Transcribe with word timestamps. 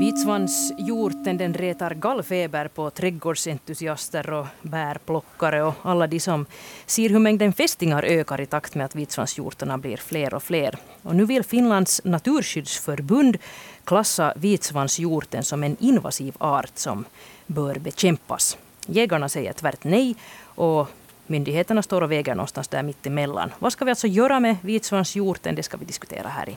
Vitsvanshjorten 0.00 1.36
den 1.36 1.54
retar 1.54 1.94
gallfeber 1.94 2.68
på 2.68 2.90
trädgårdsentusiaster 2.90 4.30
och 4.30 4.46
bärplockare 4.62 5.62
och 5.62 5.74
alla 5.82 6.06
de 6.06 6.20
som 6.20 6.46
ser 6.86 7.08
hur 7.08 7.18
mängden 7.18 7.52
fästingar 7.52 8.02
ökar 8.02 8.40
i 8.40 8.46
takt 8.46 8.74
med 8.74 8.86
att 8.86 8.94
vitsvanshjortarna 8.94 9.78
blir 9.78 9.96
fler 9.96 10.34
och 10.34 10.42
fler. 10.42 10.78
Och 11.02 11.16
nu 11.16 11.24
vill 11.24 11.44
Finlands 11.44 12.00
naturskyddsförbund 12.04 13.38
klassa 13.84 14.32
vitsvanshjorten 14.36 15.44
som 15.44 15.64
en 15.64 15.76
invasiv 15.80 16.34
art 16.38 16.78
som 16.78 17.04
bör 17.46 17.74
bekämpas. 17.74 18.58
Jägarna 18.86 19.28
säger 19.28 19.52
tvärt 19.52 19.84
nej 19.84 20.14
och 20.42 20.88
myndigheterna 21.30 21.82
står 21.82 22.02
och 22.02 22.12
väger 22.12 22.34
någonstans 22.34 22.68
där 22.68 22.82
mittemellan. 22.82 23.52
Vad 23.58 23.72
ska 23.72 23.84
vi 23.84 23.90
alltså 23.90 24.06
göra 24.06 24.40
med 24.40 24.56
vitsvanshjorten? 24.62 25.54
Det 25.54 25.62
ska 25.62 25.76
vi 25.76 25.84
diskutera 25.84 26.28
här 26.28 26.48
i 26.48 26.56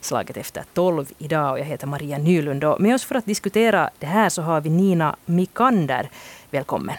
slaget 0.00 0.36
efter 0.36 0.64
tolv 0.74 1.12
idag. 1.18 1.52
Och 1.52 1.58
jag 1.58 1.64
heter 1.64 1.86
Maria 1.86 2.18
Nylund. 2.18 2.64
Och 2.64 2.80
med 2.80 2.94
oss 2.94 3.04
för 3.04 3.14
att 3.14 3.26
diskutera 3.26 3.90
det 3.98 4.06
här 4.06 4.28
så 4.28 4.42
har 4.42 4.60
vi 4.60 4.70
Nina 4.70 5.16
Mikander. 5.24 6.10
Välkommen. 6.50 6.96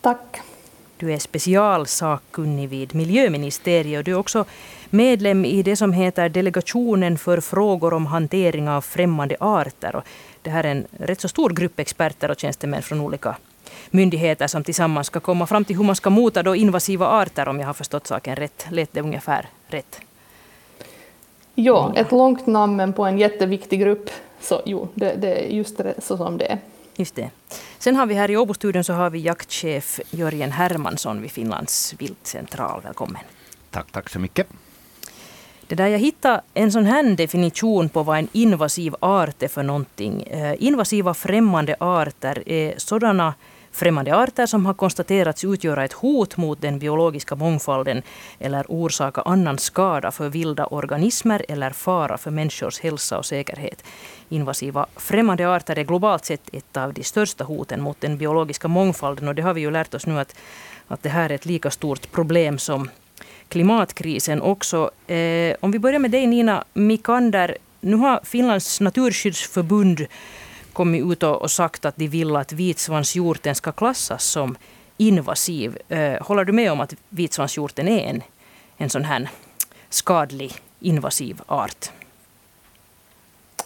Tack. 0.00 0.40
Du 0.96 1.12
är 1.12 1.18
specialsakkunnig 1.18 2.68
vid 2.68 2.94
miljöministeriet 2.94 3.98
och 3.98 4.04
du 4.04 4.10
är 4.10 4.18
också 4.18 4.44
medlem 4.90 5.44
i 5.44 5.62
det 5.62 5.76
som 5.76 5.92
heter 5.92 6.28
Delegationen 6.28 7.18
för 7.18 7.40
frågor 7.40 7.94
om 7.94 8.06
hantering 8.06 8.68
av 8.68 8.80
främmande 8.80 9.36
arter. 9.40 9.96
Och 9.96 10.04
det 10.42 10.50
här 10.50 10.64
är 10.64 10.70
en 10.70 10.86
rätt 10.98 11.20
så 11.20 11.28
stor 11.28 11.50
grupp 11.50 11.78
experter 11.78 12.30
och 12.30 12.38
tjänstemän 12.38 12.82
från 12.82 13.00
olika 13.00 13.36
myndigheter 13.90 14.46
som 14.46 14.64
tillsammans 14.64 15.06
ska 15.06 15.20
komma 15.20 15.46
fram 15.46 15.64
till 15.64 15.76
hur 15.76 15.84
man 15.84 15.96
ska 15.96 16.10
mota 16.10 16.42
då 16.42 16.54
invasiva 16.54 17.06
arter 17.06 17.48
om 17.48 17.60
jag 17.60 17.66
har 17.66 17.74
förstått 17.74 18.06
saken 18.06 18.36
rätt. 18.36 18.66
Lät 18.70 18.92
det 18.92 19.00
ungefär 19.00 19.48
rätt? 19.68 20.00
Ja, 21.54 21.92
ett 21.96 22.12
långt 22.12 22.46
namn 22.46 22.92
på 22.92 23.04
en 23.04 23.18
jätteviktig 23.18 23.80
grupp. 23.80 24.10
Så 24.40 24.62
jo, 24.64 24.88
det, 24.94 25.14
det 25.14 25.34
är 25.34 25.48
just 25.48 25.78
det, 25.78 25.94
så 25.98 26.16
som 26.16 26.38
det 26.38 26.52
är. 26.52 26.58
Just 26.96 27.14
det. 27.14 27.30
Sen 27.78 27.96
har 27.96 28.06
vi 28.06 28.14
här 28.14 28.30
i 28.30 28.36
Åbostudion 28.36 28.84
så 28.84 28.92
har 28.92 29.10
vi 29.10 29.18
jaktchef 29.18 30.00
Jörgen 30.10 30.52
Hermansson 30.52 31.22
vid 31.22 31.30
Finlands 31.30 31.94
viltcentral. 31.98 32.80
Välkommen. 32.84 33.22
Tack, 33.70 33.92
tack 33.92 34.10
så 34.10 34.18
mycket. 34.18 34.46
Det 35.66 35.74
där 35.74 35.86
jag 35.86 35.98
hittade 35.98 36.40
en 36.54 36.72
sån 36.72 36.84
här 36.84 37.16
definition 37.16 37.88
på 37.88 38.02
vad 38.02 38.18
en 38.18 38.28
invasiv 38.32 38.94
art 39.00 39.42
är 39.42 39.48
för 39.48 39.62
någonting. 39.62 40.22
Eh, 40.22 40.54
invasiva 40.58 41.14
främmande 41.14 41.76
arter 41.80 42.48
är 42.48 42.74
sådana 42.76 43.34
främmande 43.74 44.16
arter 44.16 44.46
som 44.46 44.66
har 44.66 44.74
konstaterats 44.74 45.44
utgöra 45.44 45.84
ett 45.84 45.92
hot 45.92 46.36
mot 46.36 46.60
den 46.60 46.78
biologiska 46.78 47.34
mångfalden 47.34 48.02
eller 48.38 48.64
orsaka 48.68 49.20
annan 49.20 49.58
skada 49.58 50.10
för 50.10 50.28
vilda 50.28 50.66
organismer 50.66 51.44
eller 51.48 51.70
fara 51.70 52.18
för 52.18 52.30
människors 52.30 52.80
hälsa 52.80 53.18
och 53.18 53.26
säkerhet. 53.26 53.84
Invasiva 54.28 54.86
främmande 54.96 55.48
arter 55.48 55.78
är 55.78 55.84
globalt 55.84 56.24
sett 56.24 56.54
ett 56.54 56.76
av 56.76 56.92
de 56.92 57.04
största 57.04 57.44
hoten 57.44 57.80
mot 57.80 58.00
den 58.00 58.18
biologiska 58.18 58.68
mångfalden 58.68 59.28
och 59.28 59.34
det 59.34 59.42
har 59.42 59.54
vi 59.54 59.60
ju 59.60 59.70
lärt 59.70 59.94
oss 59.94 60.06
nu 60.06 60.18
att, 60.18 60.36
att 60.88 61.02
det 61.02 61.08
här 61.08 61.30
är 61.30 61.34
ett 61.34 61.46
lika 61.46 61.70
stort 61.70 62.12
problem 62.12 62.58
som 62.58 62.90
klimatkrisen 63.48 64.42
också. 64.42 64.90
Eh, 65.06 65.56
om 65.60 65.70
vi 65.70 65.78
börjar 65.78 65.98
med 65.98 66.10
dig 66.10 66.26
Nina 66.26 66.64
Mikander. 66.74 67.56
Nu 67.80 67.96
har 67.96 68.20
Finlands 68.24 68.80
naturskyddsförbund 68.80 70.06
kommit 70.74 71.12
ut 71.12 71.22
och, 71.22 71.50
sagt 71.50 71.84
att 71.84 71.96
de 71.96 72.08
vill 72.08 72.36
att 72.36 72.52
vitsvanshjorten 72.52 73.54
ska 73.54 73.72
klassas 73.72 74.24
som 74.24 74.56
invasiv. 74.96 75.78
Eh, 75.88 76.22
håller 76.22 76.44
du 76.44 76.52
med 76.52 76.72
om 76.72 76.80
att 76.80 76.94
vitsvanshjorten 77.08 77.88
är 77.88 78.10
en, 78.10 78.22
en 78.76 78.90
sån 78.90 79.04
här 79.04 79.28
skadlig 79.88 80.52
invasiv 80.80 81.40
art? 81.46 81.90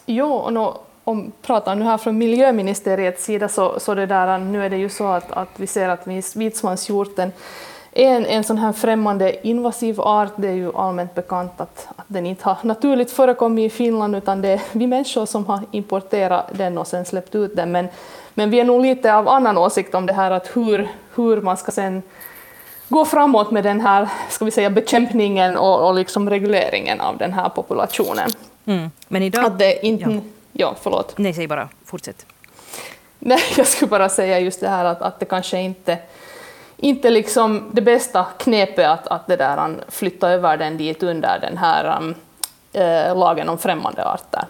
Jo, 0.07 0.33
och 0.33 0.53
no, 0.53 0.81
om 1.05 1.33
pratar 1.43 1.75
nu 1.75 1.85
här 1.85 1.99
från 1.99 2.19
miljöministeriets 2.19 3.25
sida 3.25 3.49
så, 3.49 3.81
så 3.81 3.95
det 3.95 4.07
där, 4.07 4.39
nu 4.39 4.65
är 4.65 4.71
det 4.71 4.77
ju 4.77 4.89
så 4.89 5.07
att, 5.07 5.33
att 5.33 5.49
vi 5.57 5.67
ser 5.67 5.89
att 5.89 6.07
vitsvanshjorten 6.37 7.33
en, 8.05 8.27
en 8.27 8.45
sån 8.45 8.59
här 8.59 8.73
främmande 8.73 9.47
invasiv 9.47 10.01
art, 10.01 10.33
det 10.37 10.49
är 10.49 10.53
ju 10.53 10.77
allmänt 10.77 11.15
bekant 11.15 11.61
att, 11.61 11.89
att 11.97 12.05
den 12.07 12.27
inte 12.27 12.45
har 12.45 12.57
naturligt 12.63 13.11
förekommit 13.11 13.73
i 13.73 13.77
Finland 13.77 14.17
utan 14.17 14.43
det 14.43 14.49
är 14.49 14.61
vi 14.73 14.87
människor 14.87 15.27
som 15.27 15.47
har 15.47 15.61
importerat 15.71 16.51
den 16.53 16.79
och 16.79 16.87
sen 16.87 17.05
släppt 17.05 17.35
ut 17.35 17.57
den. 17.57 17.73
Men, 17.73 17.89
men 18.35 18.51
vi 18.51 18.61
är 18.61 18.65
nog 18.65 18.83
lite 18.83 19.15
av 19.15 19.29
annan 19.29 19.59
åsikt 19.59 19.95
om 19.95 20.07
det 20.07 20.13
här 20.13 20.31
att 20.31 20.57
hur, 20.57 20.89
hur 21.15 21.41
man 21.41 21.57
ska 21.57 21.73
sen 21.73 22.03
gå 22.89 23.05
framåt 23.05 23.51
med 23.51 23.65
den 23.65 23.81
här 23.81 24.09
ska 24.29 24.45
vi 24.45 24.51
säga, 24.51 24.71
bekämpningen 24.71 25.57
och, 25.57 25.89
och 25.89 25.95
liksom 25.95 26.31
regleringen 26.31 27.01
av 27.01 27.17
den 27.17 27.33
här 27.33 27.49
populationen. 27.49 28.31
Mm. 28.65 28.91
Men 29.09 29.23
idag... 29.23 29.45
Att 29.45 29.59
det 29.59 29.87
inte... 29.87 30.11
Ja. 30.11 30.21
ja, 30.53 30.75
förlåt. 30.83 31.19
Nej, 31.19 31.35
säg 31.35 31.47
bara. 31.47 31.69
Fortsätt. 31.85 32.27
Nej, 33.19 33.41
jag 33.57 33.67
skulle 33.67 33.89
bara 33.89 34.09
säga 34.09 34.39
just 34.39 34.61
det 34.61 34.69
här 34.69 34.85
att, 34.85 35.03
att 35.03 35.21
det 35.21 35.27
kanske 35.27 35.61
inte 35.61 35.99
inte 36.79 37.11
liksom 37.11 37.71
det 37.73 37.81
bästa 37.81 38.25
knepet 38.39 38.87
att, 38.87 39.07
att 39.07 39.27
det 39.27 39.37
där, 39.37 39.85
flytta 39.89 40.31
över 40.31 40.57
den 40.57 40.77
dit 40.77 41.03
under 41.03 41.39
den 41.39 41.57
här 41.57 41.99
um, 41.99 42.15
äh, 42.73 43.19
lagen 43.19 43.49
om 43.49 43.59
främmande 43.59 44.05
arter. 44.05 44.45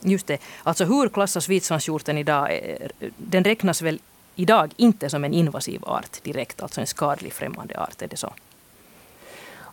Just 0.00 0.26
det. 0.26 0.38
Alltså 0.62 0.84
hur 0.84 1.08
klassas 1.08 1.48
vitsvanshjorten 1.48 2.18
idag? 2.18 2.52
Eh, 2.52 3.08
den 3.16 3.44
räknas 3.44 3.82
väl 3.82 3.98
idag 4.34 4.72
inte 4.76 5.10
som 5.10 5.24
en 5.24 5.34
invasiv 5.34 5.84
art 5.84 6.22
direkt, 6.22 6.62
alltså 6.62 6.80
en 6.80 6.86
skadlig 6.86 7.32
främmande 7.32 7.80
art, 7.80 8.02
är 8.02 8.08
det 8.08 8.16
så? 8.16 8.32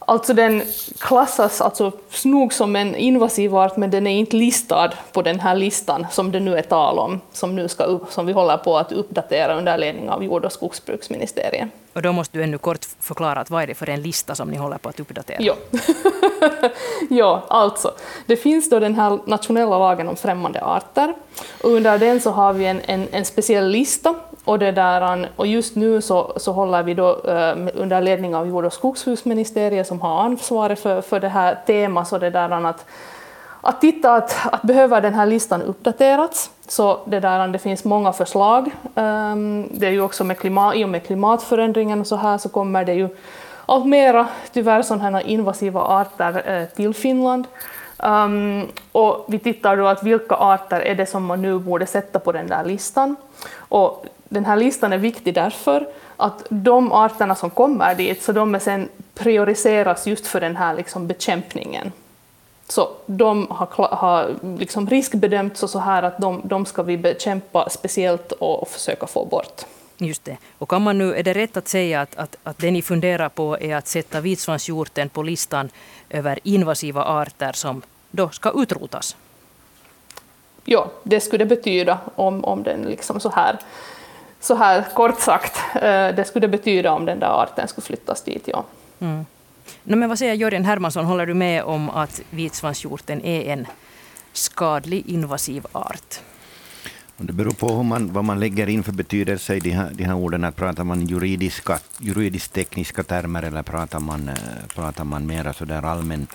Alltså 0.06 0.34
den 0.34 0.64
klassas 1.00 1.62
alltså 1.62 1.92
nog 2.24 2.54
som 2.54 2.76
en 2.76 2.96
invasiv 2.96 3.56
art, 3.56 3.78
men 3.78 3.92
den 3.92 4.08
är 4.08 4.18
inte 4.18 4.36
listad 4.36 4.92
på 5.12 5.22
den 5.22 5.40
här 5.40 5.56
listan 5.56 6.08
som 6.12 6.32
det 6.32 6.40
nu 6.40 6.58
är 6.58 6.62
tal 6.62 7.00
om, 7.00 7.22
som, 7.32 7.56
nu 7.56 7.68
ska 7.68 7.84
upp, 7.84 8.12
som 8.12 8.26
vi 8.26 8.34
håller 8.34 8.58
på 8.58 8.78
att 8.78 8.92
uppdatera 8.92 9.58
under 9.58 9.78
ledning 9.78 10.10
av 10.10 10.24
jord 10.24 10.46
och 10.46 10.52
skogsbruksministeriet. 10.52 11.70
Och 11.94 12.02
då 12.02 12.12
måste 12.12 12.38
du 12.38 12.44
ännu 12.44 12.58
kort 12.58 12.86
förklara 13.00 13.40
att 13.40 13.50
vad 13.50 13.64
är 13.64 13.68
det 13.68 13.76
för 13.76 13.90
en 13.90 14.02
lista 14.02 14.36
som 14.36 14.50
ni 14.50 14.58
håller 14.58 14.78
på 14.78 14.90
att 14.90 15.00
uppdatera? 15.00 15.38
Ja, 15.42 15.56
ja 17.10 17.46
alltså. 17.48 17.92
Det 18.26 18.36
finns 18.36 18.70
då 18.70 18.80
den 18.80 18.96
här 18.96 19.20
nationella 19.26 19.80
lagen 19.80 20.08
om 20.08 20.16
främmande 20.16 20.62
arter 20.62 21.14
och 21.64 21.70
under 21.70 21.98
den 21.98 22.22
så 22.22 22.32
har 22.32 22.54
vi 22.54 22.66
en, 22.66 22.82
en, 22.86 23.08
en 23.12 23.26
speciell 23.26 23.68
lista 23.68 24.16
och, 24.46 24.60
det 24.60 24.72
där, 24.72 25.22
eh, 25.22 25.28
och 25.36 25.48
just 25.48 25.76
nu 25.76 26.02
så, 26.02 26.34
så 26.38 26.52
håller 26.52 26.84
vi 26.84 26.94
då 26.94 27.10
eh, 27.10 27.56
under 27.74 28.02
ledning 28.02 28.36
av 28.36 28.48
jord 28.48 28.66
och 28.66 28.74
skogsbruksministeriet 28.74 29.88
som 29.88 30.02
har 30.02 30.24
ansvaret 30.24 30.80
för, 30.80 31.02
för 31.02 31.20
det 31.20 31.30
här 31.30 31.58
temat, 31.66 32.08
så 32.08 32.18
det 32.18 32.30
där 32.30 32.66
att, 32.66 32.86
att 33.62 33.82
titta 33.82 34.14
att, 34.16 34.38
att 34.52 34.62
behöver 34.62 35.02
den 35.02 35.14
här 35.14 35.26
listan 35.26 35.62
uppdaterats. 35.62 36.52
Så 36.68 37.00
det, 37.06 37.20
där, 37.20 37.48
det 37.48 37.60
finns 37.60 37.84
många 37.84 38.14
förslag. 38.14 38.72
Um, 38.96 39.70
det 39.72 39.88
är 39.88 39.92
ju 39.92 40.02
också 40.02 40.24
med 40.24 40.38
klimat, 40.38 40.76
i 40.76 40.84
och 40.86 40.90
med 40.90 41.06
klimatförändringen 41.06 42.02
och 42.02 42.08
så 42.08 42.16
här 42.16 42.38
så 42.38 42.50
kommer 42.50 42.86
det 42.86 42.94
ju 42.94 43.10
allt 43.66 43.86
mera 43.86 44.28
tyvärr 44.54 44.82
sådana 44.82 45.20
här 45.20 45.28
invasiva 45.28 45.82
arter 45.82 46.52
eh, 46.52 46.66
till 46.76 46.94
Finland. 46.94 47.48
Um, 48.04 48.68
och 48.92 49.26
vi 49.28 49.40
tittar 49.40 49.78
då 49.78 49.88
att 49.88 50.04
vilka 50.04 50.36
arter 50.36 50.80
är 50.80 50.96
det 50.96 51.06
som 51.06 51.26
man 51.26 51.42
nu 51.42 51.60
borde 51.60 51.86
sätta 51.86 52.20
på 52.20 52.32
den 52.32 52.48
där 52.48 52.66
listan. 52.66 53.16
Och 53.56 54.06
den 54.30 54.46
här 54.46 54.56
listan 54.56 54.94
är 54.94 54.98
viktig 54.98 55.34
därför 55.34 55.88
att 56.18 56.46
de 56.50 56.92
arterna 56.92 57.36
som 57.36 57.50
kommer 57.50 57.96
dit, 57.96 58.24
så 58.24 58.32
de 58.32 58.56
är 58.56 58.60
sen 58.60 58.90
prioriseras 59.14 60.08
just 60.08 60.28
för 60.28 60.42
den 60.42 60.56
här 60.56 60.76
liksom 60.76 61.08
bekämpningen. 61.08 61.92
Så 62.68 62.90
de 63.06 63.48
har, 63.50 63.88
har 63.88 64.36
liksom 64.58 64.88
riskbedömts 64.88 65.64
och 65.64 65.70
så 65.70 65.80
här 65.80 66.04
att 66.04 66.18
de, 66.18 66.42
de 66.44 66.66
ska 66.66 66.84
vi 66.84 66.98
bekämpa 66.98 67.70
speciellt 67.70 68.32
och, 68.32 68.62
och 68.62 68.68
försöka 68.68 69.08
få 69.08 69.26
bort. 69.26 69.62
Just 69.98 70.26
det. 70.26 70.38
Och 70.58 70.70
kan 70.70 70.82
man 70.82 70.98
nu, 70.98 71.16
är 71.16 71.24
det 71.24 71.34
rätt 71.34 71.58
att 71.58 71.68
säga 71.68 72.02
att, 72.02 72.16
att, 72.16 72.36
att 72.44 72.58
det 72.58 72.72
ni 72.72 72.82
funderar 72.82 73.30
på 73.30 73.58
är 73.60 73.76
att 73.76 73.88
sätta 73.88 74.22
vitsvanshjorten 74.22 75.10
på 75.10 75.24
listan 75.24 75.70
över 76.10 76.40
invasiva 76.44 77.04
arter 77.04 77.52
som 77.52 77.82
då 78.12 78.30
ska 78.30 78.52
utrotas? 78.62 79.16
Ja, 80.66 80.92
det 81.04 81.20
skulle 81.20 81.46
det 81.46 81.56
betyda 81.56 82.00
om, 82.16 82.46
om 82.46 82.64
den 82.64 82.82
liksom 82.82 83.20
så 83.20 83.30
här 83.30 83.60
så 84.42 84.56
här 84.56 84.86
kort 84.94 85.20
sagt, 85.20 85.62
eh, 85.76 85.82
det 86.16 86.28
skulle 86.28 86.48
betyda 86.48 86.92
om 86.92 87.06
den 87.06 87.20
där 87.20 87.44
arten 87.44 87.68
skulle 87.68 87.86
flyttas 87.86 88.24
dit. 88.24 88.48
Ja. 88.48 88.66
Mm. 89.00 89.26
No, 89.84 89.96
men 89.96 90.10
vad 90.10 90.20
säger 90.20 90.34
Jörgen 90.34 90.66
Hermansson, 90.66 91.06
håller 91.06 91.26
du 91.26 91.34
med 91.34 91.64
om 91.64 91.90
att 91.90 92.22
vitsvanshjorten 92.30 93.26
är 93.26 93.54
en 93.54 93.68
skadlig 94.34 95.08
invasiv 95.08 95.66
art? 95.72 96.20
Det 97.18 97.34
beror 97.34 97.52
på 97.52 97.68
hur 97.68 97.84
man, 97.84 98.14
vad 98.14 98.24
man 98.24 98.40
lägger 98.40 98.70
in 98.70 98.84
för 98.84 98.92
betydelse 98.92 99.56
i 99.56 99.60
de 99.60 99.70
här, 99.70 99.90
de 99.94 100.04
här 100.04 100.16
orden. 100.16 100.44
Att 100.44 100.56
pratar 100.56 100.84
man 100.84 101.08
juridiska, 101.08 101.80
juridiskt 101.98 102.54
tekniska 102.54 103.04
termer 103.04 103.44
eller 103.44 103.64
pratar 103.64 104.00
man, 104.00 104.30
eh, 104.30 104.36
pratar 104.76 105.04
man 105.04 105.26
mera 105.28 105.54
så 105.54 105.66
där 105.66 105.86
allmän 105.86 106.28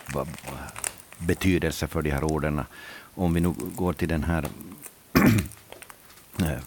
betydelse 1.18 1.86
för 1.86 2.02
de 2.02 2.10
här 2.10 2.24
orden? 2.24 2.64
Om 3.14 3.34
vi 3.34 3.40
nu 3.40 3.54
går 3.74 3.92
till 3.92 4.08
den 4.08 4.24
här 4.24 4.48
eh, 6.38 6.58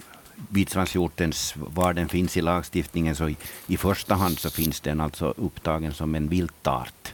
vitsvanshjortens, 0.49 1.53
var 1.55 1.93
den 1.93 2.09
finns 2.09 2.37
i 2.37 2.41
lagstiftningen, 2.41 3.15
så 3.15 3.29
i, 3.29 3.37
i 3.67 3.77
första 3.77 4.15
hand 4.15 4.39
så 4.39 4.49
finns 4.49 4.79
den 4.81 5.01
alltså 5.01 5.33
upptagen 5.37 5.93
som 5.93 6.15
en 6.15 6.27
viltart. 6.29 7.13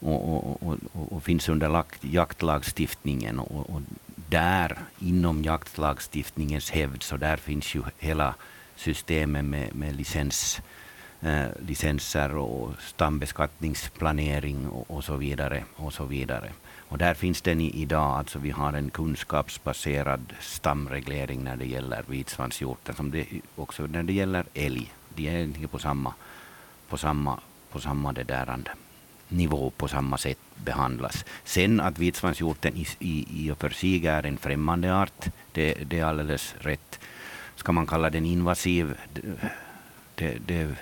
och, 0.00 0.62
och, 0.62 0.62
och, 0.62 1.12
och 1.12 1.22
finns 1.22 1.48
under 1.48 1.84
jaktlagstiftningen. 2.00 3.38
Och, 3.38 3.70
och, 3.70 3.82
där, 4.28 4.78
inom 4.98 5.44
jaktlagstiftningens 5.44 6.70
hävd, 6.70 7.02
så 7.02 7.16
där 7.16 7.36
finns 7.36 7.74
ju 7.74 7.82
hela 7.98 8.34
systemet 8.76 9.44
med, 9.44 9.74
med 9.74 9.96
licens, 9.96 10.60
eh, 11.22 11.46
licenser 11.66 12.36
och 12.36 12.72
stambeskattningsplanering 12.80 14.68
och, 14.68 14.90
och, 14.90 15.04
så 15.04 15.16
vidare. 15.16 15.64
Och 15.76 15.92
så 15.92 16.04
vidare. 16.04 16.52
Och 16.88 16.98
där 16.98 17.14
finns 17.14 17.42
den 17.42 17.60
i, 17.60 17.82
idag, 17.82 18.18
alltså 18.18 18.38
vi 18.38 18.50
har 18.50 18.72
en 18.72 18.90
kunskapsbaserad 18.90 20.32
stamreglering 20.40 21.44
när 21.44 21.56
det 21.56 21.66
gäller 21.66 22.04
vitsvanshjorten, 22.06 22.94
som 22.94 23.10
det 23.10 23.26
också 23.56 23.86
när 23.86 24.02
det 24.02 24.12
gäller 24.12 24.44
älg. 24.54 24.92
De 25.14 25.28
är 25.28 25.66
på 25.66 25.78
samma, 25.78 26.14
på 26.88 26.96
samma, 26.96 27.40
på 27.70 27.80
samma 27.80 28.12
det 28.12 28.24
där 28.24 28.58
nivå 29.28 29.70
på 29.70 29.88
samma 29.88 30.18
sätt 30.18 30.38
behandlas. 30.64 31.24
Sen 31.44 31.80
att 31.80 31.98
vitsvanshjorten 31.98 32.76
i, 32.76 32.86
i, 32.98 33.26
i 33.30 33.50
och 33.50 33.58
för 33.58 33.70
sig 33.70 34.06
är 34.06 34.26
en 34.26 34.38
främmande 34.38 34.94
art, 34.94 35.26
det, 35.52 35.74
det 35.74 35.98
är 35.98 36.04
alldeles 36.04 36.54
rätt. 36.60 37.00
Ska 37.56 37.72
man 37.72 37.86
kalla 37.86 38.10
den 38.10 38.24
invasiv? 38.24 38.94
Det, 40.14 40.38
det 40.46 40.74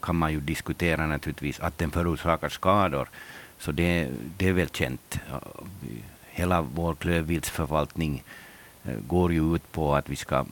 kan 0.00 0.16
man 0.16 0.32
ju 0.32 0.40
diskutera 0.40 1.06
naturligtvis. 1.06 1.60
Att 1.60 1.78
den 1.78 1.90
förorsakar 1.90 2.48
skador, 2.48 3.08
så 3.58 3.72
det, 3.72 4.08
det 4.36 4.48
är 4.48 4.52
väl 4.52 4.68
känt. 4.68 5.18
Hela 6.30 6.62
vår 6.62 6.94
klövviltsförvaltning 6.94 8.22
eh, 8.84 8.98
går 9.06 9.32
ju 9.32 9.54
ut 9.54 9.72
på 9.72 9.94
att 9.94 10.08
vi 10.08 10.16
ska 10.16 10.46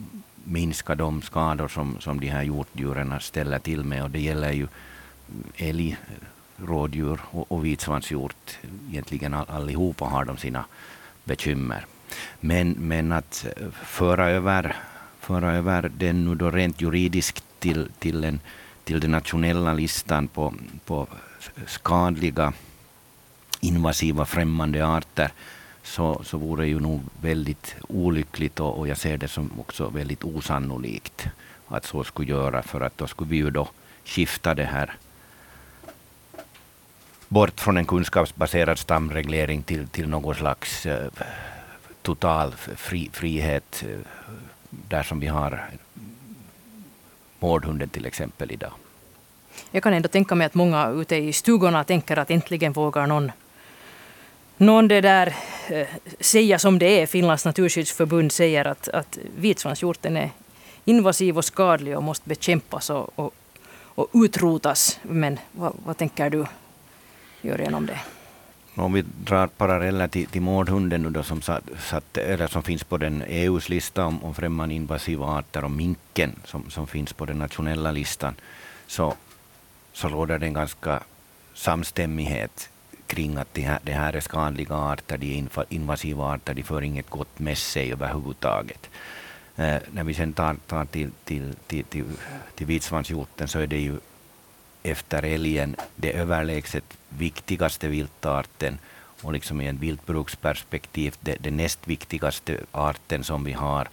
minska 0.45 0.95
de 0.95 1.23
skador 1.23 1.69
som, 1.69 2.01
som 2.01 2.21
de 2.21 2.29
här 2.29 2.43
hjortdjuren 2.43 3.21
ställer 3.21 3.59
till 3.59 3.85
med. 3.85 4.03
Och 4.03 4.11
det 4.11 4.21
gäller 4.21 4.53
ju 4.53 4.63
eh, 4.63 5.69
älg, 5.69 5.97
rådjur 6.57 7.21
och, 7.31 7.53
och 7.53 7.65
vitsvanshjort. 7.65 8.59
Egentligen 8.91 9.35
all, 9.35 9.47
allihopa 9.49 10.05
har 10.05 10.25
de 10.25 10.37
sina 10.37 10.65
bekymmer. 11.25 11.87
Men, 12.41 12.71
men 12.79 13.13
att 13.13 13.47
eh, 13.57 13.69
föra 13.85 14.31
över, 14.31 14.77
föra 15.21 15.53
över 15.53 15.91
den 15.99 16.25
nu 16.25 16.35
då 16.35 16.51
rent 16.51 16.81
juridiskt 16.81 17.45
till, 17.59 17.89
till, 17.99 18.25
en, 18.25 18.41
till 18.85 19.01
den 19.01 19.11
nationella 19.11 19.75
listan 19.75 20.29
på, 20.29 20.55
på 20.85 21.07
skadliga 21.67 22.53
invasiva 23.61 24.25
främmande 24.25 24.87
arter 24.87 25.33
så, 25.83 26.23
så 26.25 26.39
vore 26.39 26.67
ju 26.67 26.81
nog 26.81 27.01
väldigt 27.21 27.75
olyckligt 27.89 28.61
och, 28.61 28.79
och 28.79 28.89
jag 28.89 28.99
ser 28.99 29.17
det 29.17 29.29
som 29.29 29.51
också 29.61 29.89
väldigt 29.89 30.25
osannolikt 30.25 31.29
att 31.69 31.85
så 31.85 32.05
skulle 32.05 32.31
göra 32.31 32.63
för 32.63 32.81
att 32.81 32.99
då 32.99 33.07
skulle 33.07 33.31
vi 33.31 33.37
ju 33.37 33.51
då 33.51 33.69
skifta 34.05 34.55
det 34.55 34.65
här 34.65 34.97
bort 37.29 37.61
från 37.61 37.77
en 37.77 37.87
kunskapsbaserad 37.87 38.79
stamreglering 38.79 39.63
till, 39.63 39.89
till 39.89 40.09
någon 40.09 40.35
slags 40.35 40.87
eh, 40.87 41.11
total 42.03 42.53
fri, 42.77 43.11
frihet 43.13 43.85
eh, 43.89 43.99
där 44.71 45.03
som 45.03 45.21
vi 45.21 45.27
har 45.27 45.71
mårdhunden 47.43 47.89
till 47.89 48.07
exempel 48.07 48.53
idag. 48.53 48.73
Jag 49.71 49.83
kan 49.83 49.93
ändå 49.93 50.09
tänka 50.09 50.35
mig 50.35 50.47
att 50.47 50.55
många 50.55 50.89
ute 50.89 51.17
i 51.17 51.33
stugorna 51.33 51.85
tänker 51.85 52.17
att 52.17 52.31
äntligen 52.31 52.73
vågar 52.73 53.07
någon 53.07 53.33
någon 54.57 54.89
det 54.89 55.01
där 55.01 55.35
eh, 55.69 55.87
säga 56.21 56.59
som 56.59 56.79
det 56.79 57.01
är. 57.03 57.07
Finlands 57.07 57.45
naturskyddsförbund 57.45 58.33
säger 58.33 58.65
att, 58.67 58.89
att 58.89 59.19
vitsvanshjorten 59.37 60.17
är 60.17 60.31
invasiv 60.85 61.39
och 61.39 61.45
skadlig 61.45 61.97
och 61.97 62.03
måste 62.03 62.29
bekämpas 62.29 62.91
och, 62.91 63.19
och, 63.19 63.35
och 63.95 64.09
utrotas. 64.13 64.99
Men 65.03 65.39
vad, 65.53 65.73
vad 65.85 65.97
tänker 65.97 66.31
du, 66.31 66.47
Jörgen, 67.41 67.75
om 67.75 67.87
det? 67.87 67.99
Om 68.75 68.93
vi 68.93 69.03
drar 69.03 69.47
paralleller 69.47 70.09
till, 70.09 70.27
till 70.27 70.43
mårdhunden 70.43 71.13
då, 71.13 71.23
som, 71.23 71.43
satt, 71.43 72.17
eller 72.17 72.47
som 72.47 72.63
finns 72.63 72.85
på 72.85 72.97
den 72.97 73.23
EUs 73.23 73.69
lista 73.69 74.05
om, 74.05 74.25
om 74.25 74.35
främmande 74.35 74.75
invasiva 74.75 75.27
arter 75.27 75.65
och 75.65 75.71
minken 75.71 76.33
som, 76.45 76.71
som 76.71 76.87
finns 76.87 77.13
på 77.13 77.27
den 77.27 77.39
nationella 77.39 77.91
listan 77.91 78.35
så, 78.87 79.15
så 79.93 80.09
råder 80.09 80.39
det 80.39 80.47
en 80.47 80.53
ganska 80.53 81.01
samstämmighet 81.55 82.71
kring 83.07 83.37
att 83.37 83.55
det 83.55 83.63
här, 83.63 83.79
det 83.83 83.93
här 83.93 84.13
är 84.13 84.21
skadliga 84.21 84.75
arter, 84.75 85.19
de 85.19 85.39
är 85.39 85.65
invasiva 85.69 86.25
arter, 86.25 86.55
de 86.55 86.63
för 86.63 86.83
inget 86.83 87.11
gott 87.11 87.39
med 87.39 87.59
sig 87.59 87.93
överhuvudtaget. 87.93 88.91
Eh, 89.57 89.77
när 89.91 90.05
vi 90.05 90.15
sen 90.15 90.33
tar, 90.33 90.57
tar 90.67 90.85
till, 90.85 91.11
till, 91.25 91.55
till, 91.67 91.85
till, 91.85 92.05
till 92.55 92.67
vitsvanshjorten 92.67 93.49
så 93.49 93.59
är 93.59 93.67
det 93.67 93.79
ju 93.79 93.99
efter 94.83 95.23
älgen 95.23 95.77
det 95.97 96.13
överlägset 96.13 96.85
viktigaste 97.09 97.89
viltarten 97.89 98.79
och 99.23 99.33
liksom 99.33 99.61
i 99.61 99.69
ett 99.69 99.77
viltbruksperspektiv 99.77 101.15
det, 101.21 101.37
det 101.41 101.51
näst 101.51 101.89
viktigaste 101.89 102.59
arten 102.73 103.25
som 103.25 103.45
vi 103.45 103.53
har 103.53 103.89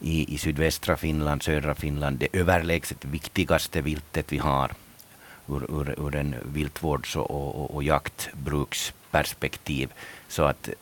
i, 0.00 0.34
i 0.34 0.38
sydvästra 0.38 0.96
Finland, 0.96 1.42
södra 1.42 1.74
Finland, 1.74 2.18
det 2.18 2.28
överlägset 2.32 3.04
viktigaste 3.04 3.80
viltet 3.80 4.32
vi 4.32 4.38
har 4.38 4.72
ur, 5.48 5.80
ur, 5.80 6.06
ur 6.06 6.14
en 6.14 6.34
viltvårds 6.44 7.16
och, 7.16 7.30
och, 7.30 7.74
och 7.74 7.82
jaktbruksperspektiv. 7.82 9.92
Så 10.28 10.42
att 10.42 10.68
eh, 10.68 10.74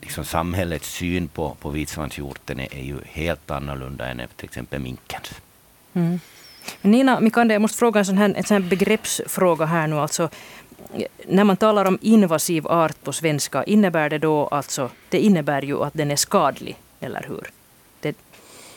liksom 0.00 0.24
samhällets 0.24 0.88
syn 0.88 1.28
på, 1.28 1.56
på 1.60 1.70
vitsvanshjorten 1.70 2.60
är, 2.60 2.74
är 2.74 2.82
ju 2.82 2.98
helt 3.04 3.50
annorlunda 3.50 4.08
än 4.08 4.22
till 4.36 4.44
exempel 4.44 4.80
minkens. 4.80 5.32
Mm. 5.92 6.20
Nina 6.82 7.20
Mikander, 7.20 7.54
jag 7.54 7.62
måste 7.62 7.78
fråga 7.78 8.00
en 8.00 8.06
sån 8.06 8.18
här, 8.18 8.34
en 8.36 8.44
sån 8.44 8.62
här 8.62 8.68
begreppsfråga 8.68 9.64
här 9.64 9.86
nu. 9.86 9.96
Alltså, 9.96 10.28
när 11.26 11.44
man 11.44 11.56
talar 11.56 11.84
om 11.84 11.98
invasiv 12.02 12.66
art 12.66 13.04
på 13.04 13.12
svenska, 13.12 13.64
innebär 13.64 14.10
det 14.10 14.18
då 14.18 14.46
alltså, 14.46 14.90
det 15.08 15.18
innebär 15.18 15.62
ju 15.62 15.82
att 15.82 15.94
den 15.94 16.10
är 16.10 16.16
skadlig, 16.16 16.76
eller 17.00 17.26
hur? 17.28 17.50
Det, 18.00 18.16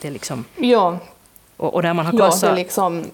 det 0.00 0.08
är 0.08 0.12
liksom... 0.12 0.44
Ja. 0.56 0.98
Och, 1.56 1.74
och 1.74 1.82
när 1.82 1.94
man 1.94 2.06
har 2.06 2.12
klassat... 2.12 2.42
Ja, 2.42 2.48
det 2.48 2.56
liksom 2.56 3.04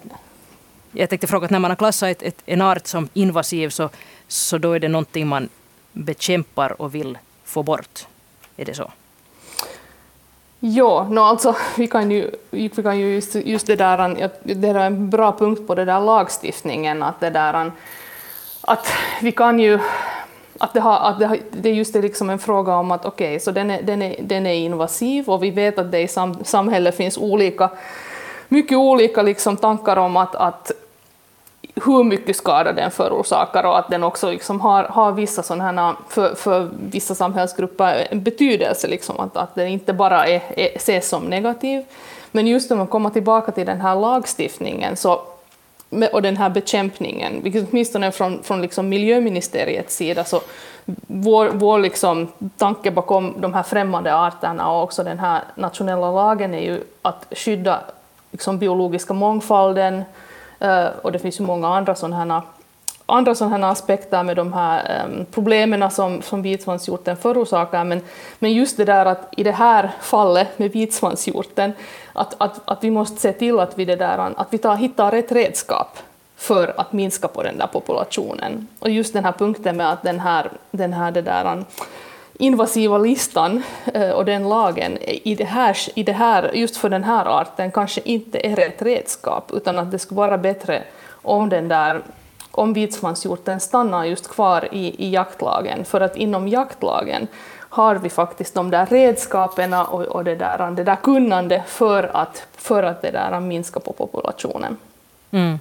jag 0.91 1.09
tänkte 1.09 1.27
fråga 1.27 1.45
att 1.45 1.51
när 1.51 1.59
man 1.59 1.71
har 1.71 1.75
klassat 1.75 2.09
ett, 2.09 2.23
ett, 2.23 2.41
en 2.45 2.61
art 2.61 2.87
som 2.87 3.09
invasiv 3.13 3.69
så, 3.69 3.89
så 4.27 4.57
då 4.57 4.73
är 4.73 4.79
det 4.79 4.87
någonting 4.87 5.27
man 5.27 5.49
bekämpar 5.91 6.81
och 6.81 6.95
vill 6.95 7.17
få 7.43 7.63
bort. 7.63 8.07
Är 8.57 8.65
det 8.65 8.73
så? 8.73 8.91
Ja, 10.59 11.07
no, 11.09 11.19
alltså, 11.19 11.55
vi 11.77 11.87
kan 11.87 12.11
ju, 12.11 12.31
vi 12.49 12.69
kan 12.69 12.99
ju 12.99 13.13
just, 13.13 13.35
just 13.35 13.67
det 13.67 13.75
där, 13.75 14.29
det 14.43 14.67
är 14.67 14.75
en 14.75 15.09
bra 15.09 15.31
punkt 15.31 15.67
på 15.67 15.75
det 15.75 15.85
där 15.85 16.01
lagstiftningen, 16.01 17.03
att 17.03 17.19
det 17.19 17.29
där, 17.29 17.71
att 18.61 18.87
vi 19.21 19.31
kan 19.31 19.59
ju 19.59 19.79
att 20.59 20.73
det, 20.73 20.79
har, 20.79 20.99
att 20.99 21.19
det, 21.19 21.25
har, 21.25 21.37
det 21.51 21.69
just 21.69 21.95
är 21.95 22.01
liksom 22.01 22.29
en 22.29 22.39
fråga 22.39 22.75
om 22.75 22.91
att 22.91 23.05
okej, 23.05 23.27
okay, 23.27 23.39
så 23.39 23.51
den 23.51 23.71
är, 23.71 23.81
den, 23.81 24.01
är, 24.01 24.15
den 24.21 24.45
är 24.45 24.53
invasiv 24.53 25.29
och 25.29 25.43
vi 25.43 25.51
vet 25.51 25.79
att 25.79 25.91
det 25.91 25.99
i 25.99 26.07
sam, 26.07 26.37
samhället 26.43 26.95
finns 26.95 27.17
olika, 27.17 27.69
mycket 28.47 28.77
olika 28.77 29.21
liksom 29.21 29.57
tankar 29.57 29.97
om 29.97 30.17
att, 30.17 30.35
att 30.35 30.71
hur 31.85 32.03
mycket 32.03 32.35
skada 32.35 32.73
den 32.73 32.91
förorsakar 32.91 33.63
och 33.63 33.79
att 33.79 33.89
den 33.89 34.03
också 34.03 34.31
liksom 34.31 34.61
har, 34.61 34.83
har 34.83 35.11
vissa 35.11 35.43
sådana 35.43 35.95
för, 36.09 36.35
för 36.35 36.69
vissa 36.91 37.15
samhällsgrupper 37.15 38.07
en 38.11 38.23
betydelse, 38.23 38.87
liksom, 38.87 39.19
att, 39.19 39.37
att 39.37 39.55
den 39.55 39.67
inte 39.67 39.93
bara 39.93 40.27
är, 40.27 40.41
är, 40.55 40.75
ses 40.75 41.09
som 41.09 41.23
negativ. 41.23 41.85
Men 42.31 42.47
just 42.47 42.71
om 42.71 42.77
man 42.77 42.87
kommer 42.87 43.09
tillbaka 43.09 43.51
till 43.51 43.65
den 43.65 43.81
här 43.81 43.95
lagstiftningen 43.95 44.95
så, 44.95 45.21
och 46.11 46.21
den 46.21 46.37
här 46.37 46.49
bekämpningen, 46.49 47.43
vilket 47.43 47.69
åtminstone 47.71 48.11
från, 48.11 48.43
från 48.43 48.61
liksom 48.61 48.89
miljöministeriets 48.89 49.95
sida, 49.95 50.23
så 50.23 50.41
vår, 51.07 51.49
vår 51.53 51.79
liksom 51.79 52.27
tanke 52.57 52.91
bakom 52.91 53.35
de 53.41 53.53
här 53.53 53.63
främmande 53.63 54.15
arterna 54.15 54.71
och 54.71 54.83
också 54.83 55.03
den 55.03 55.19
här 55.19 55.43
nationella 55.55 56.11
lagen 56.11 56.53
är 56.53 56.61
ju 56.61 56.83
att 57.01 57.25
skydda 57.31 57.79
liksom 58.31 58.57
biologiska 58.57 59.13
mångfalden, 59.13 60.03
Eh, 60.59 60.87
och 61.01 61.11
det 61.11 61.19
finns 61.19 61.39
ju 61.39 61.43
många 61.43 61.67
andra 61.67 61.95
sådana 61.95 62.15
här 62.15 62.41
andra 63.09 63.35
sådana 63.35 63.69
aspekter 63.69 64.23
med 64.23 64.35
de 64.35 64.53
här 64.53 65.05
um, 65.05 65.25
problemen 65.31 65.91
som, 65.91 66.21
som 66.21 66.41
vitsvanshjorten 66.41 67.17
förorsakar, 67.17 67.83
men, 67.83 68.01
men 68.39 68.53
just 68.53 68.77
det 68.77 68.85
där 68.85 69.05
att 69.05 69.33
i 69.37 69.43
det 69.43 69.51
här 69.51 69.91
fallet 70.01 70.59
med 70.59 70.71
vitsvanshjorten, 70.71 71.73
att, 72.13 72.35
att, 72.37 72.61
att 72.65 72.83
vi 72.83 72.91
måste 72.91 73.21
se 73.21 73.33
till 73.33 73.59
att 73.59 73.77
vi, 73.77 73.85
det 73.85 73.95
där, 73.95 74.33
att 74.35 74.47
vi 74.49 74.57
tar, 74.57 74.75
hittar 74.75 75.11
rätt 75.11 75.31
redskap 75.31 75.97
för 76.35 76.73
att 76.77 76.93
minska 76.93 77.27
på 77.27 77.43
den 77.43 77.57
där 77.57 77.67
populationen. 77.67 78.67
Och 78.79 78.89
just 78.89 79.13
den 79.13 79.25
här 79.25 79.31
punkten 79.31 79.77
med 79.77 79.91
att 79.91 80.03
den 80.03 80.19
här, 80.19 80.51
den 80.71 80.93
här 80.93 81.11
det 81.11 81.21
där, 81.21 81.63
invasiva 82.37 82.97
listan 82.97 83.63
eh, 83.93 84.09
och 84.09 84.25
den 84.25 84.49
lagen 84.49 84.97
i 85.01 85.35
det, 85.35 85.43
här, 85.43 85.77
i 85.95 86.03
det 86.03 86.11
här, 86.11 86.51
just 86.53 86.77
för 86.77 86.89
den 86.89 87.03
här 87.03 87.25
arten 87.25 87.71
kanske 87.71 88.01
inte 88.03 88.47
är 88.47 88.55
rätt 88.55 88.81
redskap, 88.81 89.51
utan 89.53 89.79
att 89.79 89.91
det 89.91 89.99
skulle 89.99 90.17
vara 90.17 90.37
bättre 90.37 90.83
om 91.11 91.49
den 91.49 91.67
där 91.67 92.01
om 92.51 92.73
vitsvanshjorten 92.73 93.59
stannar 93.59 94.05
just 94.05 94.27
kvar 94.27 94.67
i, 94.71 95.05
i 95.05 95.09
jaktlagen, 95.09 95.85
för 95.85 96.01
att 96.01 96.15
inom 96.15 96.47
jaktlagen 96.47 97.27
har 97.69 97.95
vi 97.95 98.09
faktiskt 98.09 98.53
de 98.53 98.69
där 98.69 98.85
redskapen 98.85 99.73
och, 99.73 100.01
och 100.01 100.23
det, 100.23 100.35
där, 100.35 100.71
det 100.71 100.83
där 100.83 100.95
kunnande 100.95 101.63
för 101.67 102.03
att, 102.13 102.47
för 102.55 102.83
att 102.83 103.01
det 103.01 103.11
där 103.11 103.39
minska 103.39 103.79
på 103.79 103.93
populationen. 103.93 104.77
Mm. 105.31 105.59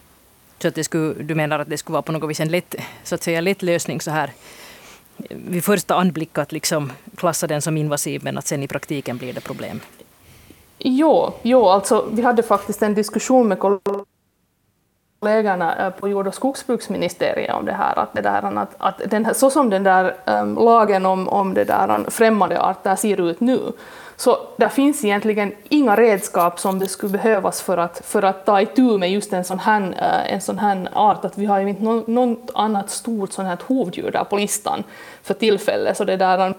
Så 0.59 0.69
att 0.69 0.75
det 0.75 0.85
skulle, 0.85 1.15
du 1.15 1.35
menar 1.35 1.59
att 1.59 1.69
det 1.69 1.79
skulle 1.79 1.93
vara 1.93 2.03
på 2.03 2.13
något 2.13 2.31
vis 2.31 2.41
en 2.41 2.49
lätt, 2.49 2.75
så 3.05 3.15
att 3.15 3.23
säga, 3.23 3.41
lätt 3.41 3.63
lösning 3.63 4.01
så 4.01 4.11
här 4.11 4.33
vid 5.31 5.65
första 5.65 5.95
anblick 5.95 6.39
att 6.39 6.53
liksom 6.53 6.93
klassa 7.17 7.47
den 7.47 7.63
som 7.63 7.77
invasiv 7.77 8.25
men 8.25 8.39
att 8.39 8.47
sen 8.47 8.63
i 8.63 8.69
praktiken 8.69 9.17
blir 9.17 9.33
det 9.33 9.41
problem? 9.41 9.81
Jo, 10.79 11.33
jo 11.43 11.69
alltså, 11.69 12.09
vi 12.13 12.23
hade 12.23 12.43
faktiskt 12.43 12.83
en 12.83 12.95
diskussion 12.95 13.49
med 13.49 13.59
kollegorna 15.21 15.87
eh, 15.87 15.91
på 15.91 16.09
jord 16.09 16.27
och 16.27 16.35
skogsbruksministeriet 16.35 17.55
om 17.55 17.65
det 17.65 17.73
här, 17.73 17.99
att, 17.99 18.15
det 18.15 18.21
där, 18.21 18.59
att, 18.59 18.75
att 18.79 19.01
den 19.11 19.25
här, 19.25 19.33
så 19.33 19.51
som 19.51 19.71
den 19.71 19.83
där 19.83 20.15
um, 20.25 20.55
lagen 20.55 21.07
om, 21.07 21.29
om 21.29 21.55
det 21.55 21.65
där 21.65 22.11
främmande 22.11 22.61
arter 22.61 22.97
ser 22.97 23.31
ut 23.31 23.41
nu, 23.41 23.73
så 24.17 24.39
det 24.57 24.69
finns 24.69 25.05
egentligen 25.05 25.53
inga 25.69 25.97
redskap 25.97 26.61
som 26.61 26.79
det 26.79 26.89
skulle 26.89 27.13
behövas 27.13 27.63
för 27.63 27.79
att, 27.79 28.01
för 28.05 28.23
att 28.23 28.47
ta 28.47 28.61
itu 28.61 28.99
med 28.99 29.11
just 29.11 29.33
en 29.33 29.45
sån 29.45 29.59
här, 29.59 29.81
eh, 29.81 30.35
en 30.35 30.41
sån 30.41 30.59
här 30.59 30.89
art, 30.93 31.25
att 31.25 31.39
vi 31.39 31.47
har 31.47 31.61
ju 31.61 31.69
inte 31.69 31.83
något, 31.83 32.07
något 32.07 32.51
annat 32.55 32.91
stort 32.91 33.33
sån 33.33 33.47
här 33.47 33.59
hovdjur 33.67 34.11
där 34.11 34.25
på 34.25 34.37
listan 34.37 34.85
för 35.23 35.35
tillfället, 35.35 35.97
så 35.97 36.05
det 36.05 36.17
där 36.17 36.55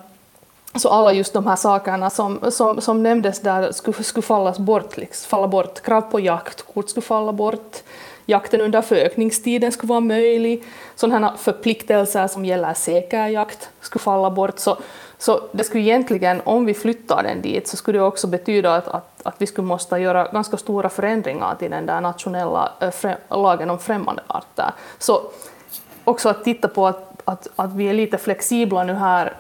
så 0.76 0.90
alla 0.90 1.14
just 1.14 1.34
de 1.34 1.48
här 1.48 1.56
sakerna 1.56 2.10
som, 2.10 2.40
som, 2.52 2.82
som 2.82 3.04
nämndes 3.04 3.40
där 3.40 3.72
skulle, 3.72 4.04
skulle 4.04 4.22
fallas 4.22 4.60
bort, 4.60 4.98
liksom, 4.98 5.30
falla 5.30 5.48
bort. 5.48 5.82
Krav 5.82 6.02
på 6.02 6.20
jaktkort 6.20 6.90
skulle 6.90 7.06
falla 7.06 7.34
bort, 7.34 7.78
jakten 8.26 8.62
under 8.62 8.82
förökningstiden 8.82 9.72
skulle 9.72 9.90
vara 9.90 10.00
möjlig, 10.00 10.64
sådana 10.96 11.38
förpliktelser 11.38 12.28
som 12.28 12.46
gäller 12.46 12.74
säker 12.74 13.28
jakt 13.28 13.70
skulle 13.82 14.04
falla 14.04 14.32
bort. 14.32 14.60
Så, 14.60 14.78
så 15.20 15.42
det 15.52 15.64
skulle 15.64 15.84
egentligen, 15.84 16.42
om 16.46 16.66
vi 16.66 16.74
flyttar 16.74 17.24
den 17.24 17.42
dit, 17.42 17.68
så 17.68 17.78
skulle 17.78 18.00
det 18.00 18.04
också 18.04 18.28
betyda 18.28 18.76
att, 18.76 18.88
att, 18.88 19.22
att 19.24 19.36
vi 19.38 19.48
skulle 19.48 19.68
måste 19.68 19.98
göra 19.98 20.28
ganska 20.32 20.58
stora 20.58 20.90
förändringar 20.90 21.56
till 21.56 21.72
den 21.72 21.86
där 21.86 22.02
nationella 22.02 22.72
äh, 22.80 23.12
lagen 23.30 23.70
om 23.70 23.80
främmande 23.80 24.22
arter. 24.28 24.72
Så 25.00 25.22
också 26.04 26.30
att 26.30 26.44
titta 26.44 26.68
på 26.68 26.88
att, 26.88 27.22
att, 27.26 27.48
att 27.56 27.74
vi 27.74 27.90
är 27.90 27.94
lite 27.94 28.18
flexibla 28.18 28.84
nu 28.84 28.94
här 28.94 29.34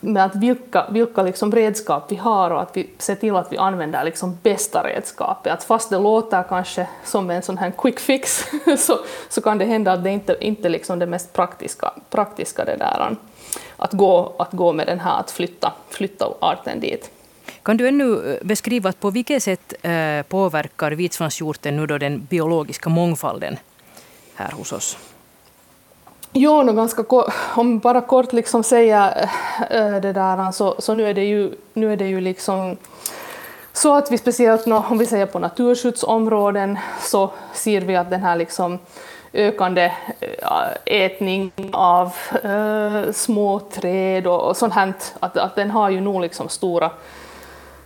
med 0.00 0.24
att 0.24 0.36
vilka, 0.36 0.86
vilka 0.90 1.22
liksom 1.22 1.52
redskap 1.52 2.04
vi 2.08 2.16
har 2.16 2.50
och 2.50 2.62
att 2.62 2.76
vi 2.76 2.90
ser 2.98 3.14
till 3.14 3.36
att 3.36 3.52
vi 3.52 3.56
använder 3.56 4.04
liksom 4.04 4.38
bästa 4.42 4.82
redskapet. 4.86 5.52
Att 5.52 5.64
fast 5.64 5.90
det 5.90 5.98
låter 5.98 6.42
kanske 6.42 6.86
som 7.04 7.30
en 7.30 7.42
sån 7.42 7.58
här 7.58 7.72
quick 7.78 8.00
fix 8.00 8.44
så, 8.78 8.98
så 9.28 9.40
kan 9.40 9.58
det 9.58 9.64
hända 9.64 9.92
att 9.92 10.04
det 10.04 10.10
inte, 10.10 10.36
inte 10.40 10.68
liksom 10.68 10.98
det 10.98 11.06
mest 11.06 11.32
praktiska, 11.32 11.92
praktiska 12.10 12.64
det 12.64 12.76
där, 12.76 13.16
att, 13.76 13.92
gå, 13.92 14.32
att 14.38 14.52
gå 14.52 14.72
med 14.72 14.86
den 14.86 15.00
här 15.00 15.20
att 15.20 15.30
flytta, 15.30 15.72
flytta 15.88 16.28
arten 16.40 16.80
dit. 16.80 17.10
Kan 17.62 17.76
du 17.76 17.88
ännu 17.88 18.32
eh, 18.32 18.46
beskriva 18.46 18.92
på 18.92 19.10
vilket 19.10 19.42
sätt 19.42 19.74
eh, 19.82 20.22
påverkar 20.28 20.90
vitsvanshjorten 20.92 21.76
nu 21.76 21.86
då 21.86 21.98
den 21.98 22.24
biologiska 22.24 22.90
mångfalden 22.90 23.56
här 24.34 24.52
hos 24.52 24.72
oss? 24.72 24.98
Jo, 26.32 26.62
no, 26.62 26.72
ganska 26.72 27.04
om 27.54 27.78
bara 27.78 28.00
kort 28.00 28.32
liksom 28.32 28.62
säga 28.62 29.28
äh, 29.70 29.96
det 30.00 30.12
där, 30.12 30.52
så, 30.52 30.74
så 30.78 30.94
nu 30.94 31.06
är 31.06 31.14
det 31.14 31.24
ju, 31.24 31.54
nu 31.74 31.92
är 31.92 31.96
det 31.96 32.06
ju 32.06 32.20
liksom 32.20 32.76
så 33.72 33.94
att 33.94 34.12
vi 34.12 34.18
speciellt 34.18 34.66
om 34.66 34.98
vi 34.98 35.06
säger 35.06 35.26
på 35.26 35.38
naturskyddsområden 35.38 36.78
så 37.02 37.30
ser 37.52 37.80
vi 37.80 37.96
att 37.96 38.10
den 38.10 38.22
här 38.22 38.36
liksom 38.36 38.78
ökande 39.34 39.92
eh, 40.20 40.68
ätning 40.84 41.52
av 41.72 42.12
äh, 42.44 43.12
små 43.12 43.60
träd 43.60 44.26
och, 44.26 44.48
och 44.48 44.56
sånt 44.56 44.74
här, 44.74 44.92
att, 45.20 45.36
att 45.36 45.56
den 45.56 45.70
har 45.70 45.90
ju 45.90 46.00
nog 46.00 46.20
liksom 46.20 46.48
stora, 46.48 46.90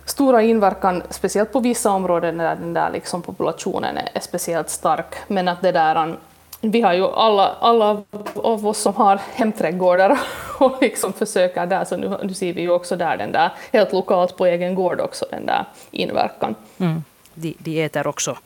stora 0.05 0.41
inverkan, 0.41 1.03
speciellt 1.09 1.53
på 1.53 1.59
vissa 1.59 1.91
områden 1.91 2.37
där 2.37 2.55
den 2.55 2.73
där 2.73 2.91
liksom 2.91 3.21
populationen 3.21 3.97
är, 3.97 4.09
är 4.13 4.19
speciellt 4.19 4.69
stark. 4.69 5.15
Men 5.27 5.47
att 5.47 5.61
det 5.61 5.71
där 5.71 6.17
vi 6.61 6.81
har 6.81 6.93
ju 6.93 7.03
alla, 7.03 7.55
alla 7.59 8.03
av 8.35 8.67
oss 8.67 8.77
som 8.77 8.93
har 8.95 9.19
hemträdgårdar 9.33 10.19
och 10.59 10.77
liksom 10.81 11.13
försöker 11.13 11.65
där, 11.65 11.85
så 11.85 11.97
nu, 11.97 12.17
nu 12.23 12.33
ser 12.33 12.53
vi 12.53 12.61
ju 12.61 12.71
också 12.71 12.95
där 12.95 13.17
den 13.17 13.31
där, 13.31 13.51
helt 13.71 13.93
lokalt 13.93 14.37
på 14.37 14.45
egen 14.45 14.75
gård 14.75 15.01
också, 15.01 15.25
den 15.31 15.45
där 15.45 15.65
inverkan. 15.91 16.55
Mm. 16.77 17.03
De, 17.33 17.55
de 17.59 17.83
äter 17.83 18.07
också 18.07 18.37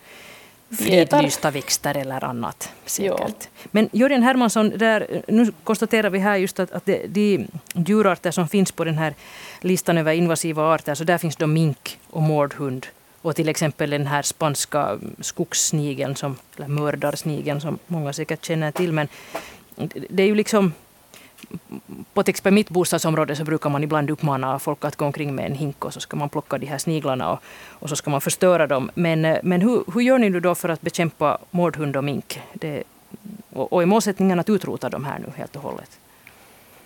fridlysta 0.71 1.51
växter 1.51 1.97
eller 1.97 2.23
annat. 2.23 2.69
Säkert. 2.85 3.49
Men 3.71 3.89
Jörgen 3.91 4.23
Hermansson, 4.23 4.69
där, 4.69 5.23
nu 5.27 5.51
konstaterar 5.63 6.09
vi 6.09 6.19
här 6.19 6.37
just 6.37 6.59
att, 6.59 6.71
att 6.71 6.85
de, 6.85 7.07
de 7.07 7.47
djurarter 7.75 8.31
som 8.31 8.47
finns 8.47 8.71
på 8.71 8.83
den 8.83 8.97
här 8.97 9.13
listan 9.61 9.97
över 9.97 10.13
invasiva 10.13 10.73
arter, 10.73 10.95
så 10.95 11.03
där 11.03 11.17
finns 11.17 11.35
då 11.35 11.47
mink 11.47 11.99
och 12.09 12.21
mårdhund 12.21 12.87
och 13.21 13.35
till 13.35 13.49
exempel 13.49 13.89
den 13.89 14.07
här 14.07 14.21
spanska 14.21 14.99
skogssnigeln, 15.19 16.15
som, 16.15 16.37
eller 16.57 16.67
mördarsnigeln 16.67 17.61
som 17.61 17.79
många 17.87 18.13
säkert 18.13 18.45
känner 18.45 18.71
till. 18.71 18.91
Men 18.91 19.07
det 20.09 20.23
är 20.23 20.27
ju 20.27 20.35
liksom 20.35 20.73
på 22.13 22.23
till 22.23 22.31
exempel 22.31 22.53
mitt 22.53 22.69
bostadsområde 22.69 23.35
så 23.35 23.43
brukar 23.43 23.69
man 23.69 23.83
ibland 23.83 24.09
uppmana 24.09 24.59
folk 24.59 24.85
att 24.85 24.95
gå 24.95 25.05
omkring 25.05 25.35
med 25.35 25.45
en 25.45 25.55
hink 25.55 25.85
och 25.85 25.93
så 25.93 25.99
ska 25.99 26.17
man 26.17 26.29
plocka 26.29 26.57
de 26.57 26.65
här 26.65 26.77
sniglarna 26.77 27.31
och, 27.31 27.39
och 27.69 27.89
så 27.89 27.95
ska 27.95 28.11
man 28.11 28.21
förstöra 28.21 28.67
dem. 28.67 28.91
Men, 28.95 29.21
men 29.43 29.61
hur, 29.61 29.83
hur 29.93 30.01
gör 30.01 30.17
ni 30.17 30.29
nu 30.29 30.39
då 30.39 30.55
för 30.55 30.69
att 30.69 30.81
bekämpa 30.81 31.37
mårdhund 31.51 31.95
och 31.97 32.03
mink? 32.03 32.39
Det, 32.53 32.83
och, 33.49 33.73
och 33.73 33.81
är 33.81 33.85
målsättningen 33.85 34.39
att 34.39 34.49
utrota 34.49 34.89
dem 34.89 35.05
här 35.05 35.19
nu 35.19 35.27
helt 35.35 35.55
och 35.55 35.61
hållet? 35.61 35.99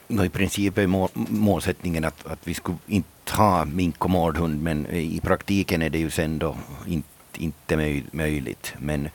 No, 0.07 0.25
I 0.25 0.29
princip 0.29 0.77
är 0.77 0.87
målsättningen 1.33 2.05
att, 2.05 2.27
att 2.27 2.39
vi 2.47 2.53
skulle 2.53 2.77
inte 2.87 3.33
ha 3.33 3.65
mink 3.65 4.05
och 4.05 4.09
mårdhund, 4.09 4.63
men 4.63 4.85
i 4.85 5.19
praktiken 5.23 5.81
är 5.81 5.89
det 5.89 5.99
ju 5.99 6.09
sen 6.09 6.39
då 6.39 6.55
inte, 6.87 7.07
inte 7.37 8.01
möjligt. 8.11 8.73
Men, 8.77 9.09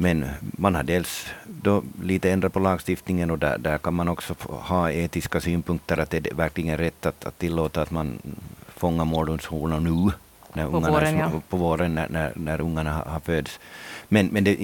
men 0.00 0.26
man 0.40 0.74
har 0.74 0.82
dels 0.82 1.26
då 1.46 1.82
lite 2.02 2.30
ändrat 2.30 2.52
på 2.52 2.58
lagstiftningen 2.58 3.30
och 3.30 3.38
där, 3.38 3.58
där 3.58 3.78
kan 3.78 3.94
man 3.94 4.08
också 4.08 4.34
ha 4.48 4.90
etiska 4.90 5.40
synpunkter 5.40 5.98
att 5.98 6.10
det 6.10 6.26
är 6.26 6.34
verkligen 6.34 6.76
rätt 6.76 7.06
att, 7.06 7.24
att 7.24 7.38
tillåta 7.38 7.82
att 7.82 7.90
man 7.90 8.18
fångar 8.76 9.04
mårdhundshonor 9.04 9.80
nu 9.80 10.12
när 10.52 10.70
på 10.70 10.80
våren, 10.80 11.18
ja. 11.18 11.30
på 11.48 11.56
våren 11.56 11.94
när, 11.94 12.08
när, 12.08 12.32
när 12.36 12.60
ungarna 12.60 12.92
har, 12.92 13.04
har 13.04 13.20
fötts. 13.20 13.60
Men, 14.08 14.26
men 14.26 14.44
det, 14.44 14.56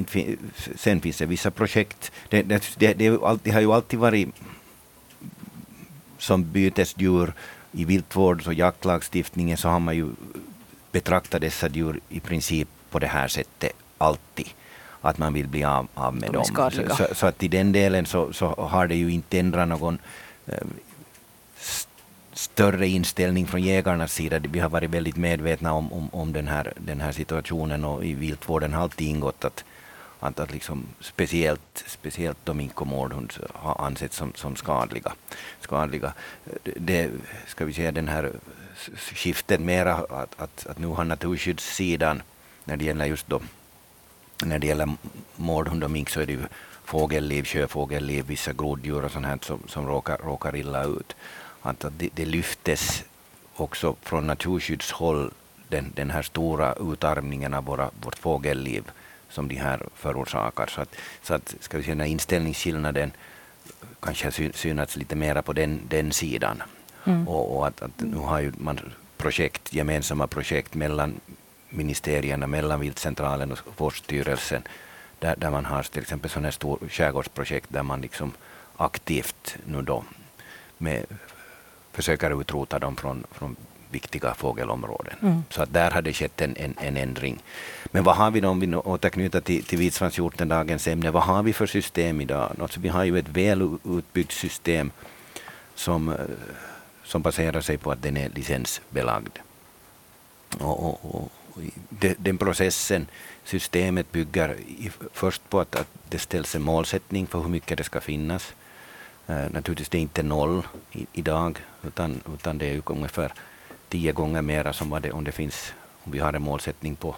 sen 0.76 1.00
finns 1.00 1.18
det 1.18 1.26
vissa 1.26 1.50
projekt. 1.50 2.12
Det, 2.28 2.42
det, 2.42 2.74
det, 2.76 2.94
det 3.42 3.50
har 3.50 3.60
ju 3.60 3.72
alltid 3.72 3.98
varit 3.98 4.28
som 6.18 6.52
bytesdjur 6.52 7.32
i 7.72 7.84
viltvårds 7.84 8.46
och 8.46 8.54
jaktlagstiftningen 8.54 9.56
så 9.56 9.68
har 9.68 9.80
man 9.80 9.96
ju 9.96 10.08
betraktat 10.92 11.40
dessa 11.40 11.68
djur 11.68 12.00
i 12.08 12.20
princip 12.20 12.68
på 12.90 12.98
det 12.98 13.06
här 13.06 13.28
sättet 13.28 13.72
alltid. 13.98 14.46
Att 15.04 15.18
man 15.18 15.32
vill 15.32 15.48
bli 15.48 15.64
av, 15.64 15.88
av 15.94 16.14
med 16.14 16.32
De 16.32 16.36
dem. 16.36 16.44
Så, 16.44 16.70
så, 16.96 17.14
så, 17.14 17.26
att 17.26 17.42
i 17.42 17.48
den 17.48 17.72
delen 17.72 18.06
så, 18.06 18.32
så 18.32 18.46
har 18.46 18.86
det 18.86 18.94
ju 18.94 19.12
inte 19.12 19.38
ändrat 19.38 19.68
någon 19.68 19.98
eh, 20.46 20.66
större 22.32 22.88
inställning 22.88 23.46
från 23.46 23.62
jägarnas 23.62 24.12
sida. 24.12 24.38
Vi 24.38 24.60
har 24.60 24.68
varit 24.68 24.90
väldigt 24.90 25.16
medvetna 25.16 25.72
om, 25.72 25.92
om, 25.92 26.08
om 26.12 26.32
den, 26.32 26.48
här, 26.48 26.72
den 26.76 27.00
här 27.00 27.12
situationen 27.12 27.84
och 27.84 28.04
i 28.04 28.14
viltvården 28.14 28.72
har 28.72 28.82
alltid 28.82 29.06
ingått 29.06 29.44
att 29.44 29.64
att, 30.20 30.40
att 30.40 30.52
liksom 30.52 30.86
speciellt, 31.00 31.84
speciellt 31.86 32.38
de 32.44 32.56
mink 32.56 32.80
och 32.80 32.86
mårdhund 32.86 33.32
har 33.52 33.86
ansetts 33.86 34.16
som, 34.16 34.32
som 34.34 34.56
skadliga. 34.56 35.12
skadliga. 35.60 36.12
Det, 36.76 37.10
ska 37.46 37.64
vi 37.64 37.72
säga, 37.72 37.92
den 37.92 38.08
här 38.08 38.32
skiftet 38.96 39.60
mera 39.60 39.94
att, 39.94 40.40
att, 40.40 40.66
att 40.66 40.78
nu 40.78 40.86
har 40.86 41.04
naturskyddssidan 41.04 42.22
när 42.64 42.76
det 42.76 42.84
gäller 42.84 43.04
just 43.04 43.28
då 43.28 43.40
när 44.42 44.58
det 44.58 44.66
gäller 44.66 44.88
mårdhund 45.36 45.84
och 45.84 45.90
mink 45.90 46.10
så 46.10 46.20
är 46.20 46.26
det 46.26 46.32
ju 46.32 46.42
fågelliv, 46.84 47.44
sjöfågelliv, 47.44 48.24
vissa 48.26 48.52
groddjur 48.52 49.04
och 49.04 49.10
sånt 49.10 49.26
här 49.26 49.38
som, 49.42 49.62
som 49.68 49.86
råkar, 49.86 50.18
råkar 50.18 50.56
illa 50.56 50.84
ut. 50.84 51.16
Att, 51.62 51.84
det, 51.98 52.08
det 52.14 52.24
lyftes 52.24 53.04
också 53.56 53.96
från 54.02 54.26
naturskyddshåll 54.26 55.30
den, 55.68 55.92
den 55.94 56.10
här 56.10 56.22
stora 56.22 56.74
utarmningen 56.74 57.54
av 57.54 57.64
våra, 57.64 57.90
vårt 58.02 58.18
fågelliv 58.18 58.90
som 59.28 59.48
de 59.48 59.54
här 59.54 59.80
förorsakar. 59.94 60.66
Så 60.66 60.80
att, 60.80 60.96
så 61.22 61.34
att 61.34 61.54
ska 61.60 61.76
vi 61.76 61.84
säga, 61.84 61.94
den 61.94 62.06
inställningsskillnaden 62.06 63.12
kanske 64.00 64.26
har 64.26 64.52
synats 64.52 64.96
lite 64.96 65.16
mera 65.16 65.42
på 65.42 65.52
den, 65.52 65.80
den 65.88 66.12
sidan. 66.12 66.62
Mm. 67.04 67.28
Och, 67.28 67.56
och, 67.56 67.66
att, 67.66 67.82
att 67.82 68.00
nu 68.00 68.16
har 68.16 68.40
ju 68.40 68.52
man 68.58 68.80
projekt, 69.16 69.72
gemensamma 69.72 70.26
projekt 70.26 70.74
mellan 70.74 71.20
ministerierna, 71.74 72.46
mellan 72.46 72.80
Viltcentralen 72.80 73.52
och 73.52 73.58
Forststyrelsen, 73.76 74.62
där, 75.18 75.34
där 75.36 75.50
man 75.50 75.64
har 75.64 75.82
till 75.82 76.02
exempel 76.02 76.30
sådana 76.30 76.46
här 76.46 76.52
stor 76.52 76.78
skärgårdsprojekt 76.88 77.66
där 77.72 77.82
man 77.82 78.00
liksom 78.00 78.32
aktivt 78.76 79.56
nu 79.66 79.82
då 79.82 80.04
med, 80.78 81.04
försöker 81.92 82.40
utrota 82.40 82.78
dem 82.78 82.96
från, 82.96 83.24
från 83.30 83.56
viktiga 83.90 84.34
fågelområden. 84.34 85.16
Mm. 85.22 85.44
Så 85.50 85.62
att 85.62 85.72
där 85.72 85.90
har 85.90 86.02
det 86.02 86.12
skett 86.12 86.40
en, 86.40 86.56
en, 86.56 86.74
en, 86.80 86.96
ändring. 86.96 87.42
Men 87.92 88.04
vad 88.04 88.16
har 88.16 88.30
vi 88.30 88.40
då, 88.40 88.48
om 88.48 88.60
vi 88.60 88.74
återknyter 88.74 89.40
till, 89.40 89.64
till 89.64 89.78
vitsvanshjorten, 89.78 90.48
dagens 90.48 90.88
ämne, 90.88 91.10
vad 91.10 91.22
har 91.22 91.42
vi 91.42 91.52
för 91.52 91.66
system 91.66 92.20
idag? 92.20 92.56
Alltså, 92.60 92.80
vi 92.80 92.88
har 92.88 93.04
ju 93.04 93.18
ett 93.18 93.28
väl 93.28 93.78
utbyggt 93.84 94.32
system 94.32 94.90
som, 95.74 96.08
eh, 96.08 96.16
som 97.04 97.22
baserar 97.22 97.60
sig 97.60 97.78
på 97.78 97.92
att 97.92 98.02
den 98.02 98.16
är 98.16 98.28
licensbelagd. 98.28 99.38
Och, 100.60 100.84
och, 100.84 101.14
och, 101.14 101.32
den 102.18 102.38
processen, 102.38 103.06
systemet 103.44 104.12
bygger 104.12 104.56
först 105.12 105.42
på 105.48 105.60
att, 105.60 105.76
att 105.76 105.88
det 106.08 106.18
ställs 106.18 106.54
en 106.54 106.62
målsättning 106.62 107.26
för 107.26 107.38
hur 107.38 107.48
mycket 107.48 107.78
det 107.78 107.84
ska 107.84 108.00
finnas. 108.00 108.54
Uh, 109.30 109.50
naturligtvis 109.50 109.88
det 109.88 109.98
är 109.98 110.02
inte 110.02 110.22
noll 110.22 110.62
i, 110.92 111.06
idag, 111.12 111.58
utan, 111.86 112.20
utan 112.34 112.58
det 112.58 112.66
är 112.66 112.82
ungefär 112.86 113.32
tio 113.88 114.12
gånger 114.12 114.42
mera 114.42 114.72
som 114.72 114.90
vad 114.90 115.02
det, 115.02 115.12
om 115.12 115.24
det 115.24 115.32
finns, 115.32 115.72
om 116.04 116.12
vi 116.12 116.18
har 116.18 116.32
en 116.32 116.42
målsättning 116.42 116.96
på 116.96 117.16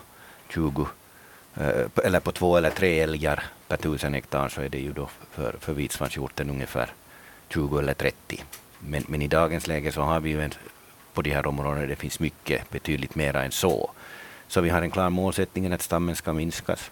20 0.48 0.82
uh, 0.82 0.88
eh, 1.66 1.86
eller 2.04 2.20
på 2.20 2.32
två 2.32 2.56
eller 2.56 2.70
tre 2.70 3.00
älgar 3.00 3.44
per 3.68 3.76
tusen 3.76 4.14
hektar 4.14 4.48
så 4.48 4.60
är 4.60 4.68
det 4.68 4.78
ju 4.78 4.92
då 4.92 5.08
för, 5.30 5.56
för 5.60 5.72
vitsvanshjorten 5.72 6.50
ungefär 6.50 6.92
20 7.48 7.78
eller 7.78 7.94
30. 7.94 8.44
Men, 8.78 9.04
men 9.08 9.22
i 9.22 9.28
dagens 9.28 9.66
läge 9.66 9.92
så 9.92 10.02
har 10.02 10.20
vi 10.20 10.30
ju 10.30 10.42
en, 10.42 10.54
på 11.14 11.22
de 11.22 11.30
här 11.30 11.46
områdena 11.46 11.86
det 11.86 11.96
finns 11.96 12.20
mycket, 12.20 12.70
betydligt 12.70 13.14
mera 13.14 13.44
än 13.44 13.52
så. 13.52 13.90
Så 14.48 14.60
vi 14.60 14.68
har 14.68 14.82
en 14.82 14.90
klar 14.90 15.10
målsättning 15.10 15.72
att 15.72 15.82
stammen 15.82 16.16
ska 16.16 16.32
minskas. 16.32 16.90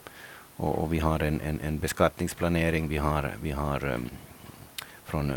Och, 0.56 0.78
och 0.78 0.92
vi 0.92 0.98
har 0.98 1.20
en, 1.20 1.40
en, 1.40 1.60
en, 1.60 1.78
beskattningsplanering, 1.78 2.88
vi 2.88 2.98
har, 2.98 3.32
vi 3.42 3.50
har 3.50 3.84
um, 3.84 4.08
från 5.04 5.30
uh, 5.30 5.36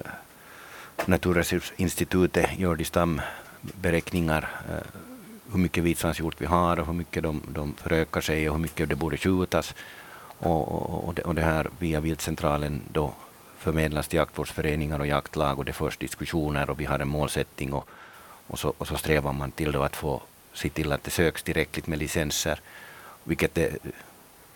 Naturresursinstitutet 1.06 2.60
gör 2.60 2.76
de 2.76 2.86
stamberäkningar 2.86 4.50
uh, 4.70 5.02
hur 5.52 5.60
mycket 5.60 5.84
vitsvanshjort 5.84 6.42
vi 6.42 6.46
har 6.46 6.80
och 6.80 6.86
hur 6.86 6.94
mycket 6.94 7.24
de, 7.24 7.42
de 7.48 7.74
förökar 7.74 8.22
sig 8.22 8.50
och 8.50 8.56
hur 8.56 8.62
mycket 8.62 8.90
det 8.90 8.96
borde 8.96 9.18
skjutas. 9.18 9.76
Och, 10.40 10.68
och, 10.68 11.08
och, 11.08 11.14
det, 11.14 11.22
och 11.22 11.36
det 11.36 11.42
här 11.42 11.70
via 11.80 12.00
viltcentralen 12.00 12.82
då 12.92 13.14
förmedlas 13.58 14.08
till 14.08 14.18
jaktvårdsföreningar 14.18 15.00
och 15.00 15.08
jaktlag 15.08 15.60
och 15.60 15.66
det 15.66 15.74
förs 15.74 15.98
diskussioner 15.98 16.70
och 16.70 16.80
vi 16.80 16.86
har 16.86 17.00
en 17.00 17.08
målsättning 17.08 17.74
och, 17.74 17.88
och, 18.48 18.60
så, 18.60 18.74
och 18.78 18.88
så 18.88 18.96
strävar 18.96 19.34
man 19.34 19.52
till 19.52 19.72
då 19.72 19.84
att 19.84 19.96
få 19.96 20.22
se 20.58 20.70
till 20.70 20.92
att 20.92 21.04
det 21.04 21.12
söks 21.12 21.44
tillräckligt 21.44 21.88
med 21.88 22.00
licenser, 22.00 22.60
vilket 23.24 23.56
det 23.56 23.78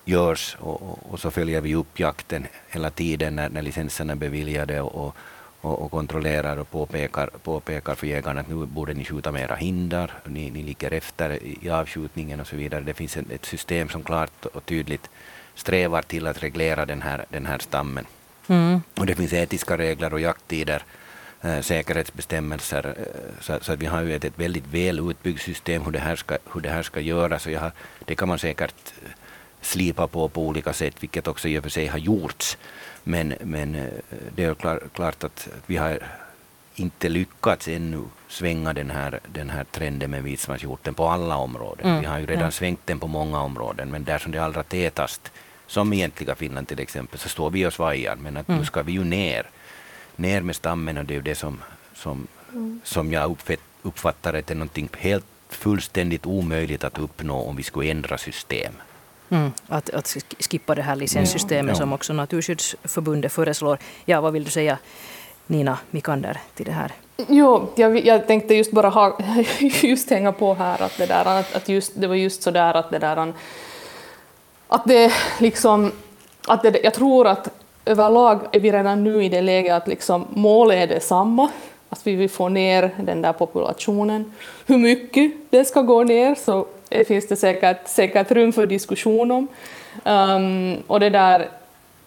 görs 0.06 0.58
och, 0.60 1.12
och 1.14 1.20
så 1.20 1.32
följer 1.32 1.62
vi 1.62 1.76
upp 1.76 2.00
jakten 2.00 2.48
hela 2.70 2.90
tiden 2.90 3.36
när, 3.36 3.50
när 3.50 3.62
licenserna 3.62 4.14
är 4.14 4.18
beviljade 4.18 4.82
och, 4.82 5.16
och, 5.62 5.82
och, 5.82 5.92
kontrollerar 5.92 6.58
och 6.58 6.72
påpekar, 6.72 7.28
påpekar 7.28 7.96
för 7.96 8.08
jägarna 8.08 8.42
att 8.42 8.50
nu 8.50 8.66
borde 8.66 8.94
ni 8.94 9.06
skjuta 9.06 9.32
mera 9.32 9.56
hinder, 9.56 10.14
ni, 10.26 10.52
ni 10.52 10.64
ligger 10.64 10.94
efter 10.94 11.44
i 11.44 11.70
avskjutningen 11.70 12.40
och 12.40 12.48
så 12.48 12.56
vidare. 12.56 12.82
Det 12.82 12.94
finns 12.94 13.18
ett 13.18 13.46
system 13.46 13.90
som 13.90 14.04
klart 14.04 14.46
och 14.46 14.66
tydligt 14.66 15.10
strävar 15.56 16.02
till 16.02 16.28
att 16.28 16.44
reglera 16.44 16.86
den 16.86 17.02
här, 17.02 17.26
den 17.30 17.46
här 17.46 17.60
stammen. 17.60 18.06
Mm. 18.48 18.82
Och 18.98 19.06
det 19.06 19.16
finns 19.16 19.34
etiska 19.34 19.78
regler 19.78 20.14
och 20.14 20.20
jakttider, 20.20 20.84
säkerhetsbestämmelser. 21.62 22.96
Äh, 22.98 23.42
så, 23.42 23.58
så 23.62 23.76
vi 23.76 23.86
har 23.86 24.02
ju 24.02 24.16
ett, 24.16 24.24
ett 24.24 24.40
väldigt 24.40 24.68
väl 24.68 25.10
utbyggt 25.12 25.42
system 25.42 25.86
hur 25.86 25.92
det 25.92 26.00
här 26.00 26.16
ska, 26.16 26.38
hur 26.54 26.62
det 26.62 26.70
här 26.70 26.84
ska 26.84 27.00
göras. 27.00 27.46
Och 27.46 27.54
har, 27.54 27.72
det 28.06 28.16
kan 28.16 28.28
man 28.28 28.40
säkert 28.40 28.94
eh, 29.06 29.12
slipa 29.62 30.08
på 30.08 30.30
på 30.30 30.48
olika 30.48 30.74
sätt, 30.74 30.96
vilket 31.00 31.28
också 31.28 31.48
i 31.48 31.60
och 31.60 31.64
för 31.64 31.70
sig 31.70 31.88
har 31.88 32.00
gjorts. 32.00 32.58
Men, 33.04 33.34
men 33.42 33.90
det 34.36 34.44
är 34.44 34.54
klar, 34.54 34.84
klart 34.94 35.24
att 35.24 35.48
vi 35.66 35.78
har 35.78 36.00
inte 36.76 37.10
lyckats 37.10 37.68
ännu 37.68 38.04
svänga 38.28 38.74
den 38.74 38.92
här, 38.92 39.20
den 39.28 39.50
här 39.50 39.64
trenden 39.64 40.12
med 40.12 40.24
vitsvanshjorten 40.24 40.94
på 40.94 41.08
alla 41.08 41.36
områden. 41.36 41.88
Mm. 41.88 42.02
Vi 42.02 42.06
har 42.06 42.20
ju 42.20 42.26
redan 42.26 42.42
mm. 42.42 42.52
svängt 42.52 42.88
den 42.88 43.00
på 43.00 43.08
många 43.08 43.42
områden, 43.42 43.92
men 43.92 44.04
där 44.04 44.18
som 44.18 44.32
det 44.32 44.38
är 44.38 44.42
allra 44.42 44.64
tätast 44.64 45.32
som 45.68 45.94
egentliga 45.94 46.36
Finland 46.36 46.68
till 46.68 46.80
exempel, 46.80 47.20
så 47.20 47.30
står 47.30 47.50
vi 47.50 47.66
och 47.66 47.74
svajar. 47.74 48.16
Men 48.16 48.38
att 48.38 48.48
mm. 48.48 48.60
nu 48.60 48.66
ska 48.66 48.84
vi 48.84 48.92
ju 48.92 49.04
ner, 49.04 49.50
ner 50.22 50.42
med 50.42 50.56
stammen 50.56 50.98
och 50.98 51.06
det 51.06 51.14
är 51.14 51.16
ju 51.16 51.22
det 51.22 51.36
som, 51.36 51.62
som, 51.96 52.28
mm. 52.52 52.82
som 52.84 53.12
jag 53.12 53.38
uppfattar 53.82 54.34
att 54.34 54.48
det 54.48 54.54
är 54.54 54.56
någonting 54.56 54.90
helt 54.98 55.26
fullständigt 55.50 56.26
omöjligt 56.26 56.84
att 56.84 57.00
uppnå 57.00 57.42
om 57.42 57.56
vi 57.56 57.64
skulle 57.64 57.92
ändra 57.92 58.18
system. 58.18 58.74
Mm, 59.30 59.52
att, 59.68 59.90
att 59.90 60.18
skippa 60.40 60.76
det 60.76 60.82
här 60.82 60.96
licenssystemet 60.96 61.76
ja. 61.76 61.80
som 61.80 61.94
också 61.94 62.14
Naturskyddsförbundet 62.14 63.34
föreslår. 63.34 63.78
Ja, 64.06 64.22
vad 64.22 64.34
vill 64.34 64.44
du 64.44 64.52
säga 64.52 64.78
Nina 65.48 65.78
Mikander 65.92 66.40
till 66.54 66.66
det 66.66 66.72
här? 66.72 66.92
Jo, 67.28 67.72
jag, 67.76 68.06
jag 68.06 68.28
tänkte 68.28 68.54
just 68.54 68.72
bara 68.72 68.90
ha, 68.90 69.20
just 69.82 70.10
hänga 70.10 70.32
på 70.32 70.54
här 70.54 70.82
att 70.82 70.98
det 70.98 71.06
där 71.06 71.26
att, 71.26 71.56
att 71.56 71.70
just, 71.70 71.92
det 71.96 72.08
var 72.08 72.16
just 72.16 72.44
så 72.44 72.52
där 72.52 72.74
att 72.74 72.92
det 72.92 73.00
där 73.00 73.34
att 74.68 74.86
det 74.86 75.14
liksom, 75.40 75.92
att 76.48 76.64
det, 76.64 76.80
jag 76.84 76.94
tror 76.94 77.28
att 77.28 77.61
överlag 77.86 78.40
är 78.52 78.60
vi 78.60 78.72
redan 78.72 79.04
nu 79.04 79.24
i 79.24 79.30
det 79.30 79.42
läget 79.42 79.74
att 79.74 79.88
liksom 79.88 80.28
målet 80.30 80.78
är 80.78 80.88
detsamma, 80.88 81.50
att 81.90 82.08
vi 82.08 82.16
vill 82.16 82.30
få 82.30 82.50
ner 82.50 82.92
den 83.00 83.22
där 83.22 83.34
populationen. 83.34 84.34
Hur 84.66 84.78
mycket 84.78 85.32
den 85.50 85.66
ska 85.66 85.82
gå 85.82 86.04
ner 86.04 86.36
så 86.36 86.66
finns 87.08 87.28
det 87.28 87.36
säkert, 87.36 87.88
säkert 87.88 88.32
rum 88.32 88.54
för 88.54 88.66
diskussion 88.66 89.32
om. 89.32 89.48
Um, 90.06 90.78
och 90.88 91.00
det 91.00 91.10
där, 91.10 91.50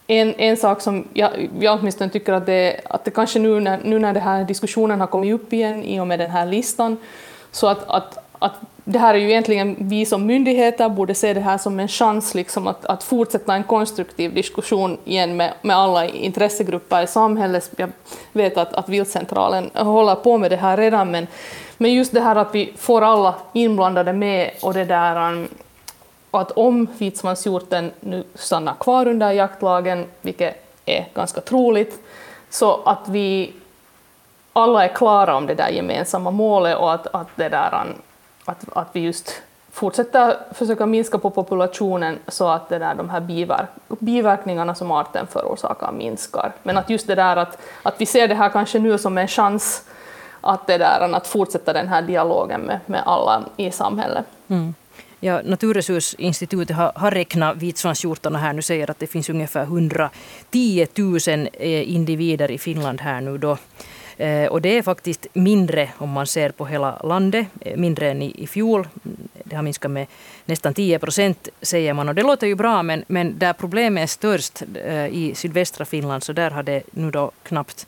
en, 0.07 0.35
en 0.35 0.57
sak 0.57 0.81
som 0.81 1.09
jag, 1.15 1.31
jag 1.61 1.79
åtminstone 1.81 2.11
tycker 2.11 2.33
att 2.33 2.47
det, 2.47 2.81
att 2.85 3.05
det 3.05 3.11
kanske 3.11 3.39
nu 3.39 3.61
när, 3.61 3.79
nu 3.85 3.99
när 3.99 4.13
den 4.13 4.23
här 4.23 4.45
diskussionen 4.45 5.01
har 5.01 5.07
kommit 5.07 5.35
upp 5.35 5.53
igen 5.53 5.85
i 5.85 6.01
och 6.01 6.07
med 6.07 6.19
den 6.19 6.31
här 6.31 6.47
listan, 6.47 6.97
så 7.51 7.67
att, 7.67 7.89
att, 7.89 8.19
att 8.39 8.55
det 8.85 8.99
här 8.99 9.14
är 9.14 9.18
ju 9.18 9.31
egentligen 9.31 9.77
vi 9.79 10.07
som 10.07 10.27
myndigheter 10.27 10.88
borde 10.88 11.14
se 11.14 11.35
det 11.35 11.40
här 11.40 11.59
som 11.59 11.81
en 11.81 11.88
chans 11.88 12.35
liksom 12.35 12.66
att, 12.66 12.85
att 12.85 13.03
fortsätta 13.03 13.55
en 13.55 13.64
konstruktiv 13.64 14.35
diskussion 14.35 14.99
igen 15.05 15.37
med, 15.37 15.53
med 15.62 15.77
alla 15.77 16.07
intressegrupper 16.07 17.03
i 17.03 17.07
samhället. 17.07 17.70
Jag 17.77 17.90
vet 18.33 18.57
att, 18.57 18.73
att 18.73 18.88
Viltcentralen 18.88 19.70
håller 19.75 20.14
på 20.14 20.38
med 20.38 20.51
det 20.51 20.57
här 20.57 20.77
redan, 20.77 21.11
men, 21.11 21.27
men 21.77 21.94
just 21.94 22.12
det 22.12 22.20
här 22.20 22.37
att 22.37 22.55
vi 22.55 22.73
får 22.77 23.03
alla 23.03 23.35
inblandade 23.53 24.12
med 24.12 24.51
och 24.62 24.75
det 24.75 24.85
där 24.85 25.33
um, 25.33 25.49
att 26.31 26.51
om 26.51 26.87
vitsvanshjorten 26.99 27.90
nu 28.01 28.25
stannar 28.35 28.75
kvar 28.75 29.09
under 29.09 29.33
jaktlagen, 29.33 30.07
vilket 30.20 30.66
är 30.85 31.09
ganska 31.14 31.40
troligt, 31.40 31.99
så 32.51 32.81
att 32.85 33.09
vi 33.09 33.53
alla 34.53 34.85
är 34.85 34.88
klara 34.88 35.37
om 35.37 35.47
det 35.47 35.55
där 35.55 35.68
gemensamma 35.68 36.31
målet 36.31 36.77
och 36.77 36.92
att, 36.92 37.07
att 37.07 37.29
det 37.37 37.49
där 37.49 37.85
um, 37.87 37.94
att, 38.44 38.64
att 38.72 38.88
vi 38.92 39.00
just 39.00 39.42
fortsätter 39.72 40.37
försöka 40.54 40.87
minska 40.87 41.18
på 41.18 41.30
populationen 41.30 42.18
så 42.28 42.48
att 42.48 42.68
det 42.68 42.78
där, 42.78 42.94
de 42.94 43.11
här 43.11 43.20
biverk, 43.20 43.68
biverkningarna 43.88 44.74
som 44.74 44.90
arten 44.90 45.26
förorsakar 45.26 45.92
minskar. 45.92 46.52
Men 46.62 46.78
att 46.78 46.90
just 46.90 47.07
det 47.07 47.14
där 47.14 47.37
att, 47.37 47.59
att 47.83 47.94
vi 47.98 48.07
ser 48.07 48.28
det 48.28 48.35
här 48.35 48.48
kanske 48.48 48.78
nu 48.78 48.98
som 48.98 49.18
en 49.18 49.28
chans 49.28 49.85
att, 50.40 50.66
det 50.66 50.78
där, 50.78 51.14
att 51.14 51.26
fortsätta 51.26 51.72
den 51.72 51.88
här 51.88 52.02
dialogen 52.02 52.61
med, 52.61 52.80
med 52.87 53.02
alla 53.07 53.42
i 53.57 53.70
samhället. 53.70 54.24
Mm. 54.48 54.74
Ja, 55.20 55.40
Naturresursinstitutet 55.44 56.76
har, 56.76 56.92
har 56.94 57.11
räknat 57.11 57.57
vitsvanshjortarna 57.57 58.38
här 58.38 58.52
nu 58.52 58.62
säger 58.62 58.90
att 58.90 58.98
det 58.98 59.07
finns 59.07 59.28
ungefär 59.28 59.62
110 59.62 60.87
000 60.96 61.18
eh, 61.52 61.94
individer 61.94 62.50
i 62.50 62.59
Finland 62.59 63.00
här 63.00 63.20
nu 63.20 63.38
då. 63.38 63.57
Eh, 64.16 64.46
och 64.46 64.62
det 64.62 64.79
är 64.79 64.83
faktiskt 64.83 65.27
mindre 65.33 65.90
om 65.98 66.11
man 66.11 66.27
ser 66.27 66.50
på 66.50 66.66
hela 66.66 67.00
landet, 67.05 67.46
eh, 67.61 67.77
mindre 67.77 68.11
än 68.11 68.22
i, 68.22 68.42
i 68.42 68.46
fjol. 68.46 68.88
Mm, 69.05 69.16
det 69.44 69.57
har 69.57 69.62
minskat 69.62 69.90
med 69.90 70.07
nästan 70.44 70.74
10 70.74 70.98
procent 70.98 71.48
säger 71.62 71.94
man. 71.94 72.09
Och 72.09 72.14
det 72.14 72.22
låter 72.22 72.46
ju 72.46 72.55
bra 72.55 72.83
men, 72.83 73.05
men 73.07 73.38
där 73.38 73.53
problemet 73.53 74.03
är 74.03 74.07
störst 74.07 74.62
eh, 74.85 75.07
i 75.07 75.33
sydvästra 75.35 75.85
Finland 75.85 76.22
så 76.22 76.33
där 76.33 76.50
har 76.50 76.62
det 76.62 76.83
nu 76.90 77.11
då 77.11 77.31
knappt 77.42 77.87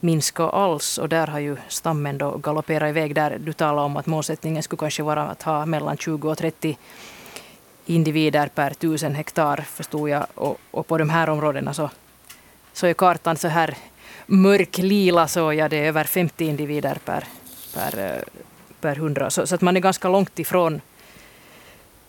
minskat 0.00 0.54
alls. 0.54 0.98
Och 0.98 1.08
där 1.08 1.26
har 1.26 1.38
ju 1.38 1.56
stammen 1.68 2.18
då 2.18 2.36
galopperat 2.36 2.88
iväg 2.88 3.14
där. 3.14 3.38
Du 3.38 3.52
talar 3.52 3.82
om 3.82 3.96
att 3.96 4.06
målsättningen 4.06 4.62
skulle 4.62 4.80
kanske 4.80 5.02
vara 5.02 5.22
att 5.22 5.42
ha 5.42 5.66
mellan 5.66 5.96
20 5.96 6.30
och 6.30 6.38
30 6.38 6.78
individer 7.86 8.48
per 8.48 8.70
tusen 8.70 9.14
hektar 9.14 9.56
förstod 9.56 10.08
jag. 10.08 10.26
Och, 10.34 10.58
och 10.70 10.86
på 10.86 10.98
de 10.98 11.10
här 11.10 11.28
områdena 11.28 11.74
så, 11.74 11.90
så 12.72 12.86
är 12.86 12.94
kartan 12.94 13.36
så 13.36 13.48
här 13.48 13.76
mörklila 14.26 15.28
soja, 15.28 15.68
det 15.68 15.76
är 15.76 15.88
över 15.88 16.04
50 16.04 16.44
individer 16.44 16.98
per, 17.04 17.24
per, 17.74 17.98
eh, 17.98 18.22
per 18.80 18.96
hundra. 18.96 19.30
Så, 19.30 19.46
så, 19.46 19.54
att 19.54 19.60
man 19.60 19.76
är 19.76 19.80
ganska 19.80 20.08
långt 20.08 20.38
ifrån, 20.38 20.80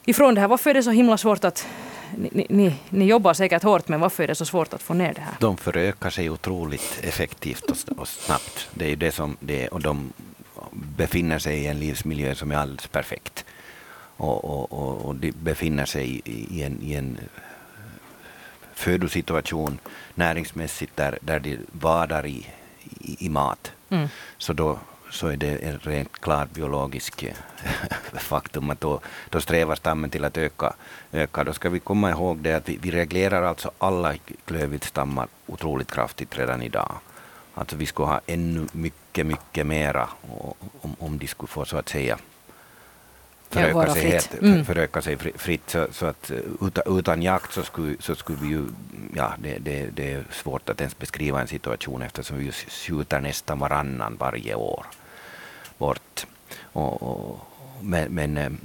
ifrån 0.05 0.35
det 0.35 0.41
här. 0.41 0.47
Varför 0.47 0.69
är 0.69 0.73
det 0.73 0.83
så 0.83 0.91
himla 0.91 1.17
svårt 1.17 1.43
att... 1.43 1.67
Ni, 2.15 2.45
ni, 2.49 2.75
ni 2.89 3.05
jobbar 3.05 3.33
säkert 3.33 3.63
hårt, 3.63 3.87
men 3.87 3.99
varför 3.99 4.23
är 4.23 4.27
det 4.27 4.35
så 4.35 4.45
svårt 4.45 4.73
att 4.73 4.83
få 4.83 4.93
ner 4.93 5.13
det 5.13 5.21
här? 5.21 5.33
De 5.39 5.57
förökar 5.57 6.09
sig 6.09 6.29
otroligt 6.29 6.99
effektivt 7.03 7.63
och, 7.63 7.99
och 7.99 8.07
snabbt. 8.07 8.69
Det 8.73 8.91
är 8.91 8.95
det 8.95 9.11
som 9.11 9.37
det 9.39 9.63
är, 9.63 9.73
och 9.73 9.81
de 9.81 10.13
befinner 10.71 11.39
sig 11.39 11.59
i 11.59 11.67
en 11.67 11.79
livsmiljö 11.79 12.35
som 12.35 12.51
är 12.51 12.55
alldeles 12.55 12.87
perfekt. 12.87 13.45
Och, 14.17 14.45
och, 14.45 14.73
och, 14.73 15.05
och 15.05 15.15
de 15.15 15.31
befinner 15.31 15.85
sig 15.85 16.21
i, 16.25 16.59
i 16.59 16.63
en, 16.63 16.81
i 16.81 16.93
en 16.93 17.17
födosituation 18.73 19.79
näringsmässigt 20.17 20.95
där, 20.95 21.17
där 21.21 21.39
de 21.39 21.57
vadar 21.71 22.25
i, 22.25 22.47
i, 22.99 23.25
i 23.25 23.29
mat. 23.29 23.71
Mm. 23.89 24.07
Så 24.37 24.53
då 24.53 24.79
så 25.11 25.27
är 25.27 25.37
det 25.37 25.55
en 25.57 25.79
rent 25.79 26.21
klart 26.21 26.51
biologisk 26.51 27.23
eh, 27.23 27.33
faktum 28.13 28.69
att 28.69 28.81
då, 28.81 28.99
då 29.29 29.41
strävar 29.41 29.75
stammen 29.75 30.09
till 30.09 30.25
att 30.25 30.37
öka. 30.37 30.73
öka. 31.11 31.43
Då 31.43 31.53
ska 31.53 31.69
vi 31.69 31.79
komma 31.79 32.09
ihåg 32.09 32.37
det 32.37 32.53
att 32.53 32.69
vi, 32.69 32.77
vi 32.77 32.91
reglerar 32.91 33.43
alltså 33.43 33.71
alla 33.77 34.15
klövviltstammar 34.45 35.27
otroligt 35.45 35.91
kraftigt 35.91 36.37
redan 36.37 36.61
idag. 36.61 36.95
Alltså 37.53 37.75
vi 37.75 37.85
skulle 37.85 38.07
ha 38.07 38.21
ännu 38.25 38.67
mycket, 38.71 39.25
mycket 39.25 39.65
mera 39.65 40.09
om, 40.81 40.95
om 40.99 41.17
de 41.17 41.27
skulle 41.27 41.47
få 41.47 41.65
så 41.65 41.77
att 41.77 41.89
säga 41.89 42.17
föröka 43.49 43.93
sig, 43.93 44.09
helt, 44.09 44.41
mm. 44.41 44.65
föröka 44.65 45.01
sig 45.01 45.17
fritt. 45.17 45.69
Så, 45.69 45.87
så 45.91 46.05
att 46.05 46.31
utan, 46.61 46.97
utan 46.97 47.21
jakt 47.21 47.53
så 47.53 47.63
skulle, 47.63 47.95
så 47.99 48.15
skulle 48.15 48.37
vi 48.41 48.47
ju, 48.47 48.63
ja, 49.15 49.33
det, 49.39 49.57
det, 49.57 49.87
det 49.93 50.13
är 50.13 50.23
svårt 50.31 50.69
att 50.69 50.81
ens 50.81 50.97
beskriva 50.97 51.41
en 51.41 51.47
situation 51.47 52.01
eftersom 52.01 52.37
vi 52.37 52.51
skjuter 52.51 53.19
nästan 53.19 53.59
varannan 53.59 54.17
varje 54.19 54.55
år 54.55 54.85
bort. 55.77 56.25
Och, 56.73 57.03
och, 57.03 57.39
men, 57.81 58.11
men 58.11 58.59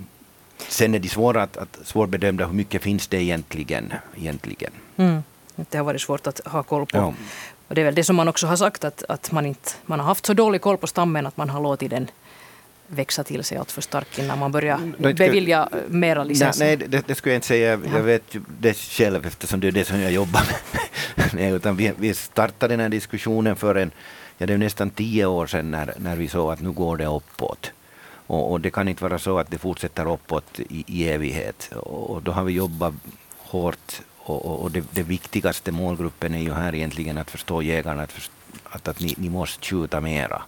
sen 0.68 0.94
är 0.94 0.98
det 0.98 1.08
svåra 1.08 1.42
att, 1.42 1.56
att 1.56 1.78
svårbedömda 1.84 2.46
hur 2.46 2.54
mycket 2.54 2.82
finns 2.82 3.08
det 3.08 3.22
egentligen. 3.22 3.92
egentligen. 4.16 4.72
Mm. 4.96 5.22
Det 5.56 5.78
har 5.78 5.84
varit 5.84 6.00
svårt 6.00 6.26
att 6.26 6.40
ha 6.46 6.62
koll 6.62 6.86
på. 6.86 6.96
Ja. 6.96 7.14
Och 7.68 7.74
det 7.74 7.80
är 7.80 7.84
väl 7.84 7.94
det 7.94 8.04
som 8.04 8.16
man 8.16 8.28
också 8.28 8.46
har 8.46 8.56
sagt, 8.56 8.84
att, 8.84 9.04
att 9.08 9.32
man, 9.32 9.46
inte, 9.46 9.70
man 9.86 10.00
har 10.00 10.06
haft 10.06 10.26
så 10.26 10.34
dålig 10.34 10.60
koll 10.60 10.76
på 10.76 10.86
stammen 10.86 11.26
att 11.26 11.36
man 11.36 11.50
har 11.50 11.60
låtit 11.60 11.90
den 11.90 12.10
växa 12.86 13.24
till 13.24 13.44
sig 13.44 13.58
allt 13.58 13.72
för 13.72 13.82
starkt 13.82 14.18
innan 14.18 14.38
man 14.38 14.52
börjar 14.52 15.12
bevilja 15.14 15.68
mera 15.88 16.24
licenser? 16.24 16.64
Nej, 16.64 16.76
det, 16.76 17.06
det, 17.06 17.14
skulle 17.14 17.32
jag 17.32 17.36
inte 17.36 17.46
säga. 17.46 17.70
Jag, 17.70 18.02
vet 18.02 18.36
det 18.60 18.76
själv 18.76 19.26
eftersom 19.26 19.60
det 19.60 19.68
är 19.68 19.72
det 19.72 19.84
som 19.84 20.00
jag 20.00 20.12
jobbar 20.12 20.42
med. 20.46 20.80
nej, 21.32 21.52
utan 21.52 21.76
vi, 21.76 21.92
vi 21.98 22.14
startade 22.14 22.72
den 22.72 22.80
här 22.80 22.88
diskussionen 22.88 23.56
för 23.56 23.74
en, 23.74 23.90
ja, 24.38 24.46
det 24.46 24.52
är 24.52 24.58
nästan 24.58 24.90
tio 24.90 25.26
år 25.26 25.46
sedan 25.46 25.70
när, 25.70 25.94
när 25.96 26.16
vi 26.16 26.28
såg 26.28 26.52
att 26.52 26.60
nu 26.60 26.70
går 26.70 26.96
det 26.96 27.06
uppåt. 27.06 27.72
Och, 28.26 28.52
och 28.52 28.60
det 28.60 28.70
kan 28.70 28.88
inte 28.88 29.04
vara 29.04 29.18
så 29.18 29.38
att 29.38 29.50
det 29.50 29.58
fortsätter 29.58 30.12
uppåt 30.12 30.60
i, 30.60 30.84
i 30.86 31.08
evighet. 31.08 31.70
Och, 31.76 32.10
och 32.10 32.22
då 32.22 32.32
har 32.32 32.44
vi 32.44 32.52
jobbat 32.52 32.94
hårt 33.38 34.02
och, 34.18 34.46
och, 34.46 34.60
och 34.60 34.70
det, 34.70 34.84
det, 34.90 35.02
viktigaste 35.02 35.72
målgruppen 35.72 36.34
är 36.34 36.42
ju 36.42 36.52
här 36.52 36.74
egentligen 36.74 37.18
att 37.18 37.30
förstå 37.30 37.62
jägarna, 37.62 38.02
att, 38.02 38.12
förstå, 38.12 38.32
att, 38.64 38.88
att 38.88 39.00
ni, 39.00 39.14
ni 39.18 39.28
måste 39.28 39.66
skjuta 39.66 40.00
mera. 40.00 40.42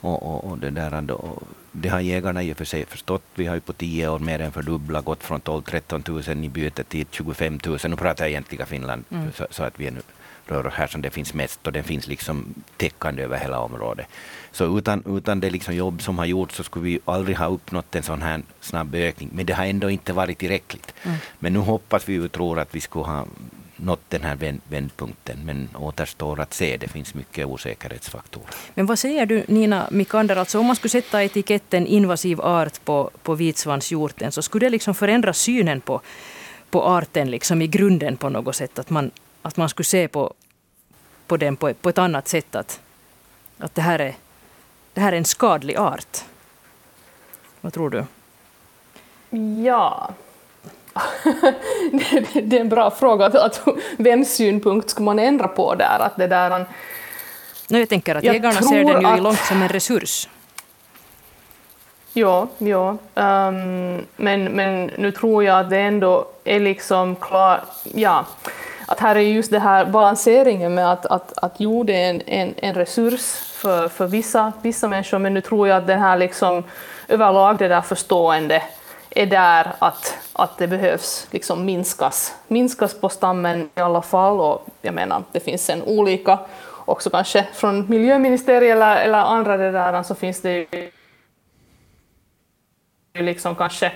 Och, 0.00 0.22
och, 0.22 0.50
och, 0.50 0.58
det, 0.58 0.70
där, 0.70 1.00
då, 1.00 1.42
det 1.72 1.88
har 1.88 2.00
jägarna 2.00 2.42
i 2.42 2.52
och 2.52 2.56
för 2.56 2.64
sig 2.64 2.86
förstått. 2.86 3.22
Vi 3.34 3.46
har 3.46 3.54
ju 3.54 3.60
på 3.60 3.72
tio 3.72 4.08
år 4.08 4.18
mer 4.18 4.40
än 4.40 4.52
fördubblat, 4.52 5.04
gått 5.04 5.22
från 5.22 5.40
12-13 5.40 6.34
000 6.34 6.44
i 6.44 6.48
byte 6.48 6.84
till 6.84 7.06
25 7.10 7.58
000. 7.66 7.78
Nu 7.88 7.96
pratar 7.96 8.24
jag 8.24 8.30
egentligen 8.30 8.66
Finland, 8.66 9.04
mm. 9.10 9.32
så, 9.32 9.46
så, 9.50 9.62
att 9.62 9.80
vi 9.80 9.90
nu 9.90 10.00
rör 10.46 10.66
oss 10.66 10.74
här 10.74 10.86
som 10.86 11.02
det 11.02 11.10
finns 11.10 11.34
mest 11.34 11.66
och 11.66 11.72
den 11.72 11.84
finns 11.84 12.06
liksom 12.06 12.54
täckande 12.76 13.22
över 13.22 13.38
hela 13.38 13.60
området. 13.60 14.06
Så 14.52 14.78
utan, 14.78 15.02
utan 15.06 15.40
det 15.40 15.50
liksom 15.50 15.74
jobb 15.74 16.02
som 16.02 16.18
har 16.18 16.26
gjorts 16.26 16.56
så 16.56 16.62
skulle 16.62 16.84
vi 16.84 17.00
aldrig 17.04 17.36
ha 17.36 17.46
uppnått 17.46 17.94
en 17.94 18.02
sån 18.02 18.22
här 18.22 18.42
snabb 18.60 18.94
ökning. 18.94 19.30
Men 19.32 19.46
det 19.46 19.52
har 19.52 19.64
ändå 19.64 19.90
inte 19.90 20.12
varit 20.12 20.38
tillräckligt. 20.38 20.94
Mm. 21.02 21.16
Men 21.38 21.52
nu 21.52 21.58
hoppas 21.58 22.08
vi 22.08 22.18
och 22.18 22.32
tror 22.32 22.58
att 22.58 22.74
vi 22.74 22.80
skulle 22.80 23.04
ha 23.04 23.26
nått 23.78 24.00
den 24.08 24.22
här 24.22 24.58
vändpunkten, 24.68 25.38
men 25.44 25.68
återstår 25.76 26.40
att 26.40 26.54
se. 26.54 26.76
Det 26.76 26.88
finns 26.88 27.14
mycket 27.14 27.46
osäkerhetsfaktorer. 27.46 28.48
Men 28.74 28.86
vad 28.86 28.98
säger 28.98 29.26
du 29.26 29.44
Nina 29.48 29.88
Mikander, 29.90 30.36
alltså 30.36 30.58
om 30.58 30.66
man 30.66 30.76
skulle 30.76 30.90
sätta 30.90 31.24
etiketten 31.24 31.86
invasiv 31.86 32.40
art 32.40 32.84
på, 32.84 33.10
på 33.22 33.34
vitsvanshjorten, 33.34 34.32
så 34.32 34.42
skulle 34.42 34.66
det 34.66 34.70
liksom 34.70 34.94
förändra 34.94 35.32
synen 35.32 35.80
på, 35.80 36.00
på 36.70 36.84
arten 36.84 37.30
liksom 37.30 37.62
i 37.62 37.66
grunden 37.66 38.16
på 38.16 38.28
något 38.28 38.56
sätt? 38.56 38.78
Att 38.78 38.90
man, 38.90 39.10
att 39.42 39.56
man 39.56 39.68
skulle 39.68 39.84
se 39.84 40.08
på, 40.08 40.34
på 41.26 41.36
den 41.36 41.56
på, 41.56 41.74
på 41.74 41.88
ett 41.88 41.98
annat 41.98 42.28
sätt, 42.28 42.54
att, 42.54 42.80
att 43.58 43.74
det, 43.74 43.82
här 43.82 43.98
är, 43.98 44.14
det 44.92 45.00
här 45.00 45.12
är 45.12 45.16
en 45.16 45.24
skadlig 45.24 45.76
art? 45.76 46.18
Vad 47.60 47.72
tror 47.72 47.90
du? 47.90 48.04
Ja, 49.64 50.14
det 52.32 52.56
är 52.56 52.60
en 52.60 52.68
bra 52.68 52.90
fråga. 52.90 53.26
Att, 53.26 53.34
att, 53.34 53.62
vems 53.96 54.34
synpunkt 54.34 54.90
ska 54.90 55.02
man 55.02 55.18
ändra 55.18 55.48
på 55.48 55.74
där? 55.74 55.98
Att 55.98 56.16
det 56.16 56.26
där 56.26 56.66
no, 57.68 57.78
jag 57.78 57.88
tänker 57.88 58.14
att 58.14 58.24
jag 58.24 58.34
jägarna 58.34 58.62
ser 58.62 58.84
den 58.84 59.00
ju 59.00 59.06
att, 59.06 59.22
långt 59.22 59.38
som 59.38 59.62
en 59.62 59.68
resurs. 59.68 60.28
Ja, 62.12 62.48
ja. 62.58 62.88
Um, 63.14 64.06
men, 64.16 64.44
men 64.44 64.90
nu 64.98 65.12
tror 65.12 65.44
jag 65.44 65.60
att 65.60 65.70
det 65.70 65.78
ändå 65.78 66.26
är 66.44 66.60
liksom 66.60 67.16
klart, 67.16 67.60
ja, 67.94 68.26
att 68.86 69.00
här 69.00 69.16
är 69.16 69.20
just 69.20 69.50
det 69.50 69.58
här 69.58 69.84
balanseringen 69.84 70.74
med 70.74 70.92
att, 70.92 71.06
att, 71.06 71.38
att 71.38 71.60
jord 71.60 71.90
är 71.90 72.10
en, 72.10 72.22
en, 72.26 72.54
en 72.56 72.74
resurs 72.74 73.34
för, 73.52 73.88
för 73.88 74.06
vissa, 74.06 74.52
vissa 74.62 74.88
människor, 74.88 75.18
men 75.18 75.34
nu 75.34 75.40
tror 75.40 75.68
jag 75.68 75.76
att 75.76 75.86
den 75.86 76.00
här 76.00 76.16
liksom 76.16 76.64
överlag 77.08 77.58
det 77.58 77.68
där 77.68 77.80
förstående 77.80 78.62
är 79.10 79.26
där 79.26 79.72
att, 79.78 80.18
att 80.32 80.58
det 80.58 80.66
behövs 80.66 81.26
liksom 81.30 81.64
minskas, 81.64 82.34
minskas 82.48 83.00
på 83.00 83.08
stammen 83.08 83.70
i 83.74 83.80
alla 83.80 84.02
fall. 84.02 84.40
Och 84.40 84.66
jag 84.82 84.94
menar, 84.94 85.22
det 85.32 85.40
finns 85.40 85.70
en 85.70 85.82
olika, 85.82 86.38
också 86.84 87.10
kanske 87.10 87.46
från 87.54 87.90
miljöministeriet 87.90 88.76
eller, 88.76 88.96
eller 88.96 89.18
andra 89.18 89.56
det 89.56 89.70
där, 89.70 89.90
så 89.90 89.96
alltså 89.96 90.14
finns 90.14 90.40
det 90.40 90.52
ju 90.72 90.90
liksom 93.14 93.54
kanske 93.54 93.92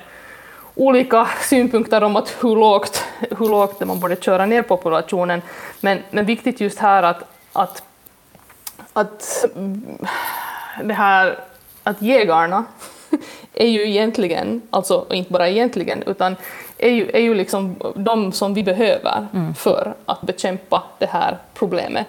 olika 0.74 1.28
synpunkter 1.40 2.02
om 2.04 2.16
att 2.16 2.36
hur 2.40 2.56
lågt, 2.56 3.04
hur 3.18 3.48
lågt 3.48 3.80
man 3.86 4.00
borde 4.00 4.16
köra 4.16 4.46
ner 4.46 4.62
populationen. 4.62 5.42
Men, 5.80 5.98
men 6.10 6.24
viktigt 6.24 6.60
just 6.60 6.78
här 6.78 7.02
att, 7.02 7.22
att, 7.52 7.82
att 8.92 9.44
det 10.82 10.94
här 10.94 11.38
att 11.82 12.02
jägarna 12.02 12.64
är 13.54 13.66
ju 13.66 13.88
egentligen, 13.88 14.62
alltså 14.70 15.06
inte 15.10 15.32
bara 15.32 15.48
egentligen, 15.48 16.02
utan 16.06 16.36
är 16.78 16.90
ju, 16.90 17.10
är 17.10 17.20
ju 17.20 17.34
liksom 17.34 17.76
de 17.94 18.32
som 18.32 18.54
vi 18.54 18.62
behöver 18.62 19.26
mm. 19.34 19.54
för 19.54 19.94
att 20.04 20.20
bekämpa 20.20 20.82
det 20.98 21.06
här 21.06 21.38
problemet. 21.54 22.06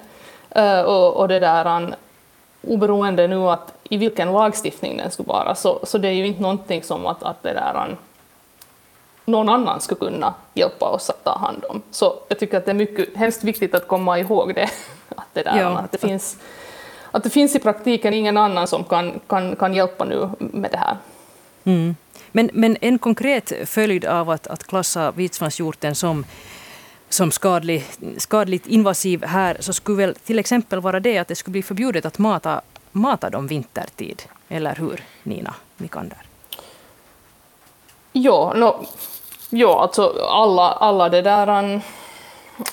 Uh, 0.58 0.82
och, 0.82 1.16
och 1.16 1.28
det 1.28 1.40
där, 1.40 1.66
an, 1.66 1.96
oberoende 2.62 3.28
nu 3.28 3.50
att 3.50 3.74
i 3.84 3.98
vilken 3.98 4.32
lagstiftning 4.32 4.98
den 4.98 5.12
skulle 5.12 5.28
vara, 5.28 5.56
så, 5.56 5.80
så 5.84 5.98
det 5.98 6.08
är 6.08 6.14
ju 6.14 6.28
inte 6.28 6.42
någonting 6.42 6.84
som 6.84 7.06
att, 7.06 7.24
att 7.24 7.44
det 7.44 7.54
där, 7.54 7.74
an, 7.76 7.98
någon 9.26 9.50
annan 9.50 9.82
skulle 9.82 10.00
kunna 10.00 10.34
hjälpa 10.54 10.86
oss 10.86 11.10
att 11.10 11.24
ta 11.24 11.38
hand 11.38 11.64
om. 11.70 11.82
Så 11.92 12.16
jag 12.28 12.40
tycker 12.40 12.58
att 12.58 12.66
det 12.66 12.72
är 12.72 12.76
mycket, 12.76 13.18
hemskt 13.18 13.44
viktigt 13.44 13.76
att 13.76 13.88
komma 13.88 14.20
ihåg 14.20 14.56
det, 14.56 14.70
att 15.16 15.28
det, 15.34 15.44
där, 15.44 15.60
ja. 15.60 15.78
att 15.78 15.92
det 15.92 15.98
finns 15.98 16.38
att 17.14 17.24
det 17.24 17.30
finns 17.30 17.56
i 17.56 17.60
praktiken 17.60 18.14
ingen 18.14 18.38
annan 18.38 18.68
som 18.68 18.84
kan, 18.84 19.20
kan, 19.28 19.56
kan 19.56 19.74
hjälpa 19.74 20.06
nu 20.06 20.30
med 20.38 20.72
det 20.72 20.78
här. 20.78 20.98
Mm. 21.64 21.96
Men, 22.32 22.50
men 22.54 22.78
en 22.82 23.00
konkret 23.00 23.54
följd 23.66 24.06
av 24.06 24.30
att, 24.30 24.48
att 24.48 24.64
klassa 24.64 25.12
vitsvanshjorten 25.12 25.96
som 25.96 26.26
som 27.14 27.32
skadlig, 27.32 27.86
skadligt 28.18 28.68
invasiv 28.68 29.26
här 29.26 29.58
så 29.60 29.74
skulle 29.74 29.98
väl 29.98 30.16
till 30.16 30.40
exempel 30.40 30.80
vara 30.80 31.00
det 31.00 31.18
att 31.18 31.28
det 31.28 31.36
skulle 31.36 31.52
bli 31.52 31.64
förbjudet 31.64 32.06
att 32.06 32.18
mata, 32.18 32.62
mata 32.92 33.30
dem 33.30 33.48
vintertid. 33.48 34.22
Eller 34.50 34.76
hur, 34.76 35.04
Nina 35.24 35.56
Mikander? 35.78 36.18
Ja, 38.12 38.54
no, 38.56 38.86
ja 39.50 39.82
alltså 39.82 40.28
alla, 40.30 40.72
alla 40.72 41.10
det 41.10 41.22
där 41.22 41.82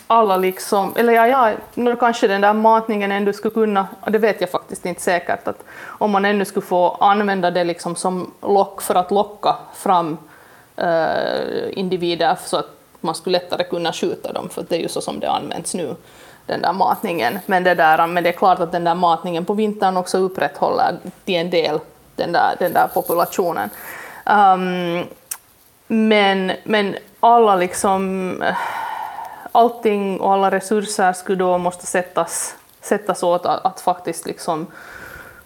alla 0.07 0.37
liksom, 0.37 0.93
eller 0.97 1.13
ja, 1.13 1.27
ja 1.27 1.53
nu 1.75 1.97
kanske 1.97 2.27
den 2.29 2.41
där 2.41 2.53
matningen 2.53 3.13
ändå 3.13 3.33
skulle 3.33 3.55
kunna, 3.55 3.87
det 4.07 4.19
vet 4.19 4.41
jag 4.41 4.51
faktiskt 4.51 4.87
inte 4.87 5.01
säkert, 5.01 5.49
att 5.49 5.65
om 5.83 6.11
man 6.11 6.25
ännu 6.25 6.45
skulle 6.45 6.67
få 6.67 6.91
använda 6.91 7.51
det 7.51 7.65
liksom 7.65 7.97
som 7.97 8.35
lock 8.43 8.83
för 8.83 8.95
att 8.95 9.11
locka 9.11 9.57
fram 9.75 10.19
eh, 10.77 11.79
individer 11.79 12.37
så 12.45 12.57
att 12.57 12.77
man 13.01 13.15
skulle 13.15 13.39
lättare 13.39 13.65
kunna 13.65 13.93
skjuta 13.93 14.33
dem, 14.33 14.49
för 14.49 14.65
det 14.69 14.77
är 14.77 14.81
ju 14.81 14.89
så 14.89 15.01
som 15.01 15.21
det 15.21 15.31
används 15.31 15.75
nu, 15.75 15.97
den 16.47 16.63
där 16.63 16.73
matningen. 16.73 17.39
Men 17.47 17.65
det, 17.65 17.75
där, 17.75 18.07
men 18.07 18.25
det 18.25 18.31
är 18.31 18.39
klart 18.39 18.61
att 18.61 18.73
den 18.73 18.85
där 18.85 18.95
matningen 18.95 19.45
på 19.45 19.55
vintern 19.55 19.97
också 19.97 20.19
upprätthåller 20.19 20.97
till 21.25 21.35
en 21.35 21.51
del 21.51 21.81
den 22.17 22.33
där, 22.33 22.57
den 22.59 22.73
där 22.73 22.89
populationen. 22.95 23.71
Um, 24.25 25.05
men, 25.87 26.53
men 26.65 26.97
alla 27.21 27.57
liksom 27.57 28.43
eh, 28.43 28.55
allting 29.53 30.21
och 30.21 30.33
alla 30.33 30.51
resurser 30.51 31.13
skulle 31.13 31.39
då 31.39 31.59
måste 31.59 31.87
sättas, 31.87 32.57
sättas 32.81 33.23
åt 33.23 33.47
att, 33.47 33.65
att 33.65 33.81
faktiskt 33.81 34.27
liksom 34.27 34.67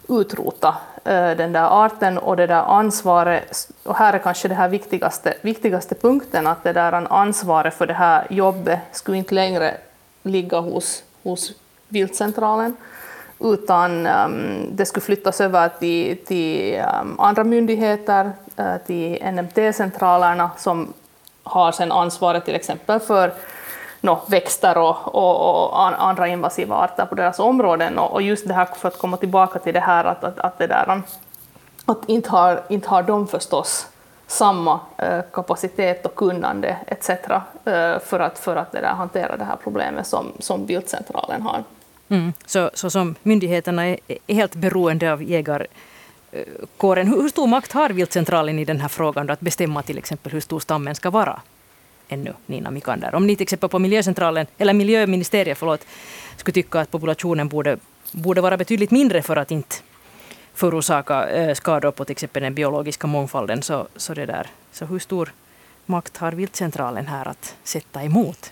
utrota 0.09 0.75
eh, 1.05 1.31
den 1.31 1.53
där 1.53 1.85
arten 1.85 2.19
och 2.19 2.37
det 2.37 2.47
där 2.47 2.63
ansvaret. 2.63 3.69
Och 3.83 3.97
här 3.97 4.13
är 4.13 4.19
kanske 4.19 4.49
det 4.49 4.55
här 4.55 4.69
viktigaste, 4.69 5.35
viktigaste 5.41 5.95
punkten, 5.95 6.47
att 6.47 6.65
det 6.65 6.73
där 6.73 7.13
ansvaret 7.13 7.75
för 7.75 7.87
det 7.87 7.95
här 7.95 8.27
jobbet 8.31 8.79
skulle 8.93 9.17
inte 9.17 9.35
längre 9.35 9.77
ligga 10.23 10.59
hos, 10.59 11.03
hos 11.23 11.53
viltcentralen, 11.89 12.77
utan 13.41 14.07
um, 14.07 14.69
det 14.73 14.87
skulle 14.87 15.05
flyttas 15.05 15.41
över 15.41 15.69
till, 15.69 16.25
till 16.25 16.81
um, 17.01 17.21
andra 17.21 17.45
myndigheter, 17.45 18.33
uh, 18.61 18.77
till 18.87 19.19
NMT-centralerna 19.23 20.51
som 20.59 20.93
har 21.43 21.73
sen 21.73 21.93
ansvaret 21.93 22.45
till 22.45 22.55
exempel 22.55 23.01
för 23.01 23.33
no, 24.05 24.21
växter 24.27 24.79
och, 24.79 25.15
och, 25.15 25.71
och, 25.71 26.03
andra 26.03 26.29
invasiva 26.29 26.77
arter 26.77 27.07
på 27.07 27.15
deras 27.15 27.39
områden. 27.39 27.99
Och, 27.99 28.13
och, 28.13 28.23
just 28.23 28.49
det 28.49 28.55
här, 28.55 28.65
för 28.65 28.89
att 28.89 28.99
komma 28.99 29.17
tillbaka 29.17 29.59
till 29.59 29.75
det 29.75 29.81
här 29.81 30.05
att, 30.05 30.25
att, 30.25 30.39
att, 30.39 30.59
det 30.59 30.67
där, 30.67 30.91
um, 30.91 31.03
att 31.85 32.09
inte, 32.09 32.31
har, 32.31 32.63
inte 32.69 32.89
har 32.89 33.03
de 33.03 33.27
förstås 33.27 33.87
samma 34.27 34.81
eh, 34.99 35.21
kapacitet 35.33 36.07
och 36.07 36.15
kunnande 36.15 36.77
etc. 36.87 37.11
Eh, 37.11 37.37
uh, 37.67 37.99
för 37.99 38.21
att, 38.21 38.39
för 38.39 38.57
att 38.57 38.73
det 38.73 38.81
där, 38.81 38.95
hantera 38.95 39.37
det 39.37 39.45
här 39.45 39.57
problemet 39.63 40.07
som, 40.07 40.33
som 40.39 40.67
Viltcentralen 40.67 41.43
har. 41.43 41.65
Mm. 42.09 42.33
Så, 42.47 42.71
så 42.75 42.91
som 42.91 43.15
myndigheterna 43.23 43.87
är, 43.87 43.99
är 44.27 44.35
helt 44.35 44.55
beroende 44.55 45.13
av 45.13 45.23
jägar 45.23 45.67
uh, 46.37 46.41
kåren. 46.77 47.07
Hur, 47.07 47.23
hur 47.23 47.29
stor 47.29 47.47
makt 47.47 47.73
har 47.73 47.91
viltcentralen 47.91 48.59
i 48.59 48.65
den 48.65 48.81
här 48.81 48.89
frågan 48.89 49.27
då, 49.27 49.33
att 49.33 49.41
bestämma 49.41 49.83
till 49.83 49.99
exempel 49.99 50.33
hur 50.33 50.41
stor 50.41 50.61
stammen 50.61 50.95
ska 50.95 51.11
vara? 51.11 51.41
Ännu, 52.09 52.33
Nina 52.47 52.71
Mikander. 52.71 53.15
Om 53.15 53.27
ni 53.27 53.37
till 53.37 53.43
exempel 53.43 53.69
på 53.69 53.79
miljöcentralen, 53.79 54.47
eller 54.59 54.73
miljöministeriet 54.73 55.59
förlåt, 55.59 55.87
skulle 56.37 56.53
tycka 56.53 56.81
att 56.81 56.91
populationen 56.91 57.49
borde, 57.49 57.79
borde 58.13 58.41
vara 58.41 58.57
betydligt 58.57 58.91
mindre 58.91 59.23
för 59.23 59.37
att 59.37 59.51
inte 59.51 59.77
förorsaka 60.55 61.29
eh, 61.29 61.55
skador 61.55 61.91
på 61.91 62.05
till 62.05 62.13
exempel 62.13 62.43
den 62.43 62.55
biologiska 62.55 63.07
mångfalden, 63.07 63.63
så, 63.63 63.87
så, 63.97 64.15
det 64.15 64.27
där. 64.27 64.47
så 64.73 64.85
hur 64.85 64.99
stor 64.99 65.33
makt 65.87 66.17
har 66.17 66.33
viltcentralen 66.33 67.07
här 67.07 67.29
att 67.29 67.57
sätta 67.65 68.03
emot? 68.03 68.51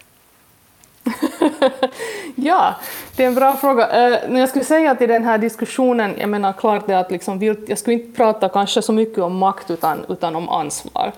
ja, 2.34 2.74
det 3.16 3.22
är 3.22 3.26
en 3.26 3.34
bra 3.34 3.56
fråga. 3.56 4.08
Uh, 4.08 4.38
jag 4.38 4.48
skulle 4.48 4.64
säga 4.64 4.90
att 4.90 5.02
i 5.02 5.06
den 5.06 5.24
här 5.24 5.38
diskussionen, 5.38 6.14
jag 6.18 6.28
menar 6.28 6.52
klart 6.52 6.86
det 6.86 6.98
att 6.98 7.10
liksom 7.10 7.38
vilt, 7.38 7.68
jag 7.68 7.78
skulle 7.78 7.94
inte 7.94 8.16
prata 8.16 8.48
kanske 8.48 8.82
så 8.82 8.92
mycket 8.92 9.18
om 9.18 9.36
makt 9.36 9.70
utan, 9.70 10.04
utan 10.08 10.36
om 10.36 10.48
ansvar. 10.48 11.12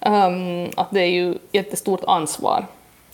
Um, 0.00 0.70
att 0.76 0.90
det 0.90 1.00
är 1.00 1.10
ju 1.10 1.38
jättestort 1.52 2.00
ansvar 2.06 2.66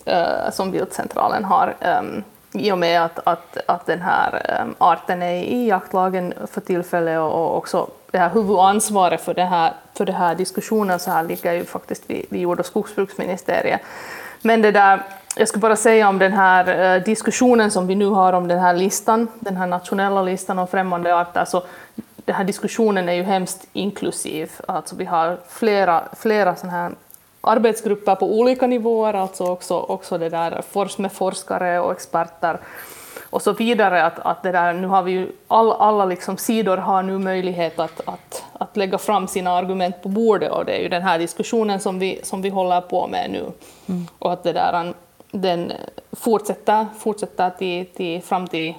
uh, 0.09 0.51
som 0.53 0.71
viltcentralen 0.71 1.45
har 1.45 1.75
um, 2.01 2.25
i 2.53 2.73
och 2.73 2.79
med 2.79 3.05
att, 3.05 3.19
att, 3.25 3.59
att 3.67 3.87
den 3.87 4.01
här 4.01 4.61
um, 4.63 4.75
arten 4.79 5.23
är 5.23 5.43
i 5.43 5.69
jaktlagen 5.69 6.35
för 6.51 6.61
tillfället 6.61 7.19
och, 7.19 7.33
och 7.33 7.57
också 7.57 7.89
det 8.11 8.19
här 8.19 8.31
huvudansvaret 8.31 9.21
för, 9.21 9.35
det 9.35 9.45
här, 9.45 9.73
för 9.95 10.05
den 10.05 10.15
här 10.15 10.35
diskussionen 10.35 10.99
så 10.99 11.11
här 11.11 11.23
ligger 11.23 11.53
ju 11.53 11.65
faktiskt 11.65 12.11
vid, 12.11 12.27
vid 12.31 12.41
jord 12.41 12.61
och 12.61 12.67
skogsbruksministeriet. 12.67 13.81
Men 14.43 14.63
det 14.63 14.71
där, 14.71 15.03
jag 15.37 15.49
skulle 15.49 15.61
bara 15.61 15.77
säga 15.77 16.09
om 16.09 16.19
den 16.19 16.33
här 16.33 16.97
uh, 16.97 17.05
diskussionen 17.05 17.71
som 17.71 17.87
vi 17.87 17.95
nu 17.95 18.07
har 18.07 18.33
om 18.33 18.49
den 18.49 18.59
här 18.59 18.75
listan, 18.75 19.29
den 19.41 19.57
här 19.57 19.67
nationella 19.67 20.23
listan 20.23 20.59
om 20.59 20.67
främmande 20.67 21.17
arter, 21.17 21.45
så 21.45 21.63
den 22.25 22.35
här 22.35 22.45
diskussionen 22.45 23.09
är 23.09 23.13
ju 23.13 23.23
hemskt 23.23 23.67
inklusiv. 23.73 24.53
Alltså 24.69 24.97
vi 24.97 25.05
har 25.05 25.39
flera, 25.49 26.05
flera 26.17 26.57
sådana 26.57 26.79
här 26.79 26.93
arbetsgrupper 27.41 28.15
på 28.15 28.39
olika 28.39 28.67
nivåer, 28.67 29.15
alltså 29.15 29.45
också, 29.45 29.79
också 29.79 30.19
det 30.19 30.29
där 30.29 30.63
med 30.99 31.13
forskare 31.13 31.81
och 31.81 31.93
experter 31.93 32.59
och 33.31 33.43
så 33.43 33.53
vidare. 33.53 34.05
Att, 34.05 34.19
att 34.19 34.43
det 34.43 34.53
där, 34.53 34.73
nu 34.73 34.87
har 34.87 35.03
vi 35.03 35.13
ju 35.13 35.33
all, 35.49 35.73
alla 35.73 36.05
liksom 36.05 36.37
sidor 36.37 36.77
har 36.77 37.03
nu 37.03 37.19
möjlighet 37.19 37.79
att, 37.79 38.01
att, 38.05 38.45
att 38.53 38.77
lägga 38.77 38.99
fram 38.99 39.29
sina 39.29 39.51
argument 39.51 40.03
på 40.03 40.09
bordet 40.09 40.51
och 40.51 40.65
det 40.65 40.73
är 40.73 40.83
ju 40.83 40.89
den 40.89 41.03
här 41.03 41.19
diskussionen 41.19 41.81
som 41.81 41.99
vi, 41.99 42.21
som 42.23 42.43
vi 42.43 42.49
håller 42.49 42.81
på 42.81 43.07
med 43.07 43.31
nu. 43.31 43.45
Mm. 43.87 44.07
Och 44.19 44.33
att 44.33 44.43
det 44.43 44.53
där, 44.53 44.95
den 45.31 45.73
fortsätter, 46.13 46.87
fortsätter 46.99 47.51
till, 47.51 47.87
till, 47.87 48.23
fram 48.23 48.49
till 48.49 48.75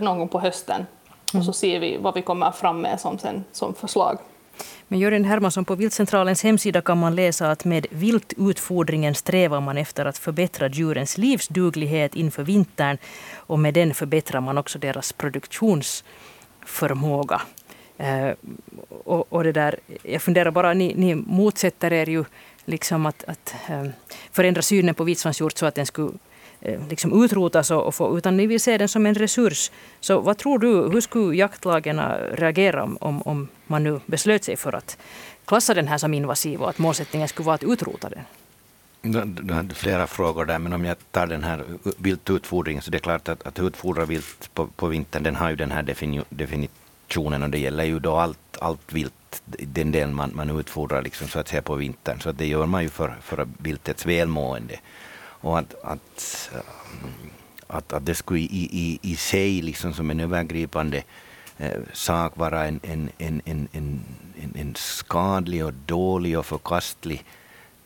någon 0.00 0.18
gång 0.18 0.28
på 0.28 0.40
hösten. 0.40 0.86
Och 1.34 1.44
så 1.44 1.52
ser 1.52 1.80
vi 1.80 1.96
vad 1.96 2.14
vi 2.14 2.22
kommer 2.22 2.50
fram 2.50 2.80
med 2.80 3.00
som, 3.00 3.18
sen, 3.18 3.44
som 3.52 3.74
förslag. 3.74 4.18
Men 4.88 4.98
Jörgen 4.98 5.24
Hermansson, 5.24 5.64
på 5.64 5.74
Viltcentralens 5.74 6.42
hemsida 6.42 6.80
kan 6.80 6.98
man 6.98 7.14
läsa 7.14 7.50
att 7.50 7.64
med 7.64 7.86
viltutfodringen 7.90 9.14
strävar 9.14 9.60
man 9.60 9.78
efter 9.78 10.04
att 10.04 10.18
förbättra 10.18 10.68
djurens 10.68 11.18
livsduglighet 11.18 12.14
inför 12.14 12.42
vintern 12.42 12.98
och 13.34 13.58
med 13.58 13.74
den 13.74 13.94
förbättrar 13.94 14.40
man 14.40 14.58
också 14.58 14.78
deras 14.78 15.12
produktionsförmåga. 15.12 17.42
Eh, 17.98 18.30
och, 19.04 19.32
och, 19.32 19.44
det 19.44 19.52
där, 19.52 19.76
jag 20.02 20.22
funderar 20.22 20.50
bara, 20.50 20.74
ni, 20.74 20.94
ni 20.94 21.14
motsätter 21.14 21.92
er 21.92 22.08
ju 22.08 22.24
liksom 22.64 23.06
att, 23.06 23.24
att 23.24 23.54
eh, 23.68 23.86
förändra 24.32 24.62
synen 24.62 24.94
på 24.94 25.04
vitsvanshjort 25.04 25.58
så 25.58 25.66
att 25.66 25.74
den 25.74 25.86
skulle 25.86 26.12
Eh, 26.62 26.80
liksom 26.88 27.24
utrotas 27.24 27.70
och, 27.70 27.94
få, 27.94 28.18
utan 28.18 28.36
ni 28.36 28.46
vill 28.46 28.60
se 28.60 28.78
den 28.78 28.88
som 28.88 29.06
en 29.06 29.14
resurs. 29.14 29.70
Så 30.00 30.20
vad 30.20 30.38
tror 30.38 30.58
du, 30.58 30.88
hur 30.92 31.00
skulle 31.00 31.36
jaktlagen 31.36 32.00
reagera 32.32 32.82
om, 33.00 33.22
om 33.22 33.48
man 33.66 33.84
nu 33.84 34.00
beslöt 34.06 34.44
sig 34.44 34.56
för 34.56 34.74
att 34.74 34.98
klassa 35.44 35.74
den 35.74 35.88
här 35.88 35.98
som 35.98 36.14
invasiv 36.14 36.62
och 36.62 36.70
att 36.70 36.78
målsättningen 36.78 37.28
skulle 37.28 37.46
vara 37.46 37.54
att 37.54 37.62
utrota 37.62 38.08
den? 38.08 38.24
Du 39.26 39.54
hade 39.54 39.74
flera 39.74 40.06
frågor 40.06 40.44
där, 40.44 40.58
men 40.58 40.72
om 40.72 40.84
jag 40.84 40.96
tar 41.10 41.26
den 41.26 41.44
här 41.44 41.64
viltutfodringen 41.98 42.82
så 42.82 42.90
det 42.90 42.96
är 42.96 43.00
klart 43.00 43.28
att, 43.28 43.46
att 43.46 43.58
utfodra 43.58 44.04
vilt 44.04 44.50
på, 44.54 44.66
på 44.66 44.86
vintern, 44.86 45.22
den 45.22 45.36
har 45.36 45.50
ju 45.50 45.56
den 45.56 45.70
här 45.70 45.82
definitionen 46.28 47.42
och 47.42 47.50
det 47.50 47.58
gäller 47.58 47.84
ju 47.84 47.98
då 47.98 48.16
allt, 48.16 48.58
allt 48.58 48.92
vilt, 48.92 49.42
den 49.46 49.92
del 49.92 50.08
man, 50.10 50.32
man 50.34 50.60
utfodrar 50.60 51.02
liksom, 51.02 51.28
så 51.28 51.38
att 51.38 51.48
säga 51.48 51.62
på 51.62 51.74
vintern. 51.74 52.20
Så 52.20 52.32
det 52.32 52.46
gör 52.46 52.66
man 52.66 52.82
ju 52.82 52.88
för, 52.88 53.16
för 53.22 53.48
viltets 53.58 54.06
välmående. 54.06 54.80
Och 55.40 55.58
att, 55.58 55.74
att, 55.82 56.50
eh, 56.54 56.60
att, 57.66 57.92
att 57.92 58.06
det 58.06 58.14
skulle 58.14 58.40
i, 58.40 58.68
i, 58.72 58.98
i 59.02 59.16
sig 59.16 59.62
liksom 59.62 59.94
som 59.94 60.10
en 60.10 60.20
övergripande 60.20 61.02
eh, 61.58 61.80
sak 61.92 62.36
vara 62.36 62.66
en, 62.66 62.80
en, 62.82 63.10
en, 63.18 63.42
en, 63.44 63.68
en, 63.72 64.00
en 64.54 64.74
skadlig 64.74 65.64
och 65.64 65.74
dålig 65.86 66.38
och 66.38 66.46
förkastlig 66.46 67.24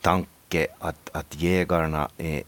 tanke 0.01 0.67
att, 0.79 1.11
att 1.13 1.43
jägarna 1.43 2.09
är, 2.17 2.43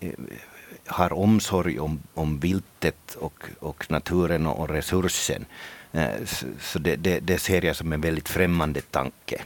har 0.86 1.12
omsorg 1.12 1.80
om, 1.80 2.02
om 2.14 2.38
viltet 2.38 3.14
och, 3.14 3.44
och 3.58 3.90
naturen 3.90 4.46
och, 4.46 4.68
resursen. 4.68 5.44
Eh, 5.92 6.24
så 6.60 6.78
det, 6.78 6.96
det, 6.96 7.20
det, 7.20 7.38
ser 7.38 7.64
jag 7.64 7.76
som 7.76 7.92
en 7.92 8.00
väldigt 8.00 8.28
främmande 8.28 8.80
tanke. 8.80 9.42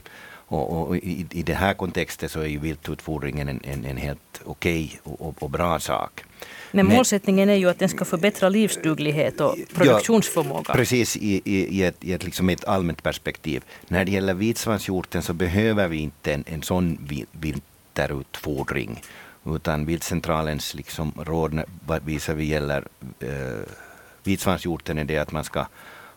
Och, 0.51 0.87
och 0.87 0.97
i, 0.97 1.25
i 1.31 1.43
den 1.43 1.55
här 1.55 1.73
kontexten 1.73 2.29
så 2.29 2.39
är 2.39 2.45
ju 2.45 2.59
viltutfodringen 2.59 3.49
en, 3.49 3.59
en, 3.63 3.85
en 3.85 3.97
helt 3.97 4.41
okej 4.45 4.99
okay 5.03 5.15
och, 5.27 5.43
och, 5.43 5.49
bra 5.49 5.79
sak. 5.79 6.23
Men 6.71 6.85
målsättningen 6.85 7.49
är 7.49 7.55
ju 7.55 7.69
att 7.69 7.79
den 7.79 7.89
ska 7.89 8.05
förbättra 8.05 8.49
livsduglighet 8.49 9.41
och 9.41 9.55
produktionsförmåga. 9.73 10.63
Ja, 10.67 10.73
precis, 10.73 11.17
i, 11.17 11.41
i, 11.45 11.77
i, 11.77 11.83
ett, 11.83 12.03
i 12.03 12.13
ett, 12.13 12.23
liksom 12.23 12.49
ett 12.49 12.65
allmänt 12.65 13.03
perspektiv. 13.03 13.63
När 13.87 14.05
det 14.05 14.11
gäller 14.11 14.33
vitsvanshjorten 14.33 15.21
så 15.21 15.33
behöver 15.33 15.87
vi 15.87 15.97
inte 15.97 16.33
en, 16.33 16.43
en 16.47 16.63
sån 16.63 17.07
vinterutfodring. 17.31 19.01
Utan 19.45 19.85
viltcentralens 19.85 20.73
liksom 20.73 21.13
råd 21.17 21.63
visar 22.05 22.33
vi 22.33 22.45
gäller 22.45 22.87
eh, 23.19 23.29
vitsvanshjorten 24.23 24.97
är 24.97 25.03
det 25.03 25.17
att 25.17 25.31
man 25.31 25.43
ska 25.43 25.65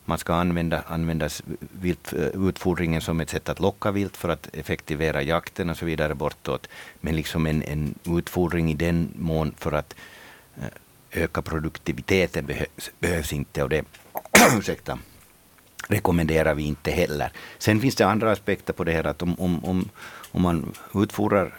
man 0.05 0.19
ska 0.19 0.35
använda, 0.35 0.83
använda 0.87 1.29
vilt, 1.59 2.13
eh, 2.13 2.49
utfodringen 2.49 3.01
som 3.01 3.21
ett 3.21 3.31
sätt 3.31 3.49
att 3.49 3.61
locka 3.61 3.91
vilt 3.91 4.17
för 4.17 4.29
att 4.29 4.49
effektivera 4.53 5.23
jakten 5.23 5.71
och 5.71 5.77
så 5.77 5.85
vidare 5.85 6.15
bortåt. 6.15 6.69
Men 7.01 7.17
liksom 7.17 7.47
en, 7.47 7.63
en 7.63 7.95
utfodring 8.05 8.71
i 8.71 8.75
den 8.75 9.09
mån 9.17 9.55
för 9.59 9.73
att 9.73 9.95
eh, 10.57 11.23
öka 11.23 11.43
produktiviteten 11.43 12.47
behövs, 12.47 12.91
behövs 13.01 13.33
inte 13.33 13.63
och 13.63 13.69
det 13.69 13.85
ursäkta, 14.59 14.99
rekommenderar 15.89 16.55
vi 16.55 16.63
inte 16.63 16.91
heller. 16.91 17.33
Sen 17.59 17.81
finns 17.81 17.95
det 17.95 18.07
andra 18.07 18.33
aspekter 18.33 18.73
på 18.73 18.85
det 18.85 18.93
här 18.93 19.05
att 19.05 19.23
om, 19.23 19.41
om, 19.41 19.65
om, 19.65 19.89
om 20.33 20.43
man 20.43 20.73
utfodrar 20.95 21.55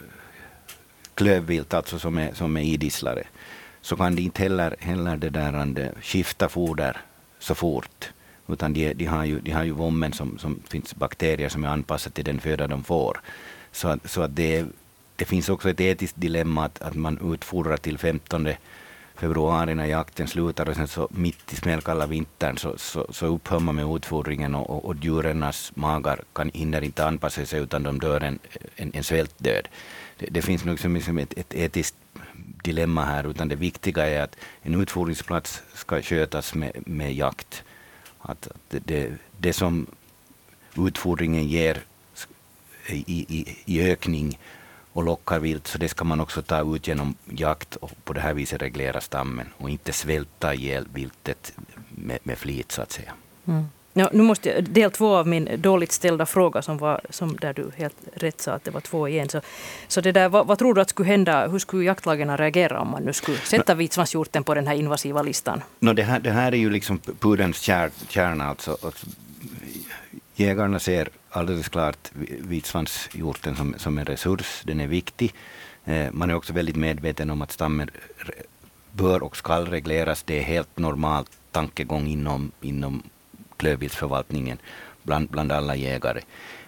klövvilt, 1.14 1.74
alltså 1.74 1.98
som 1.98 2.18
är, 2.18 2.34
som 2.34 2.56
är 2.56 2.62
idisslare, 2.62 3.22
så 3.80 3.96
kan 3.96 4.16
det 4.16 4.22
inte 4.22 4.42
heller, 4.42 4.76
heller 4.78 5.16
det 5.16 5.30
där 5.30 5.80
eh, 5.80 6.02
skifta 6.02 6.48
foder 6.48 6.96
så 7.38 7.54
fort. 7.54 8.12
Utan 8.48 8.72
de, 8.72 8.94
de, 8.94 9.04
har 9.04 9.24
ju, 9.24 9.40
de 9.40 9.50
har 9.50 9.64
ju 9.64 9.70
vommen 9.70 10.12
som, 10.12 10.38
som 10.38 10.60
finns 10.68 10.94
bakterier 10.94 11.48
som 11.48 11.64
är 11.64 11.68
anpassade 11.68 12.14
till 12.14 12.24
den 12.24 12.40
föda 12.40 12.66
de 12.66 12.84
får. 12.84 13.20
Så, 13.72 13.88
att, 13.88 14.10
så 14.10 14.22
att 14.22 14.36
det, 14.36 14.64
det 15.16 15.24
finns 15.24 15.48
också 15.48 15.70
ett 15.70 15.80
etiskt 15.80 16.20
dilemma 16.20 16.64
att, 16.64 16.82
att 16.82 16.94
man 16.94 17.32
utfodrar 17.32 17.76
till 17.76 17.98
15 17.98 18.48
februari 19.16 19.74
när 19.74 19.86
jakten 19.86 20.26
slutar 20.26 20.68
och 20.68 20.76
sen 20.76 20.88
så 20.88 21.08
mitt 21.10 21.52
i 21.52 21.56
smällkalla 21.56 22.06
vintern 22.06 22.58
så, 22.58 22.78
så, 22.78 23.06
så 23.10 23.26
upphör 23.26 23.58
man 23.58 23.74
med 23.74 23.96
utfodringen 23.96 24.54
och, 24.54 24.70
och, 24.70 24.84
och 24.84 24.96
djurens 25.00 25.72
magar 25.74 26.20
kan, 26.32 26.50
hinner 26.54 26.82
inte 26.82 27.06
anpassa 27.06 27.46
sig 27.46 27.60
utan 27.60 27.82
de 27.82 27.98
dör 27.98 28.20
en, 28.20 28.38
en, 28.76 28.90
en 28.94 29.04
svältdöd. 29.04 29.68
Det, 30.18 30.26
det 30.30 30.42
finns 30.42 30.64
nog 30.64 30.84
liksom 30.84 31.18
ett, 31.18 31.38
ett 31.38 31.54
etiskt 31.54 31.96
dilemma 32.64 33.04
här 33.04 33.30
utan 33.30 33.48
det 33.48 33.56
viktiga 33.56 34.06
är 34.06 34.22
att 34.22 34.36
en 34.62 34.80
utfodringsplats 34.80 35.62
ska 35.74 36.02
skötas 36.02 36.54
med, 36.54 36.72
med 36.86 37.14
jakt 37.14 37.64
att 38.26 38.48
det, 38.68 39.12
det, 39.38 39.52
som 39.52 39.86
utfodringen 40.76 41.48
ger 41.48 41.84
i, 42.88 43.24
i, 43.28 43.56
i 43.64 43.90
ökning 43.90 44.38
och 44.92 45.04
lockar 45.04 45.38
vilt, 45.38 45.66
så 45.66 45.78
det 45.78 45.88
ska 45.88 46.04
man 46.04 46.20
också 46.20 46.42
ta 46.42 46.74
ut 46.74 46.88
genom 46.88 47.14
jakt 47.24 47.76
och 47.76 48.04
på 48.04 48.12
det 48.12 48.20
här 48.20 48.34
viset 48.34 48.62
reglera 48.62 49.00
stammen 49.00 49.46
och 49.56 49.70
inte 49.70 49.92
svälta 49.92 50.54
ihjäl 50.54 50.86
viltet 50.92 51.52
med, 51.88 52.18
med 52.22 52.38
flit 52.38 52.72
så 52.72 52.82
att 52.82 52.92
säga. 52.92 53.12
Mm. 53.46 53.64
Ja, 53.98 54.10
nu 54.12 54.22
måste 54.22 54.48
jag, 54.48 54.64
del 54.64 54.90
två 54.90 55.16
av 55.16 55.26
min 55.26 55.48
dåligt 55.58 55.92
ställda 55.92 56.26
fråga, 56.26 56.62
som 56.62 56.78
var, 56.78 57.00
som 57.10 57.36
där 57.36 57.52
du 57.52 57.70
helt 57.76 57.96
rätt 58.14 58.40
sa 58.40 58.52
att 58.52 58.64
det 58.64 58.70
var 58.70 58.80
två 58.80 59.08
igen. 59.08 59.28
Så, 59.28 59.40
så 59.88 60.00
det 60.00 60.12
där, 60.12 60.28
vad, 60.28 60.46
vad 60.46 60.58
tror 60.58 60.74
du 60.74 60.80
att 60.80 60.90
skulle 60.90 61.08
hända, 61.08 61.48
hur 61.48 61.58
skulle 61.58 61.84
jaktlagen 61.84 62.36
reagera 62.36 62.80
om 62.80 62.88
man 62.88 63.02
nu 63.02 63.12
skulle 63.12 63.38
sätta 63.38 63.74
vitsvanshjorten 63.74 64.44
på 64.44 64.54
den 64.54 64.66
här 64.66 64.74
invasiva 64.74 65.22
listan? 65.22 65.62
No, 65.78 65.92
det, 65.92 66.02
här, 66.02 66.20
det 66.20 66.30
här 66.30 66.52
är 66.52 66.56
ju 66.56 66.70
liksom 66.70 66.98
pudelns 66.98 67.60
kär, 67.60 67.90
kärna. 68.08 68.44
Alltså, 68.44 68.76
alltså, 68.82 69.06
jägarna 70.34 70.78
ser 70.78 71.08
alldeles 71.30 71.68
klart 71.68 72.10
vitsvanshjorten 72.40 73.56
som, 73.56 73.74
som 73.78 73.98
en 73.98 74.04
resurs, 74.04 74.62
den 74.64 74.80
är 74.80 74.86
viktig. 74.86 75.34
Eh, 75.84 76.06
man 76.12 76.30
är 76.30 76.34
också 76.34 76.52
väldigt 76.52 76.76
medveten 76.76 77.30
om 77.30 77.42
att 77.42 77.52
stammen 77.52 77.90
bör 78.92 79.22
och 79.22 79.36
ska 79.36 79.60
regleras. 79.60 80.22
Det 80.22 80.38
är 80.38 80.42
helt 80.42 80.78
normalt 80.78 81.30
tankegång 81.52 82.06
inom, 82.06 82.52
inom 82.60 83.02
klövviltsförvaltningen. 83.56 84.58
bland, 85.06 85.28
bland 85.28 85.52
alla 85.52 85.76
jägare. 85.76 86.20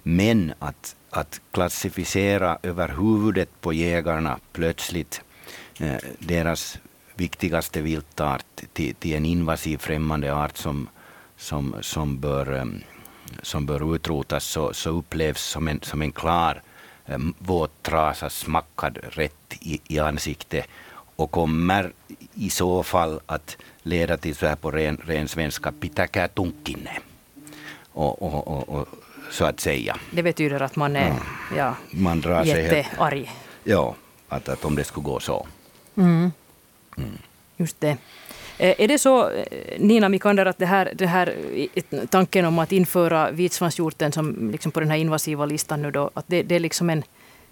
Men 0.03 0.53
att, 0.59 0.96
att 1.11 1.40
klassificera 1.51 2.59
över 2.62 2.88
huvudet 2.88 3.61
på 3.61 3.72
jägarna 3.72 4.38
plötsligt 4.53 5.22
eh, 5.81 5.96
deras 6.18 6.79
viktigaste 7.14 7.81
viltart 7.81 8.44
till, 8.72 8.94
till 8.94 9.14
en 9.14 9.24
invasiv 9.24 9.79
främmande 9.79 10.35
art 10.35 10.57
som, 10.57 10.88
som, 11.37 11.74
som, 11.81 12.20
bör, 12.20 12.57
eh, 12.57 12.64
som 13.42 13.66
bör 13.66 13.94
utrotas 13.94 14.44
så, 14.44 14.72
så 14.72 14.90
upplevs 14.90 15.42
som 15.42 15.68
en, 15.68 15.81
som 15.83 16.03
en 16.03 16.12
klar 16.12 16.62
eh, 17.07 17.18
våt 17.38 17.83
trasa 17.83 18.31
smackad 18.31 18.98
rätt 19.03 19.55
i, 19.61 19.81
i 19.88 19.98
ansiktet 19.98 20.66
och 21.16 21.31
kommer 21.31 21.92
i 22.35 22.51
så 22.51 22.83
fall 22.83 23.20
att 23.27 23.57
leda 23.88 24.16
till 24.16 24.35
så 24.35 24.46
här 24.46 24.57
på 24.57 24.70
ren, 24.70 24.96
ren 25.07 25.29
svenska 25.29 25.72
pitäkää 25.72 26.29
tunkinne. 26.29 26.98
Och, 27.92 28.22
och, 28.22 28.48
och, 28.48 28.68
och, 28.68 28.88
så 29.31 29.44
att 29.44 29.61
säga. 29.61 29.96
Det 30.11 30.22
betyder 30.22 30.62
att 30.62 30.77
man 30.77 30.96
är 30.96 31.11
mm. 31.11 31.22
ja, 31.57 31.74
man 31.90 32.20
drar 32.20 32.44
jättearg. 32.44 33.31
Ja, 33.64 33.94
att, 34.29 34.48
att 34.48 34.64
om 34.64 34.77
det 34.77 34.85
skulle 34.85 35.05
gå 35.05 35.20
så. 35.20 35.46
Mm. 35.96 36.33
Mm. 36.96 37.18
Just 37.57 37.81
det. 37.81 37.96
Eh, 38.59 38.74
är 38.79 38.88
det 38.88 38.98
så, 38.98 39.31
eh, 39.31 39.44
Nina 39.79 40.09
Mikander, 40.09 40.46
att 40.46 40.59
det 40.59 40.66
här, 40.66 40.92
det 40.94 41.07
här 41.07 41.35
tanken 42.11 42.44
om 42.44 42.59
att 42.59 42.72
införa 42.72 43.31
vitsvanshjorten 43.31 44.12
som 44.12 44.51
liksom 44.51 44.72
på 44.72 44.81
den 44.81 44.90
här 44.90 44.98
invasiva 44.98 45.46
listan 45.46 45.83
nu 45.83 45.90
då, 45.90 46.11
att 46.14 46.24
det, 46.29 46.42
det 46.42 46.55
är 46.55 46.61
liksom 46.61 46.90
en, 46.90 47.03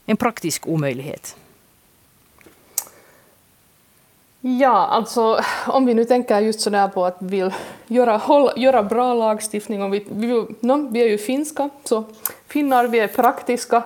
en 0.06 0.16
praktisk 0.16 0.66
omöjlighet? 0.66 1.36
Ja, 4.48 4.86
alltså 4.86 5.40
om 5.66 5.86
vi 5.86 5.94
nu 5.94 6.04
tänker 6.04 6.40
just 6.40 6.60
sådär 6.60 6.88
på 6.88 7.04
att 7.04 7.16
vi 7.18 7.42
vill 7.42 7.52
göra, 7.86 8.16
håll, 8.16 8.50
göra 8.56 8.82
bra 8.82 9.14
lagstiftning, 9.14 9.82
om 9.82 9.90
vi, 9.90 10.06
vi, 10.10 10.46
no, 10.60 10.88
vi 10.90 11.02
är 11.02 11.08
ju 11.08 11.18
finska, 11.18 11.70
så 11.84 12.04
finnar, 12.48 12.86
vi 12.86 12.98
är 12.98 13.08
praktiska. 13.08 13.82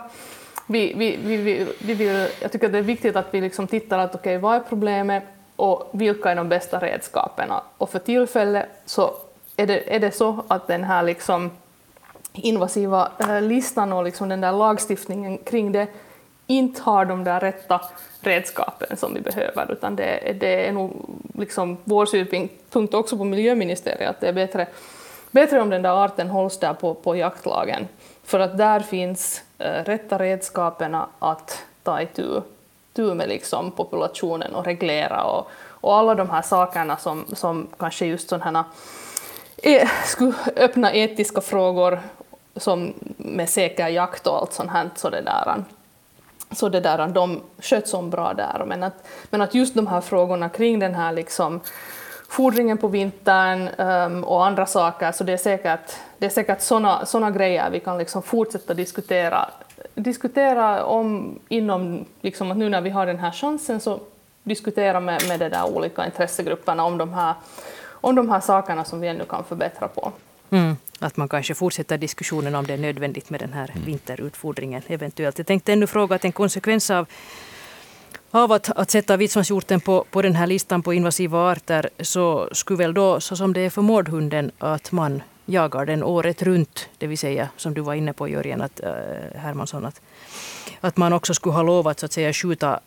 Vi, 0.67 0.95
vi, 0.97 1.19
vi, 1.25 1.37
vi, 1.37 1.67
vi 1.79 1.95
vill, 1.95 2.29
jag 2.43 2.53
tycker 2.53 2.67
att 2.67 2.73
det 2.73 2.79
är 2.79 2.83
viktigt 2.83 3.17
att 3.17 3.27
vi 3.31 3.41
liksom 3.41 3.67
tittar 3.67 3.99
att 3.99 4.15
okej, 4.15 4.37
okay, 4.37 4.39
vad 4.39 4.57
är 4.57 4.61
problemet 4.61 5.23
och 5.57 5.91
vilka 5.93 6.31
är 6.31 6.37
de 6.37 6.49
bästa 6.49 6.79
redskapen? 6.79 7.51
Och 7.77 7.91
för 7.91 7.99
tillfället 7.99 8.69
så 8.87 9.15
är 9.57 9.67
det, 9.67 9.95
är 9.95 10.01
det 10.01 10.13
så 10.13 10.45
att 10.49 10.67
den 10.67 10.85
här 10.85 11.03
liksom 11.03 11.51
invasiva 12.33 13.13
eh, 13.19 13.43
listan 13.43 13.93
och 13.93 14.05
liksom 14.05 14.29
den 14.29 14.41
där 14.41 14.53
lagstiftningen 14.53 15.39
kring 15.39 15.73
det 15.73 15.87
inte 16.51 16.83
har 16.83 17.05
de 17.05 17.25
där 17.25 17.41
rätta 17.41 17.81
redskapen 18.21 18.97
som 18.97 19.15
vi 19.15 19.21
behöver, 19.21 19.73
utan 19.73 19.97
det, 19.97 20.37
det 20.41 20.69
är 20.69 20.73
nog 20.73 20.93
liksom 21.35 21.77
vår 21.85 22.07
synpunkt 22.07 22.95
också 22.95 23.17
på 23.17 23.25
miljöministeriet 23.25 24.11
att 24.11 24.21
det 24.21 24.29
är 24.29 24.33
bättre, 24.33 24.67
bättre 25.31 25.61
om 25.61 25.71
den 25.71 25.83
där 25.83 26.05
arten 26.05 26.29
hålls 26.29 26.59
där 26.59 26.75
på, 26.75 26.95
på 26.95 27.17
jaktlagen, 27.17 27.89
för 28.25 28.41
att 28.41 28.59
där 28.59 28.81
finns 28.81 29.43
äh, 29.59 29.85
rätta 29.85 30.19
redskapen 30.19 30.97
att 31.19 31.63
ta 31.83 32.03
itu, 32.03 32.41
tur 32.93 33.15
med 33.15 33.29
liksom 33.29 33.71
populationen 33.71 34.55
och 34.55 34.65
reglera 34.65 35.25
och, 35.25 35.51
och 35.67 35.95
alla 35.95 36.15
de 36.15 36.31
här 36.31 36.43
sakerna 36.43 36.97
som, 36.97 37.25
som 37.33 37.67
kanske 37.79 38.07
just 38.07 38.29
sådana 38.29 38.65
här, 39.63 39.81
eh, 39.83 39.89
skulle 40.05 40.35
öppna 40.57 40.93
etiska 40.93 41.41
frågor 41.41 42.01
som 42.57 42.95
med 43.17 43.49
säker 43.49 43.89
jakt 43.89 44.27
och 44.27 44.37
allt 44.37 44.53
sånt 44.53 44.71
här, 44.71 44.91
så 44.97 45.11
det 45.11 45.21
där, 45.21 45.65
så 46.53 46.69
det 46.69 46.81
där, 46.81 47.09
de 47.09 47.41
sköts 47.59 47.95
om 47.95 48.11
bra 48.11 48.35
där. 48.35 48.65
Men 48.67 48.83
att, 48.83 49.07
men 49.31 49.41
att 49.41 49.55
just 49.55 49.75
de 49.75 49.87
här 49.87 50.01
frågorna 50.01 50.49
kring 50.49 50.79
den 50.79 50.95
här 50.95 51.13
liksom, 51.13 51.61
fordringen 52.29 52.79
på 52.79 52.89
vintern 52.89 53.69
um, 53.79 54.25
och 54.25 54.47
andra 54.47 54.67
saker, 54.67 55.13
så 55.13 55.25
det 55.25 55.33
är 55.33 55.37
säkert, 55.37 55.93
det 56.19 56.27
är 56.27 56.31
säkert 56.31 56.61
såna, 56.61 57.07
såna 57.07 57.31
grejer 57.31 57.71
vi 57.71 57.81
kan 57.81 57.99
liksom 57.99 58.23
fortsätta 58.23 58.75
diskutera, 58.75 59.51
diskutera 59.95 60.85
om 60.85 61.39
inom, 61.49 62.05
liksom 62.21 62.51
att 62.51 62.57
nu 62.57 62.69
när 62.69 62.81
vi 62.81 62.91
har 62.91 63.07
den 63.07 63.19
här 63.19 63.31
chansen, 63.31 63.81
så 63.81 64.01
diskutera 64.43 65.01
med, 65.01 65.29
med 65.29 65.41
de 65.41 65.49
där 65.49 65.77
olika 65.77 66.07
intressegrupperna 66.07 66.85
om 66.85 66.99
de 66.99 67.15
här, 67.15 67.35
om 67.91 68.15
de 68.15 68.31
här 68.31 68.41
sakerna 68.41 68.85
som 68.85 69.01
vi 69.01 69.09
ännu 69.09 69.25
kan 69.25 69.45
förbättra 69.45 69.89
på. 69.89 70.13
Mm. 70.51 70.77
Att 70.99 71.17
man 71.17 71.29
kanske 71.29 71.55
fortsätter 71.55 71.99
diskussionen 71.99 72.55
om 72.55 72.67
det 72.67 72.73
är 72.73 72.79
nödvändigt 72.79 73.31
med 73.31 73.41
den 73.41 73.53
här 73.53 73.71
mm. 73.71 73.85
vinterutfodringen 73.85 74.83
eventuellt. 74.87 75.39
Jag 75.39 75.47
tänkte 75.47 75.73
ännu 75.73 75.87
fråga 75.87 76.17
att 76.17 76.25
en 76.25 76.33
konsekvens 76.33 76.91
av 76.91 77.07
av 78.31 78.53
att, 78.53 78.71
att 78.71 78.91
sätta 78.91 79.17
vitsvanshjorten 79.17 79.81
på, 79.81 80.05
på 80.11 80.23
den 80.23 80.37
här 80.37 80.47
listan 80.47 80.83
på 80.83 80.95
invasiva 80.95 81.51
arter 81.51 81.91
så 81.99 82.49
skulle 82.53 82.79
väl 82.79 82.95
då, 82.95 83.21
så 83.21 83.37
som 83.37 83.53
det 83.53 83.61
är 83.61 83.71
för 83.71 83.83
mårdhunden, 83.83 84.51
att 84.59 84.93
man 84.93 85.23
jagar 85.47 85.87
den 85.87 86.03
året 86.03 86.43
runt. 86.43 86.89
Det 86.99 87.07
vill 87.07 87.19
säga, 87.19 87.49
som 87.57 87.75
du 87.75 87.81
var 87.81 87.95
inne 87.95 88.13
på 88.13 88.29
Jörgen, 88.29 88.61
att, 88.61 88.81
äh, 88.81 88.91
Hermansson, 89.35 89.85
att, 89.85 90.01
att 90.81 90.97
man 90.97 91.13
också 91.13 91.35
skulle 91.35 91.55
ha 91.55 91.63
lovat 91.63 92.01
så 92.01 92.07
att 92.07 92.13
säga 92.13 92.33
skjuta 92.33 92.81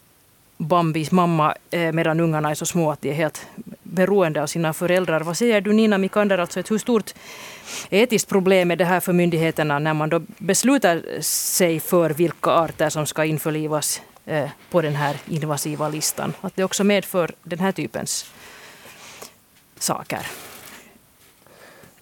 Bambis 0.57 1.11
mamma 1.11 1.55
eh, 1.71 1.91
medan 1.91 2.19
ungarna 2.19 2.49
är 2.49 2.55
så 2.55 2.65
små 2.65 2.91
att 2.91 3.01
de 3.01 3.09
är 3.09 3.13
helt 3.13 3.47
beroende 3.83 4.43
av 4.43 4.47
sina 4.47 4.73
föräldrar. 4.73 5.21
Vad 5.21 5.37
säger 5.37 5.61
du 5.61 5.73
Nina 5.73 5.97
Mikander, 5.97 6.37
alltså 6.37 6.59
ett 6.59 6.71
hur 6.71 6.77
stort 6.77 7.13
etiskt 7.89 8.29
problem 8.29 8.71
är 8.71 8.75
det 8.75 8.85
här 8.85 8.99
för 8.99 9.13
myndigheterna 9.13 9.79
när 9.79 9.93
man 9.93 10.09
då 10.09 10.21
beslutar 10.37 11.21
sig 11.21 11.79
för 11.79 12.09
vilka 12.09 12.51
arter 12.51 12.89
som 12.89 13.05
ska 13.05 13.25
införlivas 13.25 14.01
eh, 14.25 14.49
på 14.69 14.81
den 14.81 14.95
här 14.95 15.17
invasiva 15.27 15.89
listan? 15.89 16.33
Att 16.41 16.55
det 16.55 16.63
också 16.63 16.83
medför 16.83 17.31
den 17.43 17.59
här 17.59 17.71
typens 17.71 18.25
saker. 19.79 20.27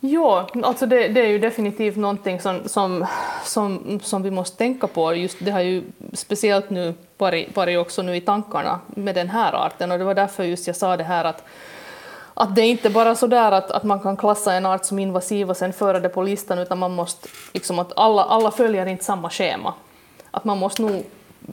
Ja, 0.03 0.49
alltså 0.63 0.85
det, 0.85 1.07
det, 1.07 1.21
är 1.21 1.27
ju 1.27 1.39
definitivt 1.39 1.95
någonting 1.95 2.39
som, 2.39 2.59
som, 2.65 3.05
som, 3.43 3.99
som 4.03 4.23
vi 4.23 4.31
måste 4.31 4.57
tänka 4.57 4.87
på. 4.87 5.15
Just 5.15 5.37
det 5.39 5.51
har 5.51 5.61
ju 5.61 5.83
speciellt 6.13 6.69
nu 6.69 6.93
varit, 7.21 7.55
varit 7.55 7.77
också 7.77 8.01
nu 8.01 8.15
i 8.15 8.21
tankarna 8.21 8.79
med 8.87 9.15
den 9.15 9.29
här 9.29 9.53
arten 9.53 9.91
och 9.91 9.97
det 9.97 10.03
var 10.03 10.15
därför 10.15 10.43
just 10.43 10.67
jag 10.67 10.75
sa 10.75 10.97
det 10.97 11.03
här 11.03 11.25
att 11.25 11.43
att 12.33 12.55
det 12.55 12.61
är 12.61 12.65
inte 12.65 12.89
bara 12.89 13.15
så 13.15 13.27
där 13.27 13.51
att, 13.51 13.71
att 13.71 13.83
man 13.83 13.99
kan 13.99 14.17
klassa 14.17 14.53
en 14.53 14.65
art 14.65 14.85
som 14.85 14.99
invasiv 14.99 15.49
och 15.49 15.57
sen 15.57 15.73
föra 15.73 15.99
det 15.99 16.09
på 16.09 16.23
listan, 16.23 16.59
utan 16.59 16.79
man 16.79 16.91
måste, 16.91 17.29
liksom 17.53 17.79
att 17.79 17.97
alla, 17.97 18.23
alla 18.23 18.51
följer 18.51 18.85
inte 18.85 19.03
samma 19.03 19.29
schema. 19.29 19.73
Att 20.31 20.43
man 20.43 20.57
måste 20.57 20.81
nog 20.81 21.03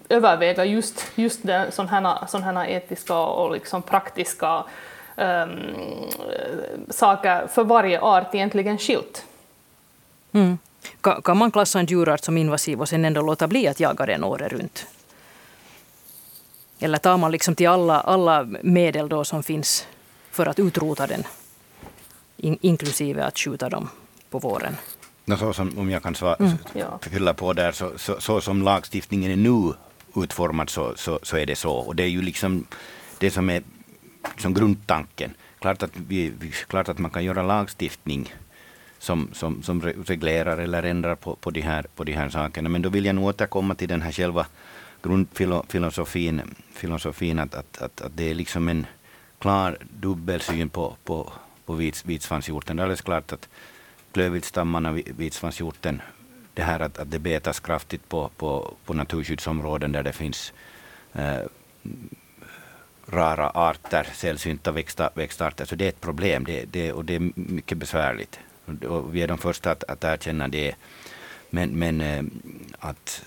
överväga 0.09 0.65
just, 0.65 1.07
just 1.15 1.41
sådana 1.71 2.11
här, 2.19 2.27
sån 2.27 2.43
här 2.43 2.67
etiska 2.67 3.19
och 3.19 3.53
liksom 3.53 3.83
praktiska 3.83 4.65
um, 5.17 5.51
saker 6.91 7.47
för 7.47 7.65
varje 7.65 8.01
art 8.01 8.35
egentligen 8.35 8.79
skilt. 8.79 9.25
Mm. 10.33 10.59
Kan, 11.01 11.23
kan 11.23 11.37
man 11.37 11.51
klassa 11.51 11.79
en 11.79 11.87
djurart 11.87 12.25
som 12.25 12.37
invasiv 12.37 12.81
och 12.81 12.89
sen 12.89 13.05
ändå 13.05 13.23
låta 13.23 13.47
bli 13.47 13.69
att 13.69 13.81
jaga 13.81 14.07
den 14.07 14.25
året 14.25 14.53
runt? 14.53 14.87
Eller 16.81 16.99
tar 16.99 17.17
man 17.17 17.31
liksom 17.31 17.55
till 17.55 17.69
alla, 17.69 18.01
alla 18.01 18.49
medel 18.63 19.09
då 19.09 19.25
som 19.25 19.43
finns 19.43 19.87
för 20.31 20.47
att 20.47 20.59
utrota 20.59 21.07
den, 21.07 21.25
in, 22.37 22.59
inklusive 22.61 23.25
att 23.25 23.39
skjuta 23.39 23.69
dem 23.69 23.89
på 24.31 24.39
våren. 24.39 24.77
No, 25.25 25.37
så 25.37 25.53
som, 25.53 25.79
om 25.79 25.91
jag 25.91 26.03
kan 26.03 26.15
svara, 26.15 26.35
mm. 26.35 26.57
fylla 27.01 27.35
på 27.35 27.53
där, 27.53 27.73
så, 27.73 27.93
så, 27.97 28.21
så, 28.21 28.41
som 28.41 28.63
lagstiftningen 28.63 29.31
är 29.31 29.37
nu 29.37 29.73
utformad 30.23 30.71
så, 30.71 30.93
så, 30.97 31.19
så 31.23 31.37
är 31.37 31.47
det 31.47 31.57
så. 31.57 31.73
Och 31.73 31.97
det 31.97 32.03
är 32.03 32.09
ju 32.09 32.23
liksom 32.23 32.67
det 33.19 33.31
som 33.31 33.51
är 33.51 33.63
liksom 34.33 34.55
grundtanken. 34.55 35.35
Klart 35.59 35.83
att, 35.83 35.91
vi, 36.09 36.33
klart 36.67 36.89
att 36.89 36.99
man 36.99 37.11
kan 37.11 37.25
göra 37.25 37.43
lagstiftning 37.43 38.35
som, 38.99 39.29
som, 39.33 39.63
som 39.63 39.83
reglerar 39.83 40.59
eller 40.59 40.83
ändrar 40.83 41.15
på, 41.15 41.35
på, 41.35 41.51
de 41.51 41.61
här, 41.61 41.87
på 41.97 42.05
de 42.05 42.13
här 42.13 42.29
sakerna. 42.29 42.69
Men 42.69 42.83
då 42.83 42.89
vill 42.89 43.05
jag 43.05 43.15
nog 43.15 43.25
återkomma 43.25 43.75
till 43.75 43.89
den 43.89 44.03
här 44.03 44.13
själva 44.13 44.47
grundfilosofin 45.03 46.43
filosofin 46.73 47.39
att, 47.39 47.55
att, 47.55 47.83
att, 47.83 48.01
att 48.01 48.17
det 48.17 48.31
är 48.31 48.35
liksom 48.35 48.69
en 48.69 48.87
klar 49.39 49.79
dubbelsyn 50.01 50.69
på, 50.69 50.97
på, 51.05 51.33
på 51.67 51.75
vits, 51.75 52.05
vitsvanshjorten. 52.05 52.77
Det 52.77 52.81
är 52.81 52.85
alldeles 52.85 53.01
klart 53.01 53.33
att 53.33 53.49
klövviltstammarna, 54.13 54.93
vitsvanshjorten, 54.93 56.03
det 56.55 56.63
här 56.63 56.81
att, 56.81 56.99
att 56.99 57.11
det 57.11 57.19
betas 57.19 57.61
kraftigt 57.61 58.09
på, 58.09 58.31
på, 58.37 58.75
på 58.85 58.95
naturskyddsområden 58.95 59.93
där 59.93 60.03
det 60.03 60.13
finns 60.13 60.53
eh, 61.13 61.43
rara 63.07 63.51
arter, 63.51 64.09
sällsynta 64.15 64.73
växta, 64.73 65.11
växtarter, 65.15 65.65
så 65.65 65.77
det 65.77 65.85
är 65.85 65.89
ett 65.89 66.01
problem 66.01 66.45
det, 66.45 66.65
det, 66.65 66.93
och 66.93 67.05
det 67.05 67.15
är 67.15 67.33
mycket 67.35 67.79
besvärligt. 67.79 68.39
Och 68.89 69.15
vi 69.15 69.23
är 69.23 69.29
de 69.29 69.39
första 69.39 69.71
att, 69.71 69.85
att 69.85 70.05
erkänna 70.05 70.49
det. 70.49 70.75
Men, 71.51 71.79
men 71.79 72.01
eh, 72.01 72.23
att, 72.79 73.23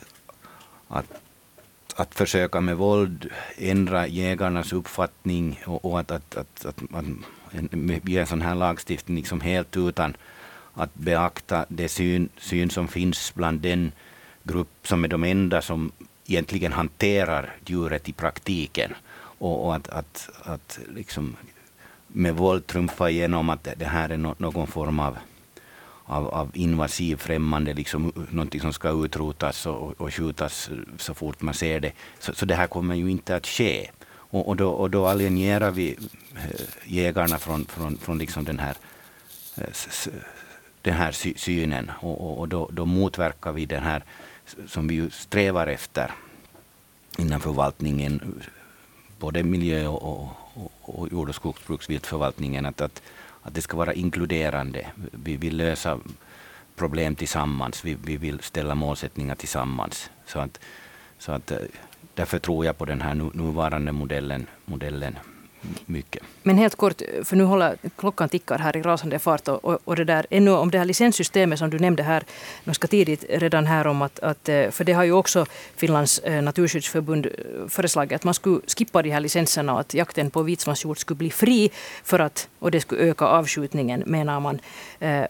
att, 0.88 1.21
att 1.96 2.02
att 2.12 2.16
försöka 2.16 2.62
med 2.62 2.78
våld 2.78 3.30
ändra 3.58 4.08
jägarnas 4.08 4.74
uppfattning 4.74 5.60
och, 5.66 5.86
och 5.86 6.00
att, 6.00 6.12
att, 6.12 6.36
att, 6.36 6.66
att 6.66 6.89
man 6.89 7.26
ge 8.04 8.18
en 8.18 8.28
sån 8.28 8.42
här 8.42 8.56
lagstiftning 8.56 9.18
liksom 9.18 9.42
helt 9.42 9.78
utan 9.78 10.18
att 10.74 10.94
beakta 10.94 11.66
det 11.70 11.89
syn, 11.89 12.30
syn 12.38 12.70
som 12.70 12.88
finns 12.88 13.34
bland 13.34 13.62
den 13.62 13.92
grupp 14.44 14.88
som 14.88 15.04
är 15.04 15.08
de 15.08 15.24
enda 15.24 15.62
som 15.62 15.92
egentligen 16.28 16.74
hanterar 16.74 17.56
djuret 17.66 18.10
i 18.10 18.14
praktiken. 18.14 18.94
Och, 19.39 19.66
och 19.66 19.76
att, 19.76 19.89
att, 19.89 20.30
att 20.44 20.80
liksom 20.96 21.36
med 22.08 22.36
våld 22.36 22.68
trumfa 22.68 23.10
igenom 23.10 23.50
att 23.50 23.68
det 23.78 23.86
här 23.86 24.10
är 24.10 24.18
no, 24.18 24.36
någon 24.38 24.68
form 24.68 25.00
av, 25.00 25.18
av, 26.12 26.28
av 26.28 26.51
invasiv 26.53 27.16
främmande, 27.16 27.74
liksom, 27.74 28.12
någonting 28.30 28.62
som 28.62 28.74
ska 28.74 28.89
utrotas 29.05 29.66
och, 29.66 30.01
och 30.01 30.14
skjutas 30.14 30.70
så 30.97 31.14
fort 31.14 31.41
man 31.41 31.53
ser 31.53 31.80
det. 31.80 31.91
Så, 32.20 32.34
så 32.34 32.45
det 32.45 32.55
här 32.55 32.68
kommer 32.68 32.95
ju 32.95 33.12
inte 33.12 33.36
att 33.36 33.47
ske. 33.47 33.89
Och, 34.14 34.47
och, 34.47 34.55
då, 34.55 34.70
och 34.70 34.89
då 34.89 35.07
alienerar 35.07 35.72
vi 35.72 35.97
eh, 36.36 36.62
jägarna 36.86 37.38
från, 37.38 37.66
från, 37.66 37.97
från 37.97 38.18
liksom 38.18 38.43
den 38.43 38.59
här, 38.59 38.76
eh, 39.57 40.14
den 40.82 40.93
här 40.93 41.12
sy 41.12 41.34
synen 41.38 41.91
och, 41.99 42.22
och, 42.22 42.39
och 42.39 42.47
då, 42.47 42.70
då, 42.72 42.86
motverkar 42.86 43.51
vi 43.51 43.66
den 43.66 43.84
här 43.84 44.03
som 44.68 44.88
vi 44.88 44.95
ju 44.95 45.09
strävar 45.09 45.68
efter 45.68 46.12
inom 47.18 47.39
förvaltningen, 47.39 48.41
både 49.20 49.43
miljö 49.43 49.88
och, 49.88 50.28
och, 50.53 50.72
och 50.82 51.12
jord 51.12 51.30
och 51.30 51.36
skogsbruksviltförvaltningen, 51.36 52.66
att, 52.66 52.82
att, 52.82 53.01
att 53.42 53.54
det 53.54 53.62
ska 53.62 53.78
vara 53.78 53.94
inkluderande. 53.94 54.88
Vi 55.12 55.38
vill 55.38 55.58
lösa 55.58 56.00
problem 56.76 57.16
tillsammans, 57.16 57.86
vi, 57.86 57.98
vi 58.04 58.18
vill 58.18 58.39
ställa 58.39 58.76
målsättningar 58.76 59.36
tillsammans. 59.36 60.10
Så 60.26 60.39
att, 60.39 60.60
så 61.18 61.32
att, 61.32 61.52
eh, 61.52 61.58
därför 62.14 62.39
tror 62.39 62.66
jag 62.66 62.78
på 62.78 62.86
den 62.86 63.02
här 63.02 63.16
nuvarande 63.16 63.92
modellen, 63.92 64.48
modellen 64.66 65.18
mycket. 65.86 66.24
Men 66.43 66.57
helt 66.57 66.76
kort, 66.76 67.01
för 67.24 67.36
nu 67.36 67.43
håller 67.43 67.78
klockan 67.95 68.30
tickar 68.30 68.59
här 68.59 68.78
i 68.78 68.82
rasande 68.82 69.20
fart 69.20 69.47
och, 69.47 69.80
och, 69.84 69.95
det 69.95 70.03
där, 70.03 70.26
ännu 70.30 70.51
om 70.51 70.72
det 70.72 70.78
här 70.78 70.86
licenssystemet 70.86 71.59
som 71.59 71.70
du 71.70 71.80
nämnde 71.80 72.03
här 72.03 72.24
ganska 72.66 72.88
tidigt 72.88 73.26
redan 73.30 73.66
här 73.66 73.88
om 73.88 74.01
att, 74.01 74.20
att 74.20 74.49
eh, 74.49 74.70
för 74.70 74.84
det 74.84 74.93
har 74.93 75.03
ju 75.03 75.12
också 75.12 75.45
Finlands 75.76 76.20
eh, 76.20 76.41
naturskyddsförbund 76.41 77.26
eh, 77.26 77.32
föreslagit 77.68 78.16
att 78.16 78.24
man 78.24 78.34
skulle 78.34 78.62
skippa 78.68 79.01
de 79.01 79.09
här 79.09 79.20
licenserna 79.20 79.74
och 79.74 79.80
att 79.80 79.93
jakten 79.93 80.32
på 80.32 80.43
vitsvanshjort 80.43 80.97
skulle 80.97 81.18
bli 81.18 81.30
fri 81.30 81.72
för 82.03 82.20
att, 82.20 82.47
och 82.59 82.72
det 82.72 82.82
skulle 82.82 83.01
öka 83.01 83.26
avskjutningen 83.26 84.03
menar 84.05 84.39
man. 84.39 84.59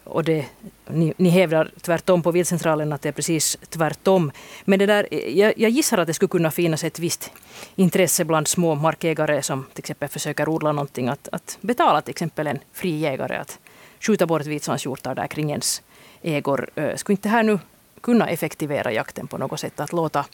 Och 0.03 0.23
det, 0.23 0.45
ni, 0.87 1.13
ni 1.17 1.29
hävdar 1.29 1.71
tvärtom 1.81 2.21
på 2.21 2.31
viltcentralen 2.31 2.93
att 2.93 3.01
det 3.01 3.09
är 3.09 3.13
precis 3.13 3.57
tvärtom. 3.69 4.31
Men 4.65 4.79
det 4.79 4.85
där, 4.85 5.07
jag, 5.37 5.53
jag 5.57 5.71
gissar 5.71 5.97
att 5.97 6.07
det 6.07 6.13
skulle 6.13 6.29
kunna 6.29 6.51
finnas 6.51 6.83
ett 6.83 6.99
visst 6.99 7.31
intresse 7.75 8.25
bland 8.25 8.47
små 8.47 8.75
markägare 8.75 9.41
som 9.41 9.65
till 9.73 9.81
exempel 9.81 10.09
försöker 10.21 10.49
odla 10.49 10.71
någonting 10.71 11.07
att, 11.07 11.29
att 11.31 11.57
betala 11.61 12.01
till 12.01 12.11
exempel 12.11 12.47
en 12.47 12.59
fri 12.73 12.97
jägare 12.97 13.37
att 13.37 13.59
skjuta 13.99 14.25
bort 14.25 14.45
vitsvanshjortar 14.45 15.15
där 15.15 15.27
kring 15.27 15.49
ens 15.49 15.81
ägor. 16.21 16.69
Skulle 16.95 17.13
inte 17.13 17.29
det 17.29 17.33
här 17.33 17.43
nu 17.43 17.59
kunna 18.01 18.29
effektivera 18.29 18.91
jakten 18.91 19.27
på 19.27 19.37
något 19.37 19.59
sätt? 19.59 19.79
Att 19.79 19.93
låta 19.93 20.25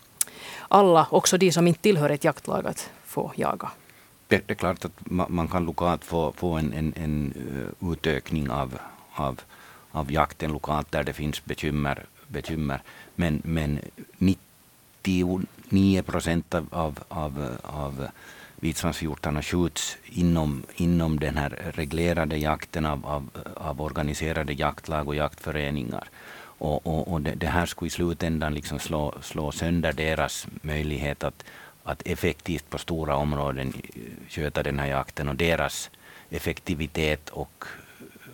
alla, 0.68 1.08
också 1.12 1.38
de 1.38 1.52
som 1.52 1.68
inte 1.68 1.82
tillhör 1.82 2.10
ett 2.10 2.24
jaktlag, 2.24 2.68
att 2.68 2.90
få 3.06 3.32
jaga? 3.36 3.72
Det, 4.28 4.48
det 4.48 4.54
är 4.54 4.56
klart 4.56 4.86
att 4.86 4.92
man, 5.00 5.28
man 5.30 5.48
kan 5.48 5.66
lokalt 5.66 6.06
få, 6.06 6.34
få 6.36 6.54
en, 6.54 6.74
en, 6.74 6.94
en 6.96 7.34
utökning 7.92 8.50
av, 8.50 8.80
av, 9.14 9.42
av 9.92 10.12
jakten 10.12 10.52
lokalt 10.52 10.92
där 10.92 11.04
det 11.04 11.14
finns 11.14 11.46
bekymmer. 11.46 12.06
bekymmer. 12.28 12.82
Men, 13.16 13.42
men 13.44 13.80
99 14.18 16.02
procent 16.02 16.54
av, 16.54 16.68
av, 16.72 17.00
av, 17.10 17.58
av 17.64 18.08
vitsvanshjortarna 18.60 19.42
skjuts 19.42 19.98
inom, 20.06 20.64
inom 20.76 21.20
den 21.20 21.38
här 21.38 21.72
reglerade 21.76 22.38
jakten 22.38 22.86
av, 22.86 23.06
av, 23.06 23.30
av 23.56 23.82
organiserade 23.82 24.54
jaktlag 24.54 25.08
och 25.08 25.16
jaktföreningar. 25.16 26.10
Och, 26.60 26.88
och, 26.88 27.12
och 27.12 27.22
det, 27.22 27.36
det, 27.36 27.48
här 27.48 27.66
skulle 27.66 27.88
i 27.88 27.90
slutändan 27.90 28.54
liksom 28.54 28.80
slå, 28.80 29.14
slå 29.22 29.52
sönder 29.52 29.94
deras 29.94 30.48
möjlighet 30.62 31.24
att, 31.24 31.44
att 31.84 32.02
effektivt 32.06 32.70
på 32.70 32.78
stora 32.78 33.16
områden 33.16 33.74
sköta 34.30 34.64
den 34.64 34.80
här 34.80 34.88
jakten 34.88 35.30
och 35.30 35.36
deras 35.36 35.90
effektivitet 36.30 37.30
och, 37.30 37.64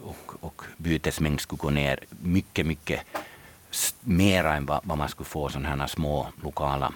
och, 0.01 0.33
och 0.39 0.61
bytesmängd 0.77 1.41
skulle 1.41 1.59
gå 1.59 1.69
ner 1.69 1.99
mycket, 2.21 2.65
mycket 2.65 3.01
mera 4.01 4.55
än 4.55 4.65
vad, 4.65 4.79
vad 4.83 4.97
man 4.97 5.09
skulle 5.09 5.27
få 5.27 5.49
sådana 5.49 5.69
här 5.75 5.87
små 5.87 6.27
lokala 6.43 6.93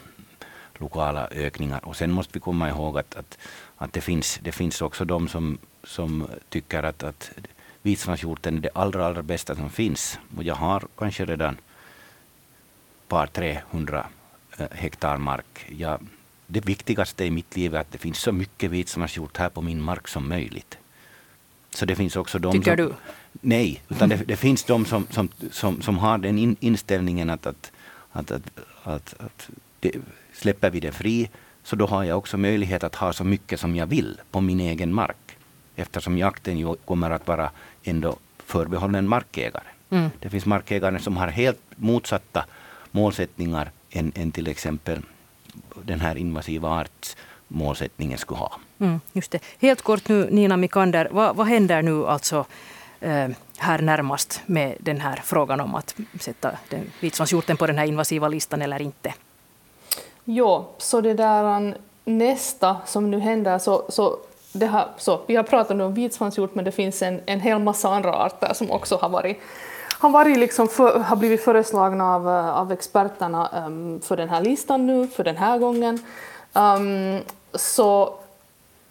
lokala 0.80 1.28
ökningar. 1.32 1.86
Och 1.86 1.96
sen 1.96 2.12
måste 2.12 2.34
vi 2.34 2.40
komma 2.40 2.70
ihåg 2.70 2.98
att, 2.98 3.16
att, 3.16 3.38
att 3.78 3.94
det, 3.94 4.02
finns, 4.02 4.40
det 4.44 4.52
finns 4.52 4.82
också 4.82 5.06
de 5.06 5.28
som, 5.28 5.58
som 5.84 6.28
tycker 6.50 6.84
att, 6.84 7.04
att 7.04 7.32
vitsvanshjorten 7.82 8.58
är 8.58 8.62
det 8.62 8.70
allra, 8.74 9.06
allra 9.06 9.24
bästa 9.24 9.56
som 9.56 9.70
finns. 9.70 10.20
Och 10.38 10.44
jag 10.44 10.56
har 10.56 10.88
kanske 10.98 11.26
redan 11.26 11.58
par 13.08 13.28
300 13.28 14.08
eh, 14.58 14.68
hektar 14.72 15.18
mark. 15.18 15.66
Jag, 15.78 16.00
det 16.48 16.66
viktigaste 16.66 17.26
i 17.26 17.32
mitt 17.32 17.56
liv 17.56 17.76
är 17.76 17.80
att 17.80 17.92
det 17.92 17.98
finns 17.98 18.20
så 18.20 18.32
mycket 18.32 18.72
vitsvanshjort 18.72 19.38
här 19.38 19.50
på 19.50 19.62
min 19.62 19.82
mark 19.82 20.08
som 20.08 20.30
möjligt. 20.30 20.78
Så 21.70 21.86
det 21.86 21.96
finns 21.96 22.16
också 22.16 22.40
de 22.40 22.52
Tycker 22.52 22.78
som, 22.78 22.86
du? 22.86 22.94
Nej, 23.42 23.82
utan 23.90 24.10
det, 24.10 24.16
det, 24.28 24.36
finns 24.36 24.64
de 24.64 24.86
som, 24.86 25.08
som, 25.10 25.30
som, 25.52 25.82
som 25.82 25.98
har 25.98 26.18
den 26.18 26.38
in, 26.38 26.56
inställningen 26.60 27.30
att, 27.30 27.46
att, 27.46 27.72
att, 28.12 28.32
att, 28.32 28.52
att, 28.84 29.16
att 29.20 29.50
det, 29.80 29.92
Släpper 30.34 30.70
vi 30.70 30.80
det 30.80 30.92
fri 30.92 31.30
så 31.64 31.76
då 31.76 31.86
har 31.86 32.04
jag 32.04 32.18
också 32.18 32.38
möjlighet 32.38 32.84
att 32.84 32.96
ha 32.96 33.14
så 33.14 33.24
mycket 33.24 33.60
som 33.60 33.76
jag 33.76 33.86
vill 33.88 34.22
på 34.32 34.42
min 34.42 34.60
egen 34.60 34.94
mark. 34.94 35.38
Eftersom 35.76 36.18
jakten 36.18 36.58
ju 36.58 36.76
kommer 36.76 37.12
att 37.12 37.28
vara 37.28 37.52
ändå 37.84 38.16
förbehållen 38.38 39.08
markägare. 39.08 39.64
Mm. 39.90 40.10
Det 40.20 40.30
finns 40.30 40.46
markägare 40.46 41.00
som 41.00 41.18
har 41.18 41.28
helt 41.28 41.62
motsatta 41.76 42.46
målsättningar 42.92 43.72
än, 43.90 44.12
än 44.16 44.32
till 44.32 44.48
exempel 44.48 45.02
den 45.84 46.00
här 46.00 46.16
invasiva 46.18 46.70
artsmålsättningen 46.70 48.18
skulle 48.18 48.40
ha. 48.40 48.60
Mm, 48.80 49.00
just 49.14 49.32
det. 49.32 49.40
Helt 49.60 49.82
kort 49.82 50.08
nu 50.10 50.30
Nina 50.32 50.58
Mikander, 50.58 51.10
vad, 51.12 51.36
vad 51.36 51.48
händer 51.48 51.82
nu 51.82 52.06
alltså 52.06 52.46
eh, 53.00 53.30
här 53.58 53.82
närmast 53.82 54.42
med 54.46 54.76
den 54.80 55.02
här 55.02 55.22
frågan 55.24 55.60
om 55.60 55.76
att 55.76 55.96
sätta 56.20 56.52
vitsvanshjorten 57.00 57.58
på 57.58 57.68
den 57.68 57.78
här 57.78 57.86
invasiva 57.86 58.28
listan 58.28 58.62
eller 58.62 58.82
inte? 58.82 59.14
Jo, 60.30 60.66
så 60.78 61.02
det 61.02 61.14
där 61.14 61.58
um, 61.58 61.74
nästa 62.06 62.78
som 62.86 63.12
nu 63.12 63.20
händer 63.20 63.60
så, 63.60 63.84
så 63.90 64.18
det 64.54 64.66
här, 64.66 64.88
så, 64.98 65.20
vi 65.28 65.36
har 65.36 65.44
pratat 65.44 65.82
om 65.82 65.94
vitsvanshjort 65.94 66.56
men 66.56 66.66
det 66.66 66.72
finns 66.72 67.02
en, 67.02 67.22
en 67.26 67.40
hel 67.40 67.60
massa 67.60 67.90
andra 67.90 68.14
arter 68.14 68.54
som 68.54 68.72
också 68.72 68.96
har 68.96 69.10
varit, 69.10 69.40
har, 70.00 70.10
varit 70.10 70.38
liksom 70.38 70.68
för, 70.68 71.00
har 71.00 71.16
blivit 71.16 71.44
föreslagna 71.44 72.16
av, 72.16 72.28
uh, 72.28 72.50
av 72.50 72.72
experterna 72.72 73.66
um, 73.66 74.02
för 74.02 74.18
den 74.18 74.30
här 74.30 74.42
listan 74.42 74.88
nu, 74.88 75.08
för 75.08 75.24
den 75.24 75.38
här 75.38 75.58
gången. 75.58 76.00
Um, 76.54 77.20
så 77.54 78.14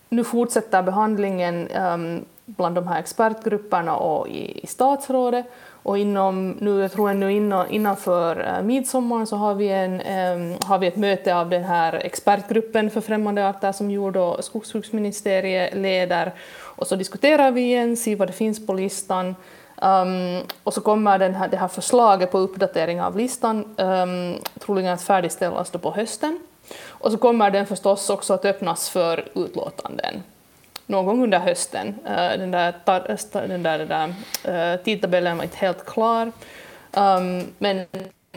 nu 0.09 0.25
fortsätter 0.25 0.83
behandlingen 0.83 1.69
um, 1.69 2.25
bland 2.45 2.75
de 2.75 2.87
här 2.89 3.01
expertgrupperna 3.01 3.97
och 3.97 4.29
i, 4.29 4.61
i 4.65 4.67
statsrådet 4.67 5.47
och 5.87 5.99
inom, 5.99 6.51
nu, 6.51 6.81
jag 6.81 6.93
tror 6.93 7.15
nu 7.15 7.33
innan, 7.33 7.71
innanför 7.71 8.47
eh, 8.47 8.63
midsommar 8.63 9.25
så 9.25 9.37
har 9.37 9.55
vi, 9.55 9.69
en, 9.69 9.93
um, 9.93 10.59
har 10.65 10.79
vi 10.79 10.87
ett 10.87 10.97
möte 10.97 11.35
av 11.35 11.51
den 11.51 11.65
här 11.65 11.95
expertgruppen 11.95 12.91
för 12.91 13.01
främmande 13.01 13.49
arter 13.49 13.73
som 13.73 13.91
jord 13.91 14.17
och 14.17 14.45
skogsbruksministeriet 14.45 15.75
leder. 15.75 16.33
Och 16.59 16.87
så 16.87 16.97
diskuterar 16.97 17.51
vi 17.51 17.61
igen, 17.61 17.97
ser 17.97 18.17
vad 18.17 18.29
det 18.29 18.33
finns 18.33 18.67
på 18.67 18.73
listan. 18.73 19.35
Um, 19.83 20.43
och 20.63 20.75
så 20.75 20.81
kommer 20.81 21.19
den 21.19 21.35
här, 21.35 21.49
det 21.49 21.57
här 21.57 21.69
förslaget 21.69 22.31
på 22.31 22.39
uppdatering 22.39 23.03
av 23.03 23.17
listan 23.17 23.65
um, 23.77 24.35
troligen 24.59 24.93
att 24.93 25.03
färdigställas 25.03 25.71
då 25.71 25.79
på 25.79 25.91
hösten. 25.91 26.41
Och 26.87 27.13
så 27.13 27.19
kommer 27.19 27.51
den 27.51 27.67
förstås 27.67 28.11
också 28.11 28.35
att 28.35 28.45
öppnas 28.45 28.91
för 28.91 29.29
utlåtanden 29.35 30.23
någon 30.87 31.07
gång 31.07 31.23
under 31.23 31.39
hösten. 31.39 31.89
Uh, 31.89 32.15
den 32.15 32.51
där, 32.51 32.75
den 33.49 33.63
där, 33.63 33.79
den 33.79 33.89
där 33.89 34.75
uh, 34.75 34.83
tidtabellen 34.85 35.37
var 35.37 35.45
inte 35.45 35.57
helt 35.57 35.87
klar. 35.87 36.33
Um, 36.93 37.45
men 37.59 37.87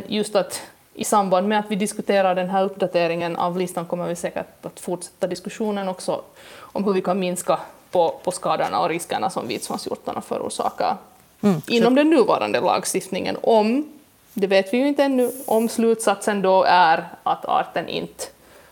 just 0.08 0.36
att 0.36 0.62
i 0.94 1.04
samband 1.04 1.48
med 1.48 1.60
att 1.60 1.72
vi 1.72 1.76
diskuterar 1.76 2.36
den 2.36 2.50
här 2.50 2.64
uppdateringen 2.64 3.36
av 3.36 3.58
listan 3.58 3.86
kommer 3.86 4.08
vi 4.08 4.16
säkert 4.16 4.66
att 4.66 4.80
fortsätta 4.80 5.28
diskussionen 5.28 5.88
också 5.88 6.22
om 6.58 6.84
hur 6.84 6.94
vi 6.94 7.02
kan 7.02 7.20
minska 7.20 7.60
på, 7.92 8.20
på 8.24 8.32
skadorna 8.32 8.80
och 8.80 8.90
riskerna 8.90 9.30
som 9.30 9.48
vitsvanshjortarna 9.48 10.22
förorsakar 10.22 10.98
mm, 11.42 11.62
inom 11.68 11.96
den 11.96 12.10
nuvarande 12.10 12.62
lagstiftningen. 12.62 13.38
Om, 13.42 14.00
det 14.34 14.48
vet 14.48 14.74
vi 14.74 14.78
ju 14.78 14.88
inte 14.88 15.04
ännu, 15.04 15.32
om 15.46 15.70
slutsatsen 15.70 16.42
då 16.42 16.64
är 16.64 17.08
att 17.24 17.46
arten 17.46 17.88
inte 17.88 18.24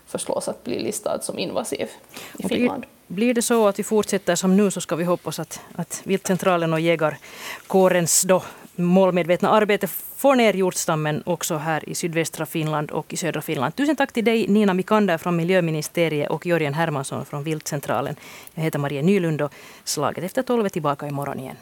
förslås 0.06 0.48
att 0.48 0.64
bli 0.64 0.78
listad 0.78 1.20
som 1.20 1.38
invasiv 1.38 1.88
i 2.38 2.48
Finland. 2.48 2.86
Blir 3.08 3.34
det 3.34 3.42
så 3.42 3.68
att 3.68 3.78
vi 3.78 3.84
fortsätter 3.84 4.34
som 4.34 4.56
nu 4.56 4.70
så 4.70 4.80
ska 4.80 4.96
vi 4.96 5.04
hoppas 5.04 5.38
att, 5.38 5.60
att 5.74 6.02
viltcentralen 6.04 6.72
och 6.72 6.80
jägarkårens 6.80 8.22
då 8.22 8.42
målmedvetna 8.76 9.50
arbete 9.50 9.86
får 10.16 10.36
ner 10.36 10.54
hjortstammen 10.54 11.22
också 11.26 11.56
här 11.56 11.88
i 11.88 11.94
sydvästra 11.94 12.46
Finland 12.46 12.90
och 12.90 13.12
i 13.12 13.16
södra 13.16 13.40
Finland. 13.40 13.76
Tusen 13.76 13.96
tack 13.96 14.12
till 14.12 14.24
dig 14.24 14.48
Nina 14.48 14.74
Mikander 14.74 15.18
från 15.18 15.36
Miljöministeriet 15.36 16.30
och 16.30 16.46
Jörgen 16.46 16.74
Hermansson 16.74 17.24
från 17.24 17.44
Viltcentralen. 17.44 18.16
Jag 18.54 18.62
heter 18.62 18.78
Maria 18.78 19.02
Nylund 19.02 19.42
och 19.42 19.52
slaget 19.84 20.24
efter 20.24 20.42
tolv 20.42 20.64
är 20.64 20.68
tillbaka 20.68 21.06
imorgon 21.06 21.40
igen. 21.40 21.56